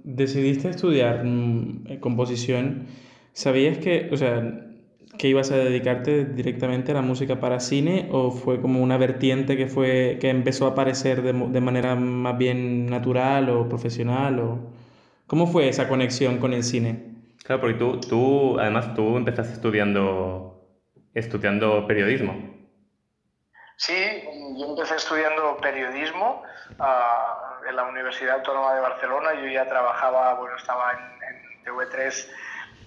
decidiste 0.04 0.70
estudiar 0.70 1.24
mmm, 1.24 2.00
composición, 2.00 2.88
¿sabías 3.34 3.78
que, 3.78 4.10
o 4.12 4.18
sea, 4.18 4.42
que 5.18 5.28
ibas 5.28 5.52
a 5.52 5.58
dedicarte 5.58 6.26
directamente 6.26 6.92
a 6.92 6.96
la 6.96 7.02
música 7.02 7.40
para 7.40 7.60
cine 7.60 8.10
o 8.12 8.32
fue 8.32 8.62
como 8.62 8.82
una 8.82 8.98
vertiente 8.98 9.58
que, 9.58 9.68
fue, 9.68 10.18
que 10.20 10.30
empezó 10.30 10.66
a 10.66 10.72
aparecer 10.72 11.22
de, 11.22 11.34
de 11.34 11.62
manera 11.62 11.96
más 11.96 12.38
bien 12.38 12.88
natural 12.88 13.50
o 13.50 13.70
profesional? 13.70 14.40
O... 14.40 14.81
¿Cómo 15.32 15.48
fue 15.48 15.70
esa 15.70 15.88
conexión 15.88 16.40
con 16.40 16.52
el 16.52 16.62
cine? 16.62 17.06
Claro, 17.46 17.62
porque 17.62 17.78
tú, 17.78 18.02
tú 18.02 18.60
además 18.60 18.94
tú 18.94 19.16
empezaste 19.16 19.54
estudiando, 19.54 20.60
estudiando 21.14 21.88
periodismo. 21.88 22.34
Sí, 23.78 24.26
yo 24.58 24.66
empecé 24.72 24.98
estudiando 24.98 25.56
periodismo 25.62 26.44
uh, 26.78 27.66
en 27.66 27.76
la 27.78 27.84
Universidad 27.84 28.40
Autónoma 28.40 28.76
de 28.76 28.82
Barcelona. 28.82 29.34
Yo 29.36 29.48
ya 29.48 29.66
trabajaba, 29.70 30.34
bueno, 30.34 30.58
estaba 30.58 30.92
en, 30.92 31.00
en 31.00 31.64
TV3 31.64 32.28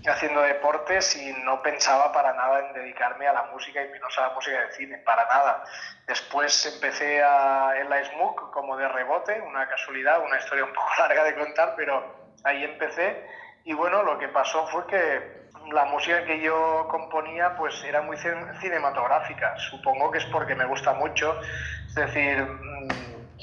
haciendo 0.06 0.42
deportes 0.42 1.16
y 1.16 1.32
no 1.44 1.62
pensaba 1.62 2.12
para 2.12 2.34
nada 2.34 2.66
en 2.66 2.74
dedicarme 2.74 3.26
a 3.26 3.32
la 3.32 3.44
música 3.44 3.82
y 3.82 3.88
menos 3.88 4.18
a 4.18 4.28
la 4.28 4.34
música 4.34 4.60
de 4.60 4.72
cine, 4.72 4.98
para 4.98 5.24
nada. 5.24 5.64
Después 6.06 6.66
empecé 6.74 7.22
a, 7.22 7.72
en 7.80 7.88
la 7.88 8.04
SMUC 8.04 8.50
como 8.50 8.76
de 8.76 8.86
rebote, 8.86 9.40
una 9.40 9.66
casualidad, 9.66 10.22
una 10.22 10.38
historia 10.38 10.66
un 10.66 10.74
poco 10.74 10.90
larga 10.98 11.24
de 11.24 11.34
contar, 11.36 11.72
pero 11.74 12.23
ahí 12.44 12.64
empecé. 12.64 13.26
Y 13.64 13.72
bueno, 13.72 14.02
lo 14.02 14.18
que 14.18 14.28
pasó 14.28 14.66
fue 14.68 14.86
que 14.86 15.44
la 15.72 15.86
música 15.86 16.24
que 16.24 16.40
yo 16.40 16.86
componía 16.90 17.56
pues 17.56 17.82
era 17.84 18.02
muy 18.02 18.16
cinematográfica, 18.60 19.56
supongo 19.58 20.10
que 20.10 20.18
es 20.18 20.24
porque 20.26 20.54
me 20.54 20.66
gusta 20.66 20.92
mucho, 20.92 21.40
es 21.88 21.94
decir, 21.94 22.46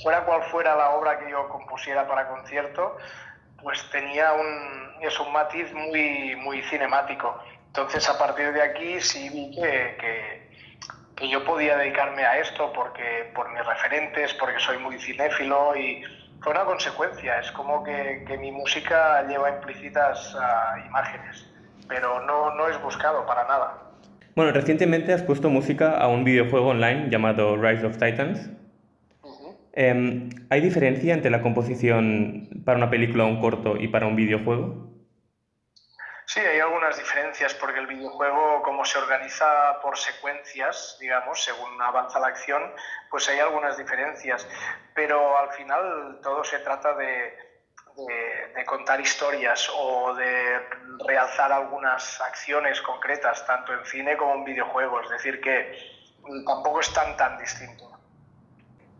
fuera 0.03 0.23
cual 0.23 0.43
fuera 0.43 0.75
la 0.75 0.91
obra 0.91 1.19
que 1.19 1.31
yo 1.31 1.49
compusiera 1.49 2.07
para 2.07 2.27
concierto, 2.27 2.97
pues 3.61 3.89
tenía 3.91 4.33
un, 4.33 4.93
es 5.01 5.19
un 5.19 5.31
matiz 5.31 5.73
muy, 5.73 6.35
muy 6.37 6.61
cinemático. 6.63 7.41
Entonces 7.67 8.07
a 8.09 8.17
partir 8.19 8.51
de 8.53 8.61
aquí 8.61 9.01
sí 9.01 9.29
vi 9.29 9.55
que, 9.55 9.97
que, 9.99 10.51
que 11.15 11.29
yo 11.29 11.43
podía 11.43 11.77
dedicarme 11.77 12.23
a 12.23 12.37
esto 12.37 12.71
porque, 12.73 13.31
por 13.33 13.49
mis 13.51 13.65
referentes, 13.65 14.33
porque 14.35 14.59
soy 14.59 14.77
muy 14.77 14.99
cinéfilo 14.99 15.75
y 15.75 16.03
fue 16.41 16.51
una 16.51 16.65
consecuencia, 16.65 17.39
es 17.39 17.51
como 17.51 17.83
que, 17.83 18.23
que 18.27 18.37
mi 18.37 18.51
música 18.51 19.25
lleva 19.27 19.49
implícitas 19.49 20.35
uh, 20.35 20.87
imágenes, 20.87 21.47
pero 21.87 22.25
no, 22.25 22.55
no 22.55 22.67
es 22.67 22.81
buscado 22.81 23.25
para 23.25 23.43
nada. 23.47 23.77
Bueno, 24.35 24.51
recientemente 24.51 25.13
has 25.13 25.21
puesto 25.21 25.49
música 25.49 25.97
a 25.97 26.07
un 26.07 26.23
videojuego 26.23 26.69
online 26.69 27.09
llamado 27.09 27.57
Rise 27.57 27.85
of 27.85 27.97
Titans. 27.97 28.49
Uh 29.21 29.27
-huh. 29.27 29.55
eh, 29.73 30.29
¿Hay 30.49 30.61
diferencia 30.61 31.13
entre 31.13 31.29
la 31.29 31.41
composición 31.41 32.49
para 32.65 32.77
una 32.77 32.89
película, 32.89 33.25
un 33.25 33.39
corto 33.39 33.77
y 33.77 33.87
para 33.87 34.07
un 34.07 34.15
videojuego? 34.15 34.90
Sí, 36.33 36.39
hay 36.39 36.61
algunas 36.61 36.97
diferencias 36.97 37.53
porque 37.55 37.81
el 37.81 37.87
videojuego, 37.87 38.63
como 38.63 38.85
se 38.85 38.97
organiza 38.97 39.81
por 39.81 39.97
secuencias, 39.97 40.95
digamos, 40.97 41.43
según 41.43 41.81
avanza 41.81 42.21
la 42.21 42.27
acción, 42.27 42.73
pues 43.09 43.27
hay 43.27 43.39
algunas 43.39 43.75
diferencias. 43.75 44.47
Pero 44.95 45.37
al 45.37 45.51
final 45.51 46.21
todo 46.23 46.41
se 46.45 46.59
trata 46.59 46.93
de, 46.93 47.37
contar 48.65 49.01
historias 49.01 49.69
o 49.75 50.15
de 50.15 50.69
realzar 51.05 51.51
algunas 51.51 52.21
acciones 52.21 52.81
concretas, 52.81 53.45
tanto 53.45 53.73
en 53.73 53.85
cine 53.85 54.15
como 54.15 54.35
en 54.35 54.45
videojuegos. 54.45 55.07
Es 55.07 55.11
decir, 55.11 55.41
que 55.41 55.77
tampoco 56.45 56.79
es 56.79 56.93
tan, 56.93 57.17
tan 57.17 57.37
distinto. 57.39 57.90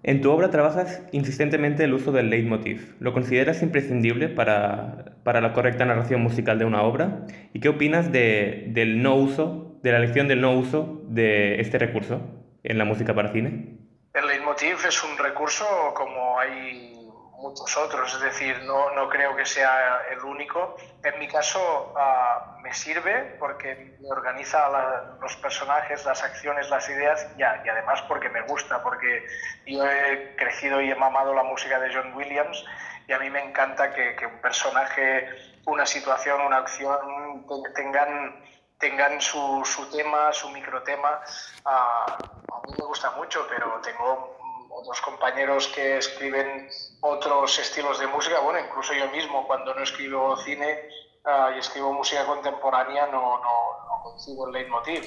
En 0.04 0.22
tu 0.22 0.32
obra 0.32 0.50
trabajas 0.50 1.04
insistentemente 1.12 1.84
el 1.84 1.94
uso 1.94 2.12
del 2.12 2.32
leitmotiv. 2.32 2.96
¿Lo 3.00 3.14
consideras 3.14 3.62
imprescindible 3.62 4.30
para, 4.30 5.18
para, 5.24 5.42
la 5.42 5.54
correcta 5.54 5.86
narración 5.86 6.22
musical 6.22 6.58
de 6.58 6.66
una 6.66 6.82
obra? 6.82 7.28
¿Y 7.54 7.60
qué 7.60 7.70
opinas 7.70 8.12
de, 8.12 8.66
del 8.70 9.04
no 9.04 9.16
uso, 9.16 9.80
de 9.84 9.92
la 9.92 9.98
elección 9.98 10.28
del 10.28 10.42
no 10.42 10.54
uso 10.54 11.04
de 11.08 11.62
este 11.62 11.78
recurso 11.78 12.22
en 12.64 12.80
la 12.80 12.86
música 12.86 13.14
para 13.14 13.32
cine? 13.32 13.78
El 14.14 14.28
leitmotiv 14.28 14.78
es 14.88 15.04
un 15.04 15.18
recurso 15.18 15.66
como 15.94 16.40
hay 16.40 17.01
muchos 17.42 17.76
otros, 17.76 18.14
es 18.14 18.22
decir, 18.22 18.62
no, 18.64 18.92
no 18.92 19.10
creo 19.10 19.36
que 19.36 19.46
sea 19.46 20.04
el 20.12 20.20
único. 20.20 20.76
En 21.04 21.20
mi 21.20 21.28
caso 21.28 21.94
uh, 21.96 22.62
me 22.62 22.74
sirve 22.74 23.36
porque 23.40 23.98
me 24.00 24.10
organiza 24.10 24.70
la, 24.70 25.18
los 25.20 25.36
personajes, 25.38 26.06
las 26.06 26.24
acciones, 26.24 26.70
las 26.70 26.88
ideas 26.90 27.28
y, 27.36 27.42
y, 27.42 27.44
además 27.44 28.02
porque 28.04 28.30
me 28.30 28.42
gusta, 28.44 28.82
porque 28.84 29.26
yo 29.66 29.86
he 29.86 30.36
crecido 30.38 30.82
y 30.82 30.92
he 30.92 30.96
mamado 30.96 31.34
la 31.34 31.44
música 31.44 31.80
de 31.80 31.94
John 31.94 32.14
Williams 32.16 32.64
y 33.08 33.14
a 33.14 33.20
mí 33.20 33.30
me 33.30 33.44
encanta 33.44 33.92
que, 33.94 34.16
que 34.16 34.28
un 34.28 34.40
personaje, 34.40 35.28
una 35.66 35.86
situación, 35.86 36.42
una 36.42 36.58
acción 36.58 37.46
tengan 37.76 38.42
tengan 38.78 39.22
su, 39.22 39.62
su 39.64 39.90
tema, 39.92 40.34
su 40.34 40.50
microtema. 40.50 41.22
Uh, 41.64 41.70
a 41.70 42.62
mí 42.66 42.74
me 42.78 42.86
gusta 42.86 43.12
mucho, 43.12 43.46
pero 43.48 43.80
tengo 43.82 44.41
otros 44.82 45.02
compañeros 45.02 45.67
que 45.70 45.98
escriben 45.98 46.70
otros 47.02 47.58
estilos 47.60 48.00
de 48.00 48.08
música, 48.08 48.39
bueno, 48.39 48.60
incluso 48.60 48.94
yo 48.94 49.08
mismo 49.10 49.46
cuando 49.48 49.74
no 49.74 49.84
escribo 49.84 50.36
cine 50.38 50.89
uh, 51.26 51.56
y 51.56 51.60
escribo 51.60 51.94
música 51.94 52.26
contemporánea 52.26 53.06
no, 53.08 53.38
no, 53.38 53.88
no 53.88 54.04
consigo 54.04 54.48
el 54.48 54.54
leitmotiv. 54.54 55.04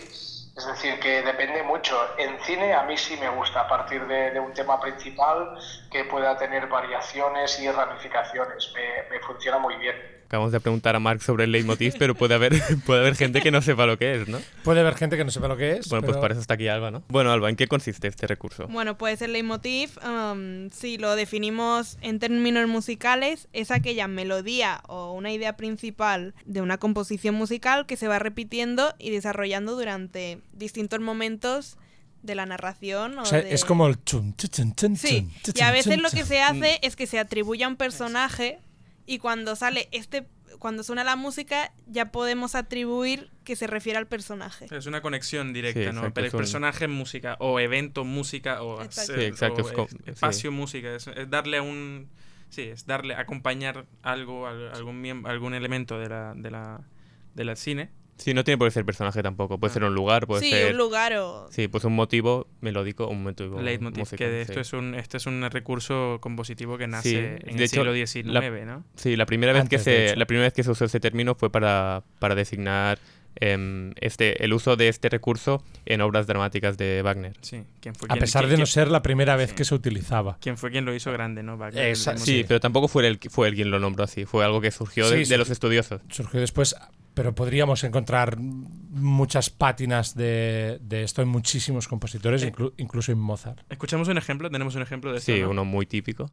Es 0.56 0.66
decir, 0.66 1.00
que 1.00 1.22
depende 1.22 1.64
mucho. 1.64 1.98
En 2.16 2.38
cine 2.44 2.74
a 2.74 2.84
mí 2.84 2.96
sí 2.96 3.16
me 3.16 3.28
gusta 3.28 3.62
a 3.62 3.68
partir 3.68 4.06
de, 4.06 4.38
un 4.38 4.52
tema 4.52 4.80
principal 4.80 5.58
que 5.90 6.04
pueda 6.04 6.38
tener 6.38 6.68
variaciones 6.68 7.58
y 7.58 7.68
ramificaciones. 7.68 8.72
Me 9.10 9.18
funciona 9.18 9.58
muy 9.58 9.74
bien. 9.76 10.13
Acabamos 10.34 10.50
de 10.50 10.58
preguntar 10.58 10.96
a 10.96 10.98
Mark 10.98 11.22
sobre 11.22 11.44
el 11.44 11.52
leitmotiv, 11.52 11.94
pero 11.96 12.16
puede 12.16 12.34
haber, 12.34 12.60
puede 12.86 13.02
haber 13.02 13.14
gente 13.14 13.40
que 13.40 13.52
no 13.52 13.62
sepa 13.62 13.86
lo 13.86 13.96
que 13.98 14.16
es, 14.16 14.26
¿no? 14.26 14.40
Puede 14.64 14.80
haber 14.80 14.96
gente 14.96 15.16
que 15.16 15.24
no 15.24 15.30
sepa 15.30 15.46
lo 15.46 15.56
que 15.56 15.76
es. 15.76 15.88
Bueno, 15.88 16.00
pero... 16.00 16.14
pues 16.14 16.20
para 16.20 16.34
eso 16.34 16.40
está 16.40 16.54
aquí 16.54 16.66
Alba, 16.66 16.90
¿no? 16.90 17.04
Bueno, 17.06 17.30
Alba, 17.30 17.50
¿en 17.50 17.54
qué 17.54 17.68
consiste 17.68 18.08
este 18.08 18.26
recurso? 18.26 18.66
Bueno, 18.66 18.98
pues 18.98 19.22
el 19.22 19.32
leitmotiv, 19.32 19.90
um, 20.04 20.70
si 20.70 20.98
lo 20.98 21.14
definimos 21.14 21.98
en 22.00 22.18
términos 22.18 22.66
musicales, 22.66 23.46
es 23.52 23.70
aquella 23.70 24.08
melodía 24.08 24.82
o 24.88 25.12
una 25.12 25.30
idea 25.30 25.56
principal 25.56 26.34
de 26.46 26.62
una 26.62 26.78
composición 26.78 27.36
musical 27.36 27.86
que 27.86 27.96
se 27.96 28.08
va 28.08 28.18
repitiendo 28.18 28.92
y 28.98 29.10
desarrollando 29.10 29.76
durante 29.76 30.40
distintos 30.52 30.98
momentos 30.98 31.78
de 32.24 32.34
la 32.34 32.46
narración. 32.46 33.18
O, 33.18 33.22
o 33.22 33.24
sea, 33.24 33.40
de... 33.40 33.54
es 33.54 33.64
como 33.64 33.86
el 33.86 34.02
chun, 34.02 34.34
chun, 34.36 34.50
chun, 34.50 34.74
chun 34.74 34.96
Sí, 34.96 35.28
chun, 35.44 35.54
y 35.56 35.60
a 35.60 35.70
veces 35.70 35.98
lo 36.02 36.10
que 36.10 36.24
se 36.24 36.40
hace 36.40 36.80
es 36.82 36.96
que 36.96 37.06
se 37.06 37.20
atribuye 37.20 37.62
a 37.62 37.68
un 37.68 37.76
personaje 37.76 38.58
y 39.06 39.18
cuando 39.18 39.56
sale 39.56 39.88
este 39.92 40.26
cuando 40.60 40.84
suena 40.84 41.02
la 41.02 41.16
música 41.16 41.72
ya 41.88 42.12
podemos 42.12 42.54
atribuir 42.54 43.28
que 43.42 43.56
se 43.56 43.66
refiere 43.66 43.98
al 43.98 44.06
personaje. 44.06 44.66
Es 44.70 44.86
una 44.86 45.02
conexión 45.02 45.52
directa, 45.52 45.90
Sí, 45.90 45.94
¿no? 45.94 46.14
Pero 46.14 46.28
un- 46.28 46.38
personaje 46.38 46.86
música 46.86 47.36
o 47.40 47.58
evento 47.58 48.04
música 48.04 48.62
o, 48.62 48.80
Exacto. 48.80 49.14
Sí, 49.14 49.20
exacto, 49.22 49.62
o 49.62 49.66
es 49.66 49.72
como- 49.72 49.86
es- 49.86 49.90
sí. 49.92 49.98
espacio 50.06 50.52
música, 50.52 50.94
es, 50.94 51.08
es 51.08 51.28
darle 51.28 51.60
un 51.60 52.08
sí, 52.50 52.62
es 52.62 52.86
darle 52.86 53.14
acompañar 53.16 53.84
algo 54.02 54.46
al- 54.46 54.70
algún 54.72 55.24
algún 55.26 55.54
elemento 55.54 55.98
de 55.98 56.08
la 56.08 56.34
de 56.36 56.50
la 56.52 56.80
de 57.34 57.44
la 57.44 57.56
cine. 57.56 57.90
Sí, 58.16 58.32
no 58.32 58.44
tiene 58.44 58.58
por 58.58 58.68
qué 58.68 58.72
ser 58.72 58.84
personaje 58.84 59.22
tampoco. 59.22 59.58
Puede 59.58 59.70
Ah. 59.70 59.74
ser 59.74 59.84
un 59.84 59.94
lugar, 59.94 60.26
puede 60.26 60.42
sí, 60.42 60.50
ser. 60.50 60.70
un 60.72 60.78
lugar 60.78 61.14
o 61.16 61.48
Sí, 61.50 61.68
pues 61.68 61.84
un 61.84 61.94
motivo 61.94 62.46
melódico, 62.60 63.08
un 63.08 63.22
motivo 63.24 63.60
leitmotiv, 63.60 64.00
musical, 64.00 64.18
que 64.18 64.28
de 64.32 64.44
sí. 64.44 64.52
esto 64.52 64.60
es 64.60 64.72
un 64.72 64.94
este 64.94 65.16
es 65.16 65.26
un 65.26 65.42
recurso 65.50 66.18
compositivo 66.20 66.78
que 66.78 66.86
nace 66.86 67.08
Sí, 67.10 67.16
en 67.16 67.24
de 67.38 67.50
el 67.50 67.60
hecho, 67.62 67.82
siglo 67.84 67.92
XIX, 67.92 68.32
la- 68.32 68.64
¿no? 68.64 68.84
Sí, 68.96 69.16
la 69.16 69.26
primera 69.26 69.52
vez 69.52 69.68
que 69.68 69.78
se 69.78 70.06
hecho. 70.10 70.16
la 70.16 70.26
primera 70.26 70.46
vez 70.46 70.52
que 70.54 70.62
se 70.62 70.70
usó 70.70 70.84
ese 70.84 71.00
término 71.00 71.34
fue 71.34 71.50
para, 71.50 72.02
para 72.20 72.34
designar 72.34 72.98
em, 73.40 73.92
este 74.00 74.44
el 74.44 74.52
uso 74.52 74.76
de 74.76 74.86
este 74.88 75.08
recurso 75.08 75.64
en 75.86 76.00
obras 76.00 76.28
dramáticas 76.28 76.78
de 76.78 77.02
Wagner. 77.02 77.36
Sí, 77.40 77.64
¿quién 77.80 77.96
fue 77.96 78.06
A 78.06 78.12
quien- 78.12 78.20
pesar 78.20 78.42
quién- 78.44 78.50
de 78.52 78.58
no 78.58 78.66
ser 78.66 78.86
la 78.88 79.02
primera 79.02 79.34
vez 79.34 79.50
sí. 79.50 79.56
que 79.56 79.64
se 79.64 79.74
utilizaba. 79.74 80.38
quién 80.40 80.56
fue 80.56 80.70
quien 80.70 80.84
lo 80.84 80.94
hizo 80.94 81.10
grande, 81.10 81.42
¿no? 81.42 81.56
Wagner, 81.58 81.88
Esa- 81.88 82.16
Sí, 82.16 82.24
Sí. 82.38 82.44
pero 82.46 82.60
tampoco 82.60 82.86
fue 82.86 83.04
el 83.08 83.18
fue 83.30 83.48
el 83.48 83.56
quien 83.56 83.72
lo 83.72 83.80
nombró 83.80 84.04
así, 84.04 84.24
fue 84.24 84.44
algo 84.44 84.60
que 84.60 84.70
surgió 84.70 85.10
de, 85.10 85.24
Sí, 85.24 85.30
de 85.30 85.36
los 85.36 85.50
estudiosos. 85.50 86.00
Surgió 86.10 86.38
después, 86.38 86.76
pero 87.14 87.34
podríamos 87.34 87.84
encontrar 87.84 88.36
muchas 88.38 89.50
pátinas 89.50 90.14
de, 90.14 90.78
de 90.80 91.02
esto 91.04 91.22
en 91.22 91.28
muchísimos 91.28 91.88
compositores, 91.88 92.46
inclu- 92.46 92.72
incluso 92.76 93.12
en 93.12 93.18
Mozart. 93.18 93.60
Escuchamos 93.70 94.08
un 94.08 94.18
ejemplo, 94.18 94.50
tenemos 94.50 94.74
un 94.74 94.82
ejemplo 94.82 95.12
de 95.12 95.18
esto. 95.18 95.32
Sí, 95.32 95.40
¿no? 95.40 95.50
uno 95.50 95.64
muy 95.64 95.86
típico. 95.86 96.30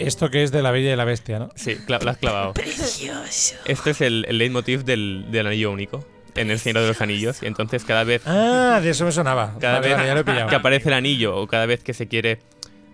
Esto 0.00 0.30
que 0.30 0.42
es 0.42 0.52
de 0.52 0.62
la 0.62 0.70
Bella 0.70 0.92
y 0.92 0.96
la 0.96 1.04
Bestia, 1.04 1.38
¿no? 1.38 1.50
Sí, 1.54 1.76
lo 1.86 1.96
has 2.10 2.16
clavado. 2.18 2.52
precioso. 2.54 3.56
Este 3.64 3.90
es 3.90 4.00
el, 4.00 4.24
el 4.28 4.38
leitmotiv 4.38 4.84
del, 4.84 5.26
del 5.30 5.46
anillo 5.46 5.70
único 5.70 6.04
en 6.34 6.50
el 6.50 6.58
Señor 6.58 6.82
de 6.82 6.88
los 6.88 7.00
Anillos 7.00 7.42
y 7.42 7.46
entonces 7.46 7.84
cada 7.84 8.04
vez 8.04 8.22
Ah, 8.26 8.80
de 8.82 8.90
eso 8.90 9.04
me 9.04 9.12
sonaba. 9.12 9.54
cada 9.60 9.74
Vale, 9.80 9.88
vez 9.88 9.96
vale, 9.96 10.08
ya 10.08 10.14
lo 10.14 10.20
he 10.20 10.24
pillado. 10.24 10.48
que 10.48 10.54
aparece 10.56 10.88
el 10.88 10.94
anillo 10.94 11.36
o 11.36 11.46
cada 11.46 11.66
vez 11.66 11.82
que 11.82 11.92
se 11.94 12.08
quiere 12.08 12.38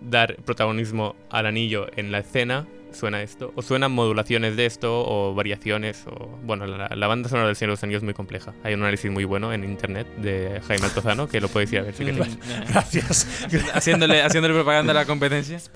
dar 0.00 0.36
protagonismo 0.44 1.14
al 1.30 1.46
anillo 1.46 1.86
en 1.96 2.10
la 2.12 2.18
escena, 2.18 2.66
suena 2.92 3.22
esto. 3.22 3.52
O 3.54 3.62
suenan 3.62 3.92
modulaciones 3.92 4.56
de 4.56 4.66
esto 4.66 5.04
o 5.06 5.34
variaciones. 5.34 6.04
o 6.06 6.26
Bueno, 6.42 6.66
la, 6.66 6.88
la 6.88 7.06
banda 7.06 7.28
sonora 7.28 7.46
del 7.46 7.56
Señor 7.56 7.70
de 7.70 7.72
los 7.74 7.82
Anillos 7.82 8.00
es 8.00 8.04
muy 8.04 8.14
compleja. 8.14 8.54
Hay 8.64 8.74
un 8.74 8.80
análisis 8.82 9.10
muy 9.10 9.24
bueno 9.24 9.52
en 9.52 9.64
internet 9.64 10.06
de 10.16 10.60
Jaime 10.66 10.86
Altozano 10.86 11.28
que 11.28 11.40
lo 11.40 11.48
podéis 11.48 11.72
ir 11.72 11.80
a 11.80 11.82
ver 11.82 11.94
si 11.94 12.04
queréis. 12.04 12.36
Mm, 12.36 12.50
eh, 12.50 12.64
Gracias. 12.68 13.46
haciéndole, 13.74 14.22
haciéndole 14.22 14.54
propaganda 14.54 14.92
a 14.92 14.94
la 14.94 15.04
competencia. 15.06 15.58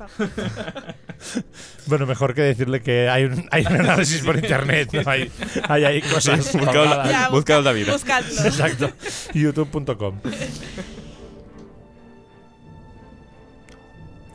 Bueno, 1.86 2.06
mejor 2.06 2.34
que 2.34 2.42
decirle 2.42 2.80
que 2.80 3.08
hay 3.08 3.24
un, 3.24 3.48
hay 3.50 3.64
un 3.66 3.74
análisis 3.74 4.22
por 4.22 4.36
internet, 4.36 4.88
¿no? 4.92 5.02
Hay, 5.10 5.30
hay 5.68 6.00
cosas. 6.02 6.52
Ya, 6.52 7.28
vida. 7.72 7.92
Buscadlo. 7.92 8.44
Exacto. 8.44 8.90
YouTube.com. 9.34 10.20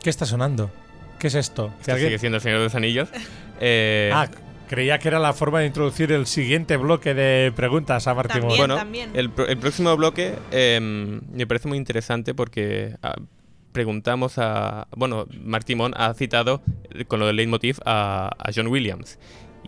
¿Qué 0.02 0.10
está 0.10 0.24
sonando? 0.26 0.70
¿Qué 1.18 1.26
es 1.28 1.34
esto? 1.34 1.68
¿Que 1.76 1.80
Esto 1.80 1.92
alguien- 1.92 2.08
sigue 2.10 2.18
siendo 2.18 2.36
el 2.36 2.42
Señor 2.42 2.58
de 2.58 2.64
los 2.64 2.74
Anillos. 2.74 3.08
Eh, 3.60 4.10
Ah, 4.14 4.28
creía 4.68 4.98
que 4.98 5.08
era 5.08 5.18
la 5.18 5.32
forma 5.32 5.60
de 5.60 5.66
introducir 5.66 6.12
el 6.12 6.26
siguiente 6.26 6.76
bloque 6.76 7.14
de 7.14 7.52
preguntas 7.54 8.06
a 8.06 8.14
Martín 8.14 8.40
También. 8.42 8.58
Bueno, 8.58 8.76
también. 8.76 9.10
El, 9.14 9.30
próximo 9.30 9.96
bloque 9.96 10.34
em, 10.50 11.20
me 11.32 11.46
parece 11.46 11.68
muy 11.68 11.78
interesante 11.78 12.34
porque 12.34 12.94
ah, 13.02 13.16
preguntamos 13.72 14.38
a. 14.38 14.86
Bueno, 14.96 15.26
Martimón 15.42 15.92
ha 15.96 16.12
citado 16.14 16.62
con 17.08 17.20
lo 17.20 17.26
del 17.26 17.36
leitmotiv 17.36 17.78
a, 17.84 18.30
a 18.38 18.50
John 18.54 18.68
Williams. 18.68 19.18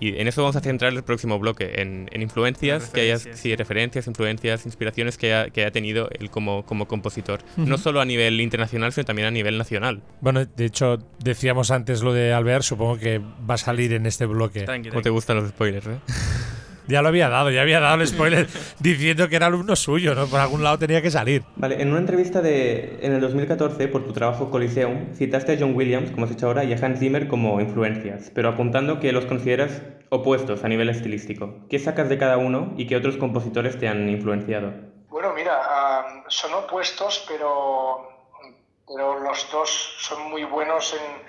Y 0.01 0.19
en 0.19 0.27
eso 0.29 0.43
vamos 0.43 0.57
a 0.57 0.61
centrar 0.61 0.93
el 0.93 1.03
próximo 1.03 1.39
bloque, 1.39 1.81
en, 1.83 2.09
en 2.11 2.23
influencias, 2.23 2.89
que 2.89 3.03
haya, 3.03 3.15
Referencias. 3.15 3.41
sí, 3.41 3.55
referencias, 3.55 4.07
influencias, 4.07 4.65
inspiraciones 4.67 5.19
que 5.19 5.33
haya, 5.35 5.51
que 5.51 5.61
haya 5.61 5.71
tenido 5.71 6.09
él 6.19 6.31
como, 6.31 6.65
como 6.65 6.89
compositor. 6.89 7.41
No 7.57 7.77
solo 7.79 8.01
a 8.01 8.05
nivel 8.05 8.41
internacional, 8.41 8.93
sino 8.93 9.05
también 9.05 9.29
a 9.29 9.31
nivel 9.31 9.59
nacional. 9.59 10.03
Bueno, 10.21 10.45
de 10.45 10.65
hecho, 10.65 10.99
decíamos 11.23 11.71
antes 11.71 12.03
lo 12.03 12.13
de 12.15 12.33
Albert, 12.33 12.63
supongo 12.65 12.99
que 12.99 13.19
va 13.19 13.55
a 13.55 13.59
salir 13.59 13.93
en 13.93 14.07
este 14.07 14.25
bloque. 14.27 14.63
Tranqui, 14.63 14.89
¿Cómo 14.89 15.03
te 15.03 15.11
gustan 15.11 15.37
los 15.37 15.51
spoilers, 15.51 15.87
eh? 15.87 15.99
Ya 16.91 17.03
lo 17.03 17.09
había 17.09 17.29
dado, 17.29 17.51
ya 17.51 17.63
había 17.63 17.81
dado 17.81 18.01
el 18.01 18.07
spoiler 18.07 18.49
diciendo 18.81 19.29
que 19.29 19.37
era 19.37 19.47
alumno 19.47 19.77
suyo, 19.77 20.15
¿no? 20.15 20.27
Por 20.27 20.41
algún 20.41 20.65
lado 20.65 20.79
tenía 20.79 21.01
que 21.01 21.11
salir. 21.11 21.45
Vale, 21.57 21.81
en 21.81 21.91
una 21.91 22.01
entrevista 22.01 22.43
de, 22.43 22.99
en 23.01 23.13
el 23.13 23.21
2014 23.21 23.89
por 23.89 24.05
tu 24.05 24.13
trabajo 24.13 24.51
Coliseum, 24.51 25.15
citaste 25.15 25.53
a 25.53 25.57
John 25.59 25.75
Williams, 25.75 26.11
como 26.11 26.27
has 26.27 26.33
hecho 26.33 26.49
ahora, 26.49 26.65
y 26.65 26.73
a 26.73 26.77
Hans 26.77 26.99
Zimmer 26.99 27.29
como 27.29 27.61
influencias, 27.61 28.31
pero 28.35 28.49
apuntando 28.49 28.99
que 28.99 29.13
los 29.13 29.27
consideras 29.27 29.83
opuestos 30.11 30.65
a 30.65 30.69
nivel 30.69 30.89
estilístico. 30.89 31.55
¿Qué 31.71 31.79
sacas 31.79 32.09
de 32.09 32.19
cada 32.19 32.37
uno 32.37 32.75
y 32.77 32.87
qué 32.87 32.97
otros 32.97 33.17
compositores 33.17 33.79
te 33.79 33.89
han 33.89 34.09
influenciado? 34.09 34.73
Bueno, 35.09 35.33
mira, 35.35 35.61
ah, 35.63 36.25
son 36.29 36.53
opuestos, 36.55 37.25
pero, 37.29 38.09
pero 38.87 39.21
los 39.21 39.51
dos 39.51 39.97
son 39.99 40.31
muy 40.31 40.45
buenos 40.45 40.95
en... 40.95 41.23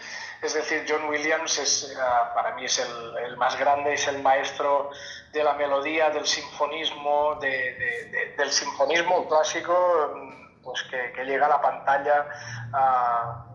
Es 0.43 0.55
decir, 0.55 0.83
John 0.89 1.07
Williams 1.07 1.59
es, 1.59 1.95
ah, 2.01 2.31
para 2.33 2.55
mí 2.55 2.65
es 2.65 2.79
el, 2.79 3.25
el 3.25 3.37
más 3.37 3.59
grande, 3.59 3.93
es 3.93 4.07
el 4.07 4.23
maestro 4.23 4.89
de 5.31 5.43
la 5.43 5.53
melodía, 5.53 6.09
del 6.09 6.25
sinfonismo, 6.25 7.35
de- 7.39 7.47
de- 7.49 8.05
de- 8.11 8.35
del 8.37 8.51
sinfonismo 8.51 9.27
clásico, 9.27 10.11
mm, 10.15 10.61
pues 10.63 10.83
que, 10.83 11.23
llega 11.25 11.45
a 11.45 11.49
la 11.49 11.61
pantalla 11.61 12.25
ah, 12.73 13.45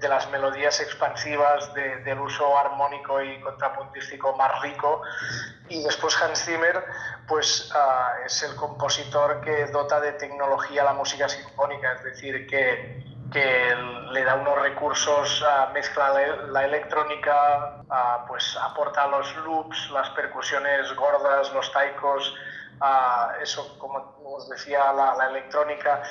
de, 0.00 0.08
las 0.08 0.30
melodías 0.30 0.80
expansivas, 0.80 1.72
de- 1.74 1.96
del 2.02 2.18
uso 2.20 2.56
armónico 2.56 3.20
y 3.22 3.40
contrapuntístico 3.40 4.34
más 4.36 4.60
rico. 4.62 5.02
Y 5.68 5.82
después 5.82 6.20
Hans 6.22 6.44
Zimmer, 6.44 6.82
pues 7.28 7.70
ah, 7.74 8.14
es 8.24 8.42
el 8.42 8.54
compositor 8.56 9.40
que 9.42 9.66
dota 9.66 10.00
de 10.00 10.12
tecnología 10.12 10.84
la 10.84 10.92
música 10.94 11.28
sinfónica, 11.28 11.92
es 11.94 12.04
decir, 12.04 12.46
que, 12.46 13.04
que 13.32 13.74
le 14.12 14.24
da 14.24 14.34
unos 14.34 14.60
recursos, 14.60 15.44
mezcla 15.72 16.10
la, 16.10 16.36
la 16.46 16.64
electrónica, 16.64 17.82
pues 18.28 18.56
aporta 18.60 19.06
los 19.08 19.34
loops, 19.36 19.90
las 19.90 20.10
percusiones 20.10 20.94
gordas, 20.94 21.52
los 21.52 21.70
taikos, 21.72 22.34
ah, 22.80 23.34
eso 23.40 23.78
como 23.78 24.16
os 24.24 24.48
decía, 24.48 24.92
la, 24.92 25.26
electrónica. 25.30 26.02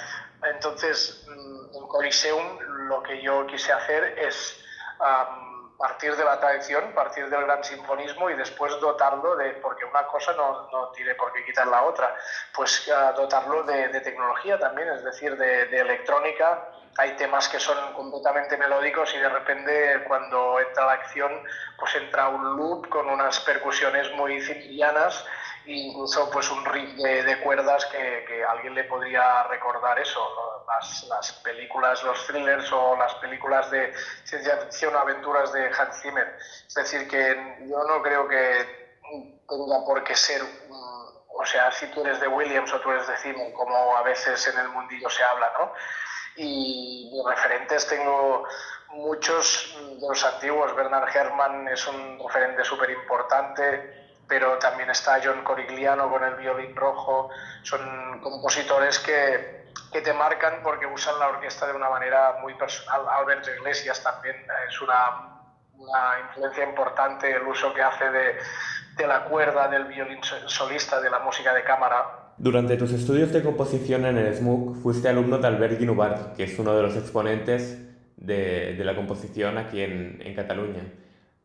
Entonces, 0.44 1.26
mm, 1.28 1.78
en 1.78 1.88
Coliseum 1.88 2.60
lo 2.88 3.02
que 3.04 3.22
yo 3.22 3.46
quise 3.48 3.72
hacer 3.72 4.18
es 4.20 4.64
am, 5.00 5.45
partir 5.78 6.16
de 6.16 6.24
la 6.24 6.40
tradición, 6.40 6.94
partir 6.94 7.30
del 7.30 7.44
gran 7.44 7.64
sinfonismo 7.64 8.30
y 8.30 8.36
después 8.36 8.80
dotarlo 8.80 9.36
de, 9.36 9.52
porque 9.56 9.86
una 9.86 10.06
cosa 10.08 10.34
no, 10.34 10.70
no 10.72 10.90
tiene 10.90 11.16
por 11.16 11.34
qué 11.34 11.44
quitar 11.46 11.68
la 11.68 11.84
otra, 11.84 12.16
pues 12.54 12.90
ah, 12.96 13.14
dotarlo 13.16 13.64
de, 13.64 13.90
tecnología 14.02 14.58
también, 14.58 14.90
es 14.90 15.04
decir, 15.04 15.36
de, 15.38 15.64
electrónica. 15.80 16.70
Hay 16.98 17.12
temas 17.18 17.50
que 17.50 17.60
son 17.60 17.94
completamente 17.94 18.56
melódicos 18.58 19.14
y 19.16 19.20
de 19.20 19.28
repente 19.28 20.04
cuando 20.08 20.60
entra 20.62 20.86
la 20.86 20.94
acción, 20.94 21.32
pues 21.78 21.94
entra 21.96 22.30
un 22.30 22.56
loop 22.56 22.88
con 22.88 23.10
unas 23.10 23.40
percusiones 23.42 24.10
muy 24.14 24.42
ciprianas 24.42 25.26
e 25.26 25.45
incluso 25.68 26.30
pues 26.30 26.50
un 26.52 26.64
riff 26.66 26.94
de, 26.96 27.40
cuerdas 27.42 27.86
que, 27.88 28.26
que 28.28 28.44
alguien 28.44 28.76
le 28.76 28.84
podría 28.86 29.44
recordar 29.44 30.00
eso, 30.00 30.20
las, 30.68 31.04
las 31.10 31.32
películas, 31.44 32.04
los 32.04 32.26
thrillers 32.28 32.72
o 32.72 32.96
las 32.98 33.14
películas 33.16 33.70
de 33.72 33.94
ciencia 34.24 34.58
ficción 34.58 34.96
o 34.96 35.00
aventuras 35.00 35.52
de 35.54 35.68
Hans 35.68 36.02
Zimmer. 36.02 36.38
Es 36.68 36.74
decir, 36.74 37.08
que 37.08 37.68
yo 37.68 37.84
no 37.84 38.02
creo 38.02 38.28
que 38.28 39.00
tenga 39.48 39.86
por 39.86 40.04
qué 40.04 40.16
ser, 40.16 40.42
o 41.30 41.46
sea, 41.46 41.72
si 41.72 41.88
tú 41.88 42.02
eres 42.02 42.20
de 42.20 42.28
Williams 42.28 42.72
o 42.74 42.80
tú 42.82 42.92
eres 42.92 43.08
de 43.08 43.18
Zimmer, 43.18 43.54
como 43.54 43.98
a 43.98 44.04
veces 44.04 44.48
en 44.48 44.60
el 44.60 44.70
mundillo 44.70 45.10
se 45.10 45.24
habla, 45.24 45.52
¿no? 45.60 45.74
Y 46.38 47.12
de 47.14 47.30
referentes 47.30 47.88
tengo 47.88 48.46
muchos 48.90 49.76
de 50.00 50.08
los 50.08 50.24
antiguos. 50.26 50.76
Bernard 50.76 51.16
Herrmann 51.16 51.68
es 51.68 51.86
un 51.88 52.20
referente 52.20 52.64
súper 52.64 52.90
importante, 52.90 54.05
pero 54.28 54.58
también 54.58 54.90
está 54.90 55.20
John 55.24 55.44
Corigliano 55.44 56.10
con 56.10 56.24
el 56.24 56.36
violín 56.36 56.76
rojo. 56.76 57.30
Son 57.64 57.80
compositores 58.22 59.00
que, 59.00 59.66
que 59.92 60.02
te 60.02 60.14
marcan 60.14 60.56
porque 60.64 60.86
usan 60.86 61.20
la 61.20 61.28
orquesta 61.28 61.68
de 61.68 61.74
una 61.74 61.90
manera 61.90 62.38
muy 62.42 62.54
personal. 62.56 63.02
Alberto 63.10 63.52
Iglesias 63.52 64.02
también 64.04 64.36
es 64.68 64.82
una, 64.82 65.40
una 65.78 66.20
influencia 66.28 66.64
importante 66.64 67.32
el 67.32 67.44
uso 67.44 67.74
que 67.74 67.82
hace 67.82 68.10
de, 68.10 68.36
de 68.98 69.08
la 69.08 69.26
cuerda, 69.26 69.68
del 69.68 69.86
violín 69.86 70.24
so- 70.24 70.50
solista, 70.50 71.00
de 71.02 71.10
la 71.10 71.20
música 71.20 71.54
de 71.54 71.64
cámara. 71.64 72.34
Durante 72.38 72.76
tus 72.76 72.92
estudios 72.92 73.32
de 73.32 73.42
composición 73.44 74.06
en 74.06 74.18
el 74.18 74.36
SMUC 74.36 74.82
fuiste 74.82 75.08
alumno 75.08 75.38
de 75.38 75.48
Albert 75.48 75.80
Guinubart, 75.80 76.36
que 76.36 76.44
es 76.44 76.60
uno 76.60 76.76
de 76.76 76.82
los 76.82 76.96
exponentes 76.98 77.80
de, 78.18 78.74
de 78.76 78.84
la 78.84 78.96
composición 78.96 79.58
aquí 79.58 79.82
en, 79.82 80.22
en 80.22 80.36
Cataluña. 80.36 80.84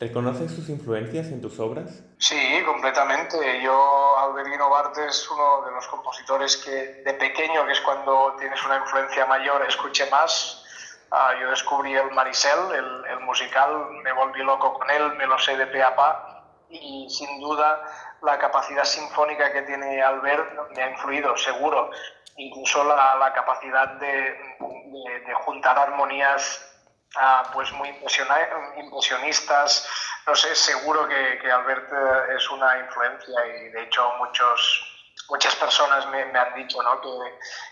¿Reconoces 0.01 0.51
sus 0.51 0.71
influencias 0.71 1.27
en 1.27 1.43
tus 1.43 1.61
obras? 1.61 2.03
Sí, 2.19 2.63
completamente. 2.65 3.61
Yo, 3.63 4.19
Alberino 4.19 4.71
Barte 4.71 5.07
es 5.07 5.31
uno 5.31 5.63
de 5.67 5.73
los 5.73 5.87
compositores 5.89 6.57
que 6.57 7.03
de 7.05 7.15
pequeño, 7.15 7.67
que 7.67 7.73
es 7.73 7.81
cuando 7.83 8.35
tienes 8.39 8.65
una 8.65 8.79
influencia 8.79 9.27
mayor, 9.27 9.63
escuché 9.69 10.09
más. 10.11 10.65
Ah, 11.11 11.35
yo 11.39 11.51
descubrí 11.51 11.95
el 11.95 12.11
Maricel, 12.13 12.59
el, 12.73 13.05
el 13.11 13.21
musical, 13.21 13.91
me 14.03 14.13
volví 14.13 14.43
loco 14.43 14.73
con 14.73 14.89
él, 14.91 15.13
me 15.17 15.27
lo 15.27 15.39
sé 15.39 15.57
de 15.59 15.67
pe 15.67 15.83
a 15.83 15.95
pa 15.95 16.45
y 16.71 17.07
sin 17.11 17.41
duda 17.41 17.83
la 18.23 18.39
capacidad 18.39 18.85
sinfónica 18.85 19.53
que 19.53 19.63
tiene 19.63 20.01
Albert 20.01 20.71
me 20.75 20.83
ha 20.83 20.91
influido, 20.91 21.37
seguro. 21.37 21.91
Incluso 22.37 22.85
la, 22.85 23.17
la 23.17 23.33
capacidad 23.35 23.89
de, 23.99 24.09
de, 24.09 25.21
de 25.27 25.35
juntar 25.35 25.79
armonías 25.79 26.70
ah, 27.17 27.51
pues 27.53 27.73
muy 27.73 27.89
impresionistas. 27.89 29.89
No 30.27 30.35
sé, 30.35 30.55
seguro 30.55 31.09
que, 31.09 31.39
que 31.41 31.51
Albert 31.51 31.91
eh, 31.93 32.37
es 32.37 32.51
una 32.51 32.79
influencia 32.79 33.47
y 33.47 33.71
de 33.71 33.83
hecho 33.83 34.13
muchos, 34.19 35.15
muchas 35.29 35.55
personas 35.57 36.07
me, 36.09 36.23
han 36.23 36.55
dicho 36.55 36.83
¿no? 36.83 37.01
que, 37.01 37.09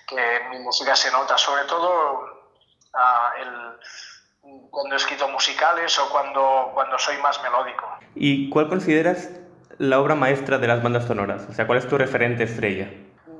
que 0.06 0.40
mi 0.50 0.58
música 0.60 0.96
se 0.96 1.10
nota, 1.10 1.36
sobre 1.36 1.64
todo 1.64 2.38
el, 3.38 3.78
cuando 4.70 4.94
he 4.94 4.98
escrito 4.98 5.28
musicales 5.28 5.98
o 5.98 6.08
cuando, 6.10 6.70
cuando 6.74 6.98
soy 6.98 7.16
más 7.18 7.42
melódico. 7.42 7.86
¿Y 8.14 8.48
cuál 8.50 8.68
consideras 8.68 9.30
la 9.78 10.00
obra 10.00 10.14
maestra 10.14 10.58
de 10.58 10.66
las 10.66 10.82
bandas 10.82 11.06
sonoras? 11.06 11.46
O 11.48 11.52
sea, 11.52 11.66
¿cuál 11.66 11.78
es 11.78 11.88
tu 11.88 11.98
referente 11.98 12.44
estrella? 12.44 12.88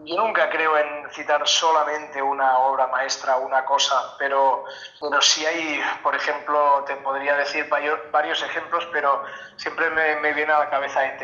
Yo 0.08 0.16
nunca 0.16 0.48
creo 0.48 0.74
en 0.78 1.10
citar 1.10 1.46
solamente 1.46 2.22
una 2.22 2.58
obra 2.60 2.86
maestra, 2.86 3.36
una 3.36 3.62
cosa, 3.66 3.94
pero, 4.18 4.64
pero 4.98 5.20
sí 5.20 5.44
hay, 5.44 5.82
por 6.02 6.14
ejemplo, 6.14 6.82
te 6.86 6.96
podría 6.96 7.36
decir 7.36 7.68
vario- 7.68 8.10
varios 8.10 8.42
ejemplos, 8.42 8.88
pero 8.90 9.22
siempre 9.56 9.90
me, 9.90 10.16
me 10.16 10.32
viene 10.32 10.50
a 10.52 10.60
la 10.60 10.70
cabeza 10.70 11.04
ET. 11.04 11.20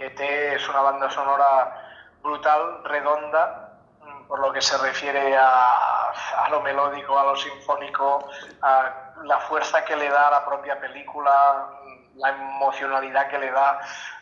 ET 0.00 0.20
es 0.20 0.68
una 0.68 0.80
banda 0.80 1.08
sonora 1.10 1.80
brutal, 2.22 2.82
redonda, 2.84 3.78
por 4.26 4.40
lo 4.40 4.52
que 4.52 4.60
se 4.62 4.76
refiere 4.78 5.36
a, 5.36 6.10
a 6.44 6.48
lo 6.50 6.60
melódico, 6.62 7.16
a 7.16 7.22
lo 7.24 7.36
sinfónico, 7.36 8.28
a 8.62 9.12
la 9.22 9.38
fuerza 9.40 9.84
que 9.84 9.94
le 9.94 10.08
da 10.08 10.26
a 10.26 10.30
la 10.32 10.44
propia 10.44 10.80
película, 10.80 11.68
la 12.16 12.30
emocionalidad 12.30 13.28
que 13.28 13.38
le 13.38 13.52
da, 13.52 13.78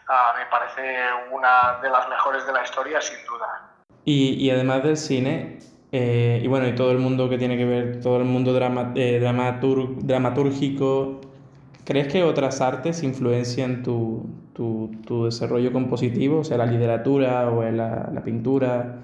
ah, 0.08 0.34
me 0.36 0.44
parece 0.46 1.08
una 1.30 1.78
de 1.80 1.88
las 1.88 2.06
mejores 2.10 2.44
de 2.44 2.52
la 2.52 2.62
historia, 2.62 3.00
sin 3.00 3.24
duda. 3.24 3.68
Y, 4.04 4.34
y 4.34 4.50
además 4.50 4.82
del 4.82 4.96
cine, 4.96 5.58
eh, 5.92 6.40
y 6.42 6.46
bueno, 6.46 6.66
y 6.66 6.74
todo 6.74 6.90
el 6.90 6.98
mundo 6.98 7.28
que 7.28 7.36
tiene 7.36 7.58
que 7.58 7.66
ver, 7.66 8.00
todo 8.00 8.16
el 8.16 8.24
mundo 8.24 8.54
drama, 8.54 8.92
eh, 8.94 9.20
dramatúrgico, 9.20 11.20
¿crees 11.84 12.10
que 12.10 12.24
otras 12.24 12.62
artes 12.62 13.02
influencian 13.02 13.82
tu, 13.82 14.24
tu, 14.54 14.90
tu 15.06 15.26
desarrollo 15.26 15.70
compositivo? 15.70 16.40
O 16.40 16.44
sea, 16.44 16.56
la 16.56 16.64
literatura 16.64 17.50
o 17.50 17.62
la, 17.70 18.08
la 18.10 18.22
pintura. 18.22 19.00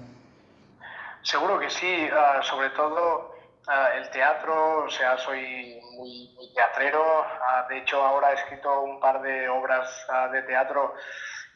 Seguro 1.21 1.59
que 1.59 1.69
sí, 1.69 2.07
ah, 2.11 2.39
sobre 2.41 2.71
todo 2.71 3.35
ah, 3.67 3.89
el 3.95 4.09
teatro, 4.09 4.85
o 4.85 4.89
sea, 4.89 5.15
soy 5.19 5.79
muy, 5.95 6.31
muy 6.35 6.51
teatrero, 6.55 7.03
ah, 7.23 7.67
de 7.69 7.77
hecho 7.77 8.01
ahora 8.01 8.31
he 8.31 8.35
escrito 8.35 8.81
un 8.81 8.99
par 8.99 9.21
de 9.21 9.47
obras 9.47 10.07
de 10.31 10.41
teatro 10.41 10.95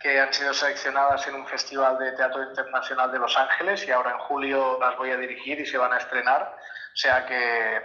que 0.03 0.19
han 0.19 0.33
sido 0.33 0.53
seleccionadas 0.53 1.25
en 1.27 1.35
un 1.35 1.47
festival 1.47 1.97
de 1.97 2.11
teatro 2.11 2.43
internacional 2.43 3.09
de 3.09 3.19
Los 3.19 3.37
Ángeles 3.37 3.87
y 3.87 3.91
ahora 3.91 4.11
en 4.11 4.17
julio 4.19 4.77
las 4.79 4.97
voy 4.97 5.11
a 5.11 5.17
dirigir 5.17 5.59
y 5.61 5.65
se 5.65 5.77
van 5.77 5.93
a 5.93 5.97
estrenar, 5.97 6.41
o 6.43 6.95
sea 6.95 7.25
que, 7.25 7.81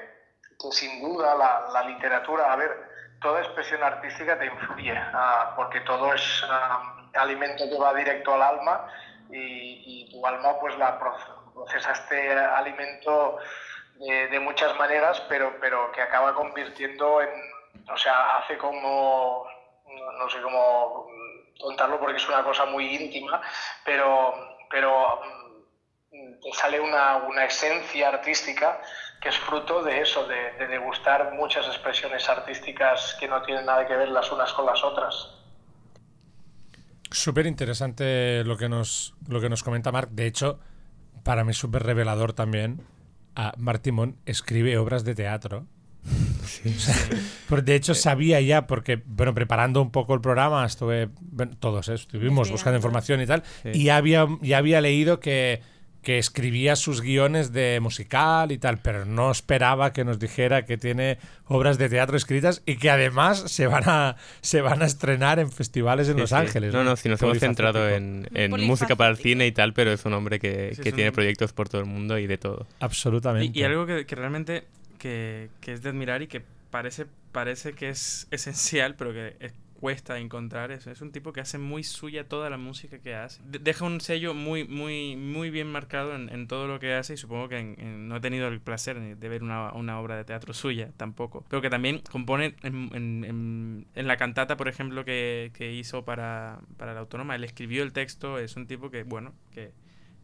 que 0.60 0.72
sin 0.72 1.00
duda 1.00 1.36
la, 1.36 1.68
la 1.72 1.82
literatura, 1.84 2.52
a 2.52 2.56
ver, 2.56 2.76
toda 3.20 3.40
expresión 3.40 3.82
artística 3.84 4.36
te 4.36 4.46
influye, 4.46 4.94
ah, 4.96 5.52
porque 5.54 5.80
todo 5.82 6.12
es 6.12 6.44
ah, 6.50 7.08
alimento 7.14 7.64
que 7.70 7.78
va 7.78 7.94
directo 7.94 8.34
al 8.34 8.42
alma 8.42 8.86
y, 9.30 10.06
y 10.08 10.10
tu 10.10 10.26
alma 10.26 10.58
pues 10.58 10.76
la 10.76 10.98
pro- 10.98 11.16
procesa 11.54 11.92
este 11.92 12.32
alimento 12.36 13.38
de, 13.94 14.26
de 14.28 14.40
muchas 14.40 14.76
maneras, 14.76 15.20
pero, 15.28 15.54
pero 15.60 15.92
que 15.92 16.02
acaba 16.02 16.34
convirtiendo 16.34 17.22
en, 17.22 17.30
o 17.92 17.96
sea, 17.96 18.38
hace 18.38 18.58
como, 18.58 19.46
no 20.18 20.28
sé 20.30 20.40
cómo 20.42 21.07
contarlo 21.60 21.98
porque 21.98 22.16
es 22.16 22.28
una 22.28 22.42
cosa 22.44 22.66
muy 22.66 22.94
íntima, 22.94 23.40
pero, 23.84 24.34
pero 24.70 25.20
mm, 26.12 26.52
sale 26.52 26.80
una, 26.80 27.16
una 27.16 27.44
esencia 27.44 28.08
artística 28.08 28.80
que 29.20 29.30
es 29.30 29.38
fruto 29.38 29.82
de 29.82 30.00
eso, 30.00 30.26
de, 30.26 30.52
de 30.58 30.68
degustar 30.68 31.32
muchas 31.34 31.66
expresiones 31.66 32.28
artísticas 32.28 33.16
que 33.18 33.26
no 33.26 33.42
tienen 33.42 33.66
nada 33.66 33.86
que 33.86 33.96
ver 33.96 34.08
las 34.08 34.30
unas 34.30 34.52
con 34.52 34.66
las 34.66 34.82
otras. 34.84 35.38
Súper 37.10 37.46
interesante 37.46 38.44
lo 38.44 38.56
que 38.56 38.68
nos 38.68 39.14
lo 39.26 39.40
que 39.40 39.48
nos 39.48 39.62
comenta 39.62 39.90
Marc. 39.90 40.10
De 40.10 40.26
hecho, 40.26 40.60
para 41.24 41.42
mí 41.42 41.54
súper 41.54 41.82
revelador 41.82 42.32
también. 42.32 42.86
A 43.34 43.52
Marc 43.56 43.82
Timón 43.82 44.18
escribe 44.26 44.78
obras 44.78 45.04
de 45.04 45.14
teatro. 45.14 45.66
O 46.08 46.78
sea, 46.78 46.94
pues 47.48 47.64
de 47.64 47.74
hecho, 47.74 47.94
sabía 47.94 48.40
ya, 48.40 48.66
porque, 48.66 49.00
bueno, 49.06 49.34
preparando 49.34 49.80
un 49.82 49.90
poco 49.90 50.14
el 50.14 50.20
programa, 50.20 50.64
estuve, 50.66 51.08
bueno, 51.20 51.52
todos 51.58 51.88
¿eh? 51.88 51.94
estuvimos 51.94 52.50
buscando 52.50 52.76
información 52.76 53.20
y 53.20 53.26
tal, 53.26 53.42
y 53.72 53.84
ya 53.84 53.96
había, 53.96 54.26
ya 54.42 54.58
había 54.58 54.80
leído 54.80 55.20
que, 55.20 55.60
que 56.02 56.18
escribía 56.18 56.74
sus 56.76 57.00
guiones 57.00 57.52
de 57.52 57.78
musical 57.80 58.50
y 58.52 58.58
tal, 58.58 58.78
pero 58.78 59.04
no 59.04 59.30
esperaba 59.30 59.92
que 59.92 60.04
nos 60.04 60.18
dijera 60.18 60.64
que 60.64 60.78
tiene 60.78 61.18
obras 61.46 61.76
de 61.78 61.88
teatro 61.88 62.16
escritas 62.16 62.62
y 62.66 62.76
que 62.76 62.90
además 62.90 63.44
se 63.46 63.66
van 63.66 63.84
a, 63.86 64.16
se 64.40 64.60
van 64.60 64.82
a 64.82 64.86
estrenar 64.86 65.38
en 65.38 65.50
festivales 65.52 66.08
en 66.08 66.14
Sí, 66.14 66.20
Los 66.20 66.30
sí. 66.30 66.36
Ángeles. 66.36 66.72
No, 66.72 66.82
no, 66.84 66.96
si 66.96 67.08
nos 67.08 67.20
hemos 67.22 67.38
centrado 67.38 67.88
en, 67.88 68.28
en 68.34 68.50
música 68.66 68.96
para 68.96 69.10
el 69.10 69.16
cine 69.16 69.46
y 69.46 69.52
tal, 69.52 69.74
pero 69.74 69.92
es 69.92 70.04
un 70.04 70.14
hombre 70.14 70.38
que, 70.38 70.72
Sí, 70.74 70.82
que 70.82 70.92
tiene 70.92 71.10
un- 71.10 71.14
proyectos 71.14 71.52
por 71.52 71.68
todo 71.68 71.80
el 71.80 71.86
mundo 71.86 72.18
y 72.18 72.26
de 72.26 72.38
todo. 72.38 72.66
Absolutamente. 72.80 73.56
Y, 73.58 73.62
y 73.62 73.64
algo 73.64 73.86
que, 73.86 74.06
que 74.06 74.14
realmente 74.16 74.64
que, 74.98 75.50
que 75.60 75.72
es 75.72 75.82
de 75.82 75.90
admirar 75.90 76.22
y 76.22 76.26
que 76.28 76.42
parece, 76.70 77.06
parece 77.32 77.72
que 77.74 77.88
es 77.90 78.28
esencial, 78.32 78.94
pero 78.96 79.12
que 79.12 79.36
es- 79.40 79.54
cuesta 79.78 80.18
encontrar, 80.18 80.72
es, 80.72 80.88
es 80.88 81.00
un 81.02 81.12
tipo 81.12 81.32
que 81.32 81.40
hace 81.40 81.56
muy 81.56 81.84
suya 81.84 82.24
toda 82.28 82.50
la 82.50 82.56
música 82.56 82.98
que 82.98 83.14
hace. 83.14 83.40
De- 83.44 83.60
deja 83.60 83.84
un 83.84 84.00
sello 84.00 84.34
muy, 84.34 84.64
muy, 84.66 85.14
muy 85.14 85.50
bien 85.50 85.70
marcado 85.70 86.16
en, 86.16 86.28
en 86.30 86.48
todo 86.48 86.66
lo 86.66 86.80
que 86.80 86.94
hace 86.94 87.14
y 87.14 87.16
supongo 87.16 87.48
que 87.48 87.58
en- 87.60 87.76
en- 87.78 88.08
no 88.08 88.16
he 88.16 88.20
tenido 88.20 88.48
el 88.48 88.60
placer 88.60 88.98
de 89.16 89.28
ver 89.28 89.44
una, 89.44 89.72
una 89.74 90.00
obra 90.00 90.16
de 90.16 90.24
teatro 90.24 90.52
suya 90.52 90.90
tampoco. 90.96 91.44
Pero 91.48 91.62
que 91.62 91.70
también 91.70 92.02
compone 92.10 92.56
en 92.64 93.86
la 93.94 94.16
cantata, 94.16 94.56
por 94.56 94.68
ejemplo, 94.68 95.04
que, 95.04 95.52
que 95.54 95.72
hizo 95.72 96.04
para, 96.04 96.60
para 96.76 96.94
la 96.94 97.00
autónoma. 97.00 97.36
Él 97.36 97.44
escribió 97.44 97.82
el 97.82 97.92
texto, 97.92 98.38
es 98.38 98.56
un 98.56 98.66
tipo 98.66 98.90
que, 98.90 99.02
bueno, 99.04 99.32
que 99.52 99.72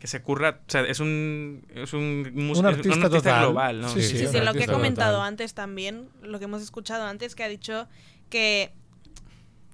que 0.05 0.09
se 0.09 0.21
curra, 0.21 0.61
o 0.67 0.71
sea, 0.71 0.83
es 0.83 1.01
un 1.01 1.65
es 1.75 1.95
un, 1.95 2.31
músico- 2.35 2.69
es 2.69 2.77
artista 2.77 3.09
total. 3.09 3.39
Sí, 3.41 3.47
global, 3.47 3.81
¿no? 3.81 3.89
Sí, 3.89 4.03
sí, 4.03 4.27
un 4.27 4.45
lo 4.45 4.53
que 4.53 4.65
he 4.65 4.67
comentado 4.67 5.15
total. 5.15 5.29
antes 5.29 5.55
también, 5.55 6.11
lo 6.21 6.39
que 6.39 6.45
hemos 6.45 6.61
escuchado 6.61 7.05
antes, 7.07 7.35
que 7.35 7.43
ha 7.43 7.49
dicho 7.49 7.89
que 8.29 8.73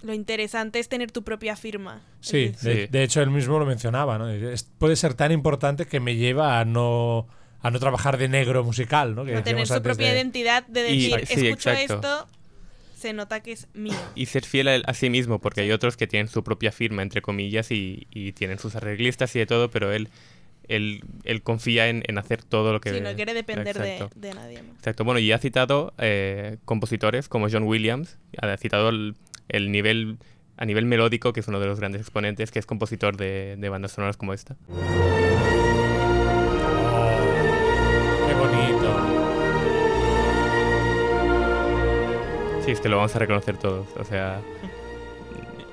lo 0.03 0.15
interesante 0.15 0.79
es 0.79 0.89
tener 0.89 1.11
tu 1.11 1.25
propia 1.25 1.57
firma. 1.57 2.01
Sí, 2.21 2.55
de, 2.63 2.75
Sí. 2.85 2.87
de 2.89 3.03
hecho 3.03 3.21
él 3.23 3.31
mismo 3.31 3.59
lo 3.59 3.67
mencionaba, 3.67 4.19
¿no? 4.19 4.29
Es- 4.29 4.63
puede 4.79 4.95
ser 4.95 5.15
tan 5.15 5.33
importante 5.33 5.85
que 5.87 5.99
me 5.99 6.15
lleva 6.15 6.61
a 6.61 6.65
no 6.65 7.27
a 7.63 7.71
no 7.73 7.81
trabajar 7.81 8.17
de 8.17 8.29
negro 8.29 8.63
musical, 8.63 9.17
¿no? 9.17 9.25
Que 9.25 9.33
no 9.35 9.43
tener 9.43 9.67
su 9.67 9.83
propia 9.83 10.07
de- 10.11 10.15
identidad 10.15 10.65
de 10.69 10.91
Y- 10.93 11.11
decir, 11.11 11.27
sí, 11.27 11.47
escucho 11.49 11.71
exacto. 11.73 11.95
esto, 11.97 12.29
se 13.01 13.13
nota 13.13 13.41
que 13.41 13.53
es 13.53 13.69
mío. 13.75 13.95
Y 14.15 14.27
ser 14.27 14.45
fiel 14.45 14.69
a, 14.69 14.75
a 14.77 14.95
sí 14.95 15.11
mismo, 15.11 15.41
porque 15.41 15.63
hay 15.63 15.73
otros 15.73 15.97
que 15.97 16.07
tienen 16.07 16.29
su 16.29 16.45
propia 16.45 16.71
firma, 16.71 17.03
entre 17.03 17.23
comillas, 17.23 17.71
y, 17.71 18.07
y 18.11 18.33
tienen 18.33 18.59
sus 18.59 18.77
arreglistas 18.77 19.35
y 19.35 19.41
de 19.41 19.47
todo, 19.47 19.71
pero 19.71 19.93
él, 19.93 20.09
él, 20.69 21.03
él 21.25 21.43
confía 21.43 21.89
en, 21.89 22.03
en 22.07 22.19
hacer 22.19 22.43
todo 22.43 22.73
lo 22.73 22.81
que... 22.81 22.95
Sí, 22.95 23.01
no 23.01 23.15
quiere 23.15 23.35
depender 23.35 23.77
de, 23.77 24.35
nadie 24.35 24.63
más. 24.63 24.77
Exacto, 24.77 25.05
bueno, 25.05 25.19
y 25.19 25.33
ha 25.33 25.39
citado 25.39 25.93
eh, 25.99 26.59
compositores 26.65 27.29
como 27.29 27.49
John 27.51 27.65
Williams, 27.65 28.19
ha 28.41 28.57
citado 28.57 28.91
el, 28.91 29.17
el 29.49 29.73
nivel 29.73 30.19
a 30.57 30.67
nivel 30.67 30.85
melódico, 30.85 31.33
que 31.33 31.41
es 31.41 31.49
uno 31.49 31.59
de 31.59 31.67
los 31.67 31.81
grandes 31.81 32.03
exponentes, 32.03 32.51
que 32.51 32.59
es 32.59 32.67
compositor 32.67 33.17
de, 33.17 33.57
de 33.57 33.69
bandas 33.71 33.93
sonoras 33.93 34.19
como 34.19 34.35
esta. 34.35 34.57
Sí, 42.71 42.75
es 42.75 42.81
que 42.81 42.89
lo 42.89 42.99
vamos 42.99 43.17
a 43.17 43.19
reconocer 43.19 43.57
todos, 43.57 43.87
o 43.99 44.05
sea, 44.05 44.41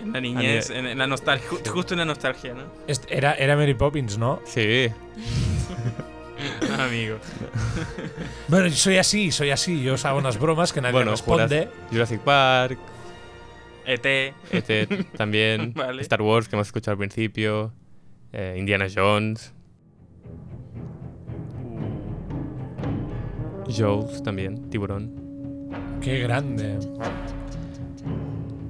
En 0.02 0.14
la 0.14 0.20
niñez, 0.22 0.72
en, 0.72 0.88
en 0.88 0.98
la 0.98 1.06
nostalgia, 1.06 1.48
ju- 1.48 1.68
justo 1.70 1.94
en 1.94 2.00
la 2.00 2.06
nostalgia, 2.06 2.56
¿no? 2.56 2.64
Este- 2.88 3.16
Era, 3.16 3.34
era 3.36 3.56
Mary 3.56 3.76
Poppins, 3.76 4.18
¿no? 4.18 4.42
sí, 4.46 4.88
Amigo. 6.80 7.18
Bueno, 8.48 8.68
yo 8.68 8.76
soy 8.76 8.98
así, 8.98 9.32
soy 9.32 9.50
así. 9.52 9.84
Yo 9.84 9.96
os 9.96 10.06
hago 10.06 10.18
unas 10.20 10.40
bromas 10.40 10.72
que 10.74 10.80
nadie 10.82 10.94
bueno, 10.94 11.12
responde. 11.12 11.68
Jurassic, 11.68 11.92
Jurassic 11.92 12.22
Park, 12.22 12.80
ET. 13.86 14.06
ET 14.52 15.08
también, 15.18 15.74
Vale. 15.76 16.02
Star 16.02 16.22
Wars, 16.22 16.48
que 16.48 16.56
hemos 16.56 16.68
escuchado 16.68 16.94
al 16.94 16.98
principio, 17.00 17.74
eh, 18.34 18.56
Indiana 18.58 18.88
Jones, 18.94 19.54
Jaws 23.70 24.24
también, 24.24 24.70
Tiburón. 24.70 25.27
Qué 26.02 26.20
grande. 26.20 26.78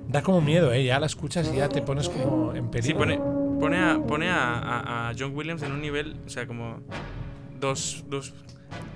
Da 0.07 0.21
como 0.21 0.41
miedo, 0.41 0.71
¿eh? 0.71 0.83
Ya 0.85 0.99
la 0.99 1.05
escuchas 1.05 1.51
y 1.53 1.57
ya 1.57 1.69
te 1.69 1.81
pones 1.81 2.09
como 2.09 2.53
en 2.55 2.69
peligro. 2.71 2.87
Sí, 2.87 2.93
pone, 2.93 3.17
pone, 3.59 3.77
a, 3.77 3.99
pone 3.99 4.29
a, 4.29 4.53
a- 4.57 5.09
a 5.09 5.13
John 5.17 5.35
Williams 5.35 5.61
en 5.63 5.71
un 5.73 5.81
nivel, 5.81 6.15
o 6.25 6.29
sea, 6.29 6.47
como 6.47 6.79
dos, 7.59 8.03
dos, 8.09 8.33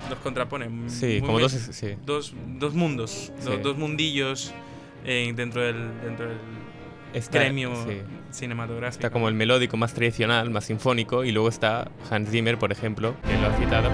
dos 0.08 0.18
contrapone. 0.22 0.68
Sí, 0.88 1.06
muy 1.06 1.20
como 1.20 1.38
bien. 1.38 1.42
dos. 1.50 1.52
Sí. 1.52 1.94
dos, 2.06 2.34
dos 2.58 2.74
mundos, 2.74 3.32
dos 3.62 3.76
mundillos 3.76 4.52
eh, 5.04 5.32
dentro 5.36 5.62
del, 5.62 6.00
dentro 6.02 6.28
del 6.28 6.38
Está, 7.12 7.40
gremio 7.40 7.74
sí. 7.86 7.98
cinematográfico. 8.30 8.98
Está 9.00 9.10
como 9.10 9.28
el 9.28 9.34
melódico 9.34 9.76
más 9.76 9.92
tradicional, 9.92 10.48
más 10.50 10.64
sinfónico, 10.64 11.24
y 11.24 11.32
luego 11.32 11.50
está 11.50 11.90
Hans 12.10 12.30
Zimmer, 12.30 12.58
por 12.58 12.72
ejemplo, 12.72 13.14
que 13.28 13.36
lo 13.38 13.48
ha 13.48 13.52
citado. 13.58 13.90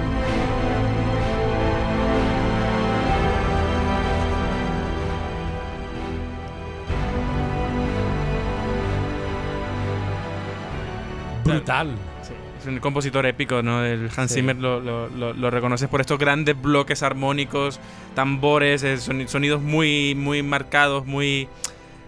Brutal. 11.55 11.89
Sí, 12.23 12.33
es 12.61 12.67
un 12.67 12.79
compositor 12.81 13.25
épico, 13.27 13.63
¿no? 13.63 13.85
El 13.85 14.11
Hans 14.17 14.31
Sí. 14.33 14.37
Zimmer 14.41 14.57
lo, 14.57 14.81
lo, 14.81 15.09
lo- 15.09 15.33
lo 15.33 15.51
reconoces 15.51 15.89
por 15.89 16.01
estos 16.01 16.19
grandes 16.19 16.61
bloques 16.61 17.03
armónicos, 17.03 17.81
tambores, 18.15 18.83
eh, 18.83 18.97
soni- 18.99 19.27
sonidos 19.29 19.61
muy, 19.63 20.15
muy 20.15 20.43
marcados, 20.43 21.07
muy 21.07 21.49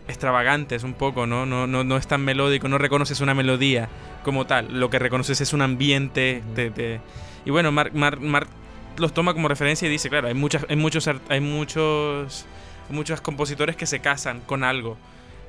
extravagantes 0.09 0.83
un 0.83 0.95
poco, 0.95 1.27
¿no? 1.27 1.47
No, 1.47 1.67
no, 1.67 1.85
no 1.85 1.97
es 1.97 2.07
tan 2.07 2.25
melódico, 2.25 2.69
no 2.69 2.79
reconoces 2.79 3.21
una 3.21 3.35
melodía 3.35 3.89
como 4.25 4.47
tal, 4.47 4.79
lo 4.81 4.91
que 4.91 4.99
reconoces 4.99 5.41
es 5.41 5.53
un 5.53 5.63
ambiente. 5.63 6.43
te- 6.55 6.71
te- 6.71 7.01
Y 7.45 7.51
bueno, 7.51 7.71
Mark, 7.73 7.93
Mark- 7.95 8.21
Mark 8.21 8.49
los 8.99 9.15
toma 9.15 9.33
como 9.33 9.49
referencia 9.49 9.87
y 9.87 9.91
dice, 9.91 10.11
claro, 10.11 10.29
hay, 10.29 10.35
muchas, 10.35 10.67
hay, 10.69 10.77
muchos, 10.77 11.09
hay 11.29 11.41
muchos, 11.41 12.45
muchos 12.91 13.21
compositores 13.21 13.77
que 13.77 13.87
se 13.87 14.01
casan 14.01 14.41
con 14.41 14.65
algo. 14.65 14.97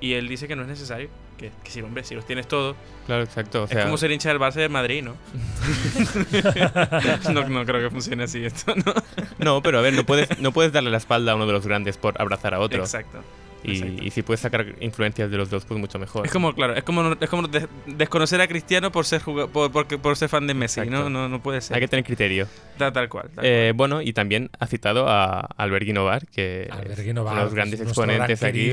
Y 0.01 0.13
él 0.13 0.27
dice 0.27 0.47
que 0.47 0.55
no 0.55 0.63
es 0.63 0.67
necesario, 0.67 1.09
que, 1.37 1.51
que 1.63 1.71
si, 1.71 1.81
hombre, 1.81 2.03
si 2.03 2.15
los 2.15 2.25
tienes 2.25 2.47
todos, 2.47 2.75
Claro, 3.05 3.23
exacto. 3.23 3.63
O 3.63 3.67
sea, 3.67 3.79
es 3.79 3.85
como 3.85 3.97
ser 3.97 4.11
hincha 4.11 4.29
del 4.29 4.39
Barça 4.39 4.55
de 4.55 4.69
Madrid, 4.69 5.03
¿no? 5.03 5.15
no, 7.33 7.49
no 7.49 7.65
creo 7.65 7.81
que 7.81 7.89
funcione 7.89 8.23
así 8.23 8.43
esto, 8.43 8.73
¿no? 8.75 8.93
No, 9.39 9.61
pero 9.61 9.79
a 9.79 9.81
ver, 9.81 9.93
no 9.93 10.05
puedes, 10.05 10.39
no 10.39 10.51
puedes 10.51 10.71
darle 10.71 10.89
la 10.89 10.97
espalda 10.97 11.33
a 11.33 11.35
uno 11.35 11.45
de 11.45 11.53
los 11.53 11.65
grandes 11.65 11.97
por 11.97 12.19
abrazar 12.21 12.53
a 12.53 12.59
otro. 12.59 12.79
Exacto. 12.81 13.19
Y, 13.63 14.07
y 14.07 14.09
si 14.09 14.23
puedes 14.23 14.39
sacar 14.39 14.65
influencias 14.79 15.29
de 15.29 15.37
los 15.37 15.51
dos, 15.51 15.65
pues 15.65 15.79
mucho 15.79 15.99
mejor. 15.99 16.25
Es 16.25 16.31
como, 16.31 16.51
claro, 16.55 16.73
es 16.75 16.83
como, 16.83 17.13
es 17.13 17.29
como 17.29 17.47
des- 17.47 17.67
desconocer 17.85 18.41
a 18.41 18.47
Cristiano 18.47 18.91
por 18.91 19.05
ser 19.05 19.21
juga- 19.21 19.45
por, 19.47 19.71
por, 19.71 19.85
por 19.85 20.17
ser 20.17 20.29
fan 20.29 20.47
de 20.47 20.55
Messi, 20.55 20.81
¿no? 20.87 21.11
No, 21.11 21.29
no 21.29 21.43
puede 21.43 21.61
ser. 21.61 21.75
Hay 21.75 21.81
que 21.81 21.87
tener 21.87 22.03
criterio. 22.03 22.47
Tal, 22.79 22.91
tal 22.91 23.07
cual. 23.07 23.29
tal 23.35 23.45
Eh, 23.45 23.71
bueno, 23.75 24.01
y 24.01 24.13
también 24.13 24.49
ha 24.59 24.65
citado 24.65 25.07
a 25.07 25.41
Albert 25.57 25.85
Guinovar, 25.85 26.25
que 26.25 26.69
Alberguino 26.71 27.21
es 27.21 27.25
Bar, 27.25 27.33
uno 27.33 27.39
de 27.41 27.45
los 27.45 27.53
grandes 27.53 27.79
nuestro 27.81 28.01
gran 28.03 28.31
exponentes 28.31 28.43
aquí. 28.43 28.71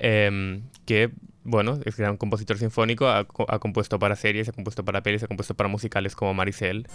Em, 0.00 0.62
que, 0.86 1.10
bueno, 1.44 1.78
es 1.84 1.96
gran 1.96 2.16
compositor 2.16 2.58
sinfónico, 2.58 3.06
ha, 3.06 3.20
ha 3.20 3.58
compuesto 3.58 3.98
para 3.98 4.16
series, 4.16 4.48
ha 4.48 4.52
compuesto 4.52 4.84
para 4.84 5.02
pelis, 5.02 5.22
ha 5.22 5.28
compuesto 5.28 5.54
para 5.54 5.68
musicales 5.68 6.16
como 6.16 6.34
Maricel. 6.34 6.88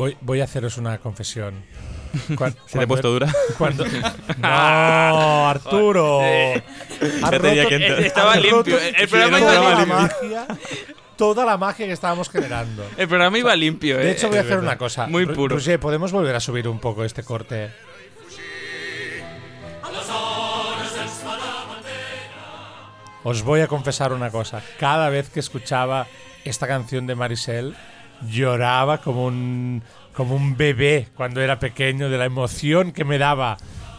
Voy, 0.00 0.16
voy 0.22 0.40
a 0.40 0.44
haceros 0.44 0.78
una 0.78 0.96
confesión. 0.96 1.62
¿Se 2.66 2.78
te 2.78 2.84
ha 2.84 2.86
puesto 2.86 3.10
dura? 3.10 3.32
cuando- 3.58 3.84
No, 4.38 5.48
Arturo. 5.48 6.20
Eh, 6.22 6.62
Has 7.22 7.30
ya 7.30 7.38
tenía 7.40 7.62
roto- 7.64 7.68
que 7.68 7.74
entrar. 7.76 8.00
Eh, 8.00 8.06
estaba 8.06 8.36
limpio, 8.36 8.74
roto 8.76 8.78
el- 8.86 8.96
el 8.96 9.08
programa 9.08 9.38
toda 9.38 9.54
iba 9.54 9.70
la 9.70 9.78
limpio. 9.78 9.94
magia, 9.96 10.46
toda 11.16 11.44
la 11.44 11.56
magia 11.56 11.86
que 11.86 11.92
estábamos 11.92 12.28
generando. 12.30 12.84
El 12.96 13.08
programa 13.08 13.38
iba 13.38 13.54
limpio, 13.56 13.98
¿eh? 14.00 14.04
De 14.04 14.10
hecho, 14.12 14.28
voy 14.28 14.38
a 14.38 14.40
hacer 14.42 14.58
una 14.58 14.76
cosa. 14.78 15.06
Muy 15.06 15.26
puro. 15.26 15.56
Roger, 15.56 15.78
¿podemos 15.80 16.12
volver 16.12 16.34
a 16.34 16.40
subir 16.40 16.66
un 16.68 16.78
poco 16.80 17.04
este 17.04 17.22
corte? 17.22 17.70
Os 23.22 23.42
voy 23.42 23.60
a 23.60 23.66
confesar 23.68 24.12
una 24.12 24.30
cosa. 24.30 24.62
Cada 24.78 25.10
vez 25.10 25.28
que 25.28 25.40
escuchaba 25.40 26.06
esta 26.44 26.66
canción 26.66 27.06
de 27.06 27.14
Marisel, 27.14 27.76
lloraba 28.26 28.98
como 28.98 29.26
un, 29.26 29.82
como 30.20 30.34
un 30.34 30.54
bebé 30.54 31.08
cuando 31.14 31.40
era 31.40 31.58
pequeño 31.58 32.10
de 32.10 32.18
la 32.18 32.26
emoción 32.26 32.92
que 32.92 33.04
me 33.06 33.16
daba 33.16 33.56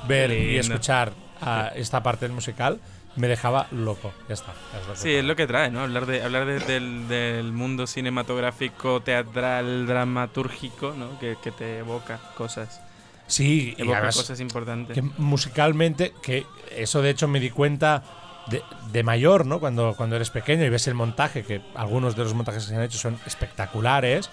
ver 0.08 0.30
y 0.32 0.56
escuchar 0.58 1.14
a 1.42 1.72
esta 1.76 2.04
parte 2.04 2.26
del 2.26 2.36
musical. 2.36 2.80
Me 3.16 3.28
dejaba 3.28 3.66
loco. 3.72 4.14
Ya 4.30 4.36
está. 4.36 4.52
es 4.80 4.88
lo 4.88 4.96
Sí, 4.96 5.16
es 5.16 5.26
lo 5.26 5.36
que 5.36 5.48
trae, 5.48 5.72
¿no? 5.72 5.82
Hablar, 5.82 6.06
de, 6.06 6.22
hablar 6.22 6.46
de- 6.46 6.60
del, 6.60 7.08
del 7.08 7.52
mundo 7.54 7.88
cinematográfico, 7.88 9.02
teatral, 9.02 9.88
dramatúrgico, 9.88 10.94
¿no? 10.96 11.20
Que, 11.20 11.38
que 11.44 11.50
te 11.52 11.80
evoca 11.80 12.20
cosas. 12.38 12.80
Sí, 13.26 13.74
y 13.78 13.82
Evoca 13.82 13.98
además- 13.98 14.16
cosas 14.18 14.40
importantes. 14.42 14.94
que 14.94 15.02
musicalmente, 15.02 16.14
que 16.22 16.46
eso 16.78 17.02
de 17.02 17.10
hecho 17.10 17.28
me 17.28 17.40
di 17.40 17.50
cuenta 17.50 18.04
de, 18.48 18.62
de 18.92 19.02
mayor, 19.04 19.48
¿no? 19.48 19.60
Cuando, 19.60 19.96
cuando 19.98 20.16
eres 20.18 20.30
pequeño 20.30 20.64
y 20.66 20.70
ves 20.70 20.88
el 20.88 20.94
montaje, 20.94 21.44
que 21.44 21.62
algunos 21.76 22.16
de 22.16 22.24
los 22.26 22.34
montajes 22.36 22.64
que 22.66 22.70
se 22.70 22.76
han 22.76 22.84
hecho 22.84 23.00
son 23.00 23.18
espectaculares, 23.26 24.30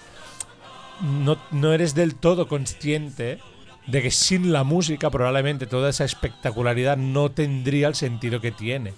no, 0.99 1.37
no 1.51 1.73
eres 1.73 1.95
del 1.95 2.15
todo 2.15 2.47
consciente 2.47 3.45
de 3.85 4.01
que 4.01 4.11
sin 4.11 4.51
la 4.53 4.63
música 4.63 5.09
probablemente 5.09 5.67
toda 5.67 5.89
esa 5.89 6.05
espectacularidad 6.05 6.97
no 6.97 7.31
tendría 7.31 7.87
el 7.87 7.95
sentido 7.95 8.39
que 8.41 8.51
tiene. 8.51 8.97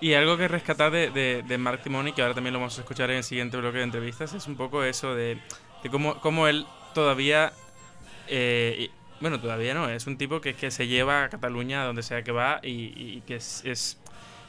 Y 0.00 0.14
algo 0.14 0.36
que 0.36 0.46
rescatar 0.46 0.92
de, 0.92 1.10
de, 1.10 1.42
de 1.42 1.58
Mark 1.58 1.82
Timoni, 1.82 2.12
que 2.12 2.22
ahora 2.22 2.34
también 2.34 2.52
lo 2.52 2.60
vamos 2.60 2.78
a 2.78 2.82
escuchar 2.82 3.10
en 3.10 3.18
el 3.18 3.24
siguiente 3.24 3.56
bloque 3.56 3.78
de 3.78 3.84
entrevistas, 3.84 4.32
es 4.32 4.46
un 4.46 4.56
poco 4.56 4.84
eso 4.84 5.14
de, 5.14 5.42
de 5.82 5.90
cómo, 5.90 6.20
cómo 6.20 6.46
él 6.46 6.66
todavía. 6.94 7.52
eh, 8.28 8.90
bueno, 9.20 9.40
todavía 9.40 9.74
no, 9.74 9.88
es 9.88 10.06
un 10.06 10.16
tipo 10.18 10.40
que, 10.40 10.54
que 10.54 10.70
se 10.70 10.86
lleva 10.86 11.24
a 11.24 11.28
Cataluña 11.30 11.82
a 11.82 11.86
donde 11.86 12.02
sea 12.04 12.22
que 12.22 12.30
va 12.32 12.60
y, 12.62 13.22
que 13.22 13.36
es, 13.36 13.98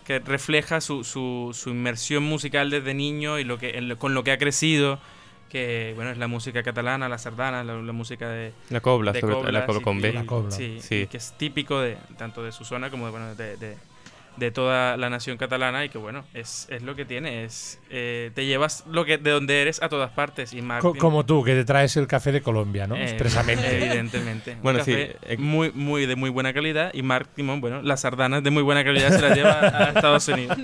que 0.05 0.19
refleja 0.19 0.81
su, 0.81 1.03
su, 1.03 1.51
su 1.53 1.69
inmersión 1.71 2.23
musical 2.23 2.69
desde 2.69 2.93
niño 2.93 3.39
y 3.39 3.43
lo 3.43 3.57
que, 3.57 3.95
con 3.97 4.13
lo 4.13 4.23
que 4.23 4.31
ha 4.31 4.37
crecido, 4.37 4.99
que 5.49 5.93
bueno, 5.95 6.11
es 6.11 6.17
la 6.17 6.27
música 6.27 6.63
catalana, 6.63 7.09
la 7.09 7.17
sardana, 7.17 7.63
la, 7.63 7.73
la 7.81 7.91
música 7.93 8.29
de, 8.29 8.53
La 8.69 8.79
cobla, 8.81 9.11
de 9.11 9.19
sobre 9.21 9.33
todo, 9.35 9.51
la 9.51 9.65
coblas 9.65 9.65
cobla 9.65 9.79
y- 9.79 9.83
con 9.83 10.01
B. 10.01 10.09
y- 10.09 10.13
La 10.13 10.25
cobla. 10.25 10.51
Sí, 10.51 10.79
Sí. 10.81 10.95
y 11.01 11.07
que 11.07 11.17
es 11.17 11.33
típico 11.37 11.79
de 11.81 11.97
tanto 12.17 12.43
de 12.43 12.51
su 12.51 12.63
zona 12.63 12.89
como 12.89 13.05
de, 13.05 13.11
bueno, 13.11 13.35
de, 13.35 13.57
de- 13.57 13.77
de 14.39 14.51
toda 14.51 14.97
la 14.97 15.09
nación 15.09 15.37
catalana 15.37 15.85
y 15.85 15.89
que 15.89 15.97
bueno, 15.97 16.23
es, 16.33 16.67
es 16.71 16.81
lo 16.81 16.95
que 16.95 17.05
tiene, 17.05 17.43
es 17.43 17.79
eh, 17.89 18.31
te 18.33 18.45
llevas 18.45 18.83
lo 18.89 19.05
que 19.05 19.17
de 19.17 19.31
donde 19.31 19.61
eres 19.61 19.81
a 19.83 19.89
todas 19.89 20.11
partes 20.11 20.53
y 20.53 20.57
Co- 20.61 20.63
Martin, 20.63 20.95
como 20.95 21.25
tú, 21.25 21.43
que 21.43 21.53
te 21.53 21.65
traes 21.65 21.95
el 21.97 22.07
café 22.07 22.31
de 22.31 22.41
Colombia, 22.41 22.87
¿no? 22.87 22.95
eh, 22.95 23.03
Expresamente. 23.03 23.77
Evidentemente. 23.77 24.53
Un 24.53 24.61
Bueno, 24.63 24.83
sí, 24.83 24.91
café 24.91 25.15
eh, 25.23 25.37
muy, 25.37 25.71
muy 25.73 26.05
de 26.05 26.15
muy 26.15 26.29
buena 26.29 26.53
calidad 26.53 26.91
y 26.93 27.03
Mark 27.03 27.29
bueno, 27.37 27.81
las 27.81 28.01
sardanas 28.01 28.43
de 28.43 28.49
muy 28.51 28.63
buena 28.63 28.83
calidad 28.83 29.09
se 29.11 29.21
las 29.21 29.35
lleva 29.35 29.59
a 29.59 29.89
Estados 29.95 30.27
Unidos. 30.29 30.57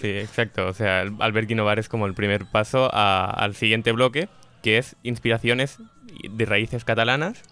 Sí, 0.00 0.08
exacto. 0.08 0.66
O 0.66 0.72
sea, 0.72 1.02
Albert 1.20 1.48
Guinovar 1.48 1.78
es 1.78 1.88
como 1.88 2.06
el 2.06 2.14
primer 2.14 2.46
paso 2.46 2.90
a- 2.92 3.24
al 3.30 3.54
siguiente 3.54 3.92
bloque, 3.92 4.28
que 4.62 4.78
es 4.78 4.96
inspiraciones 5.02 5.78
de 6.28 6.44
raíces 6.44 6.84
catalanas, 6.84 7.42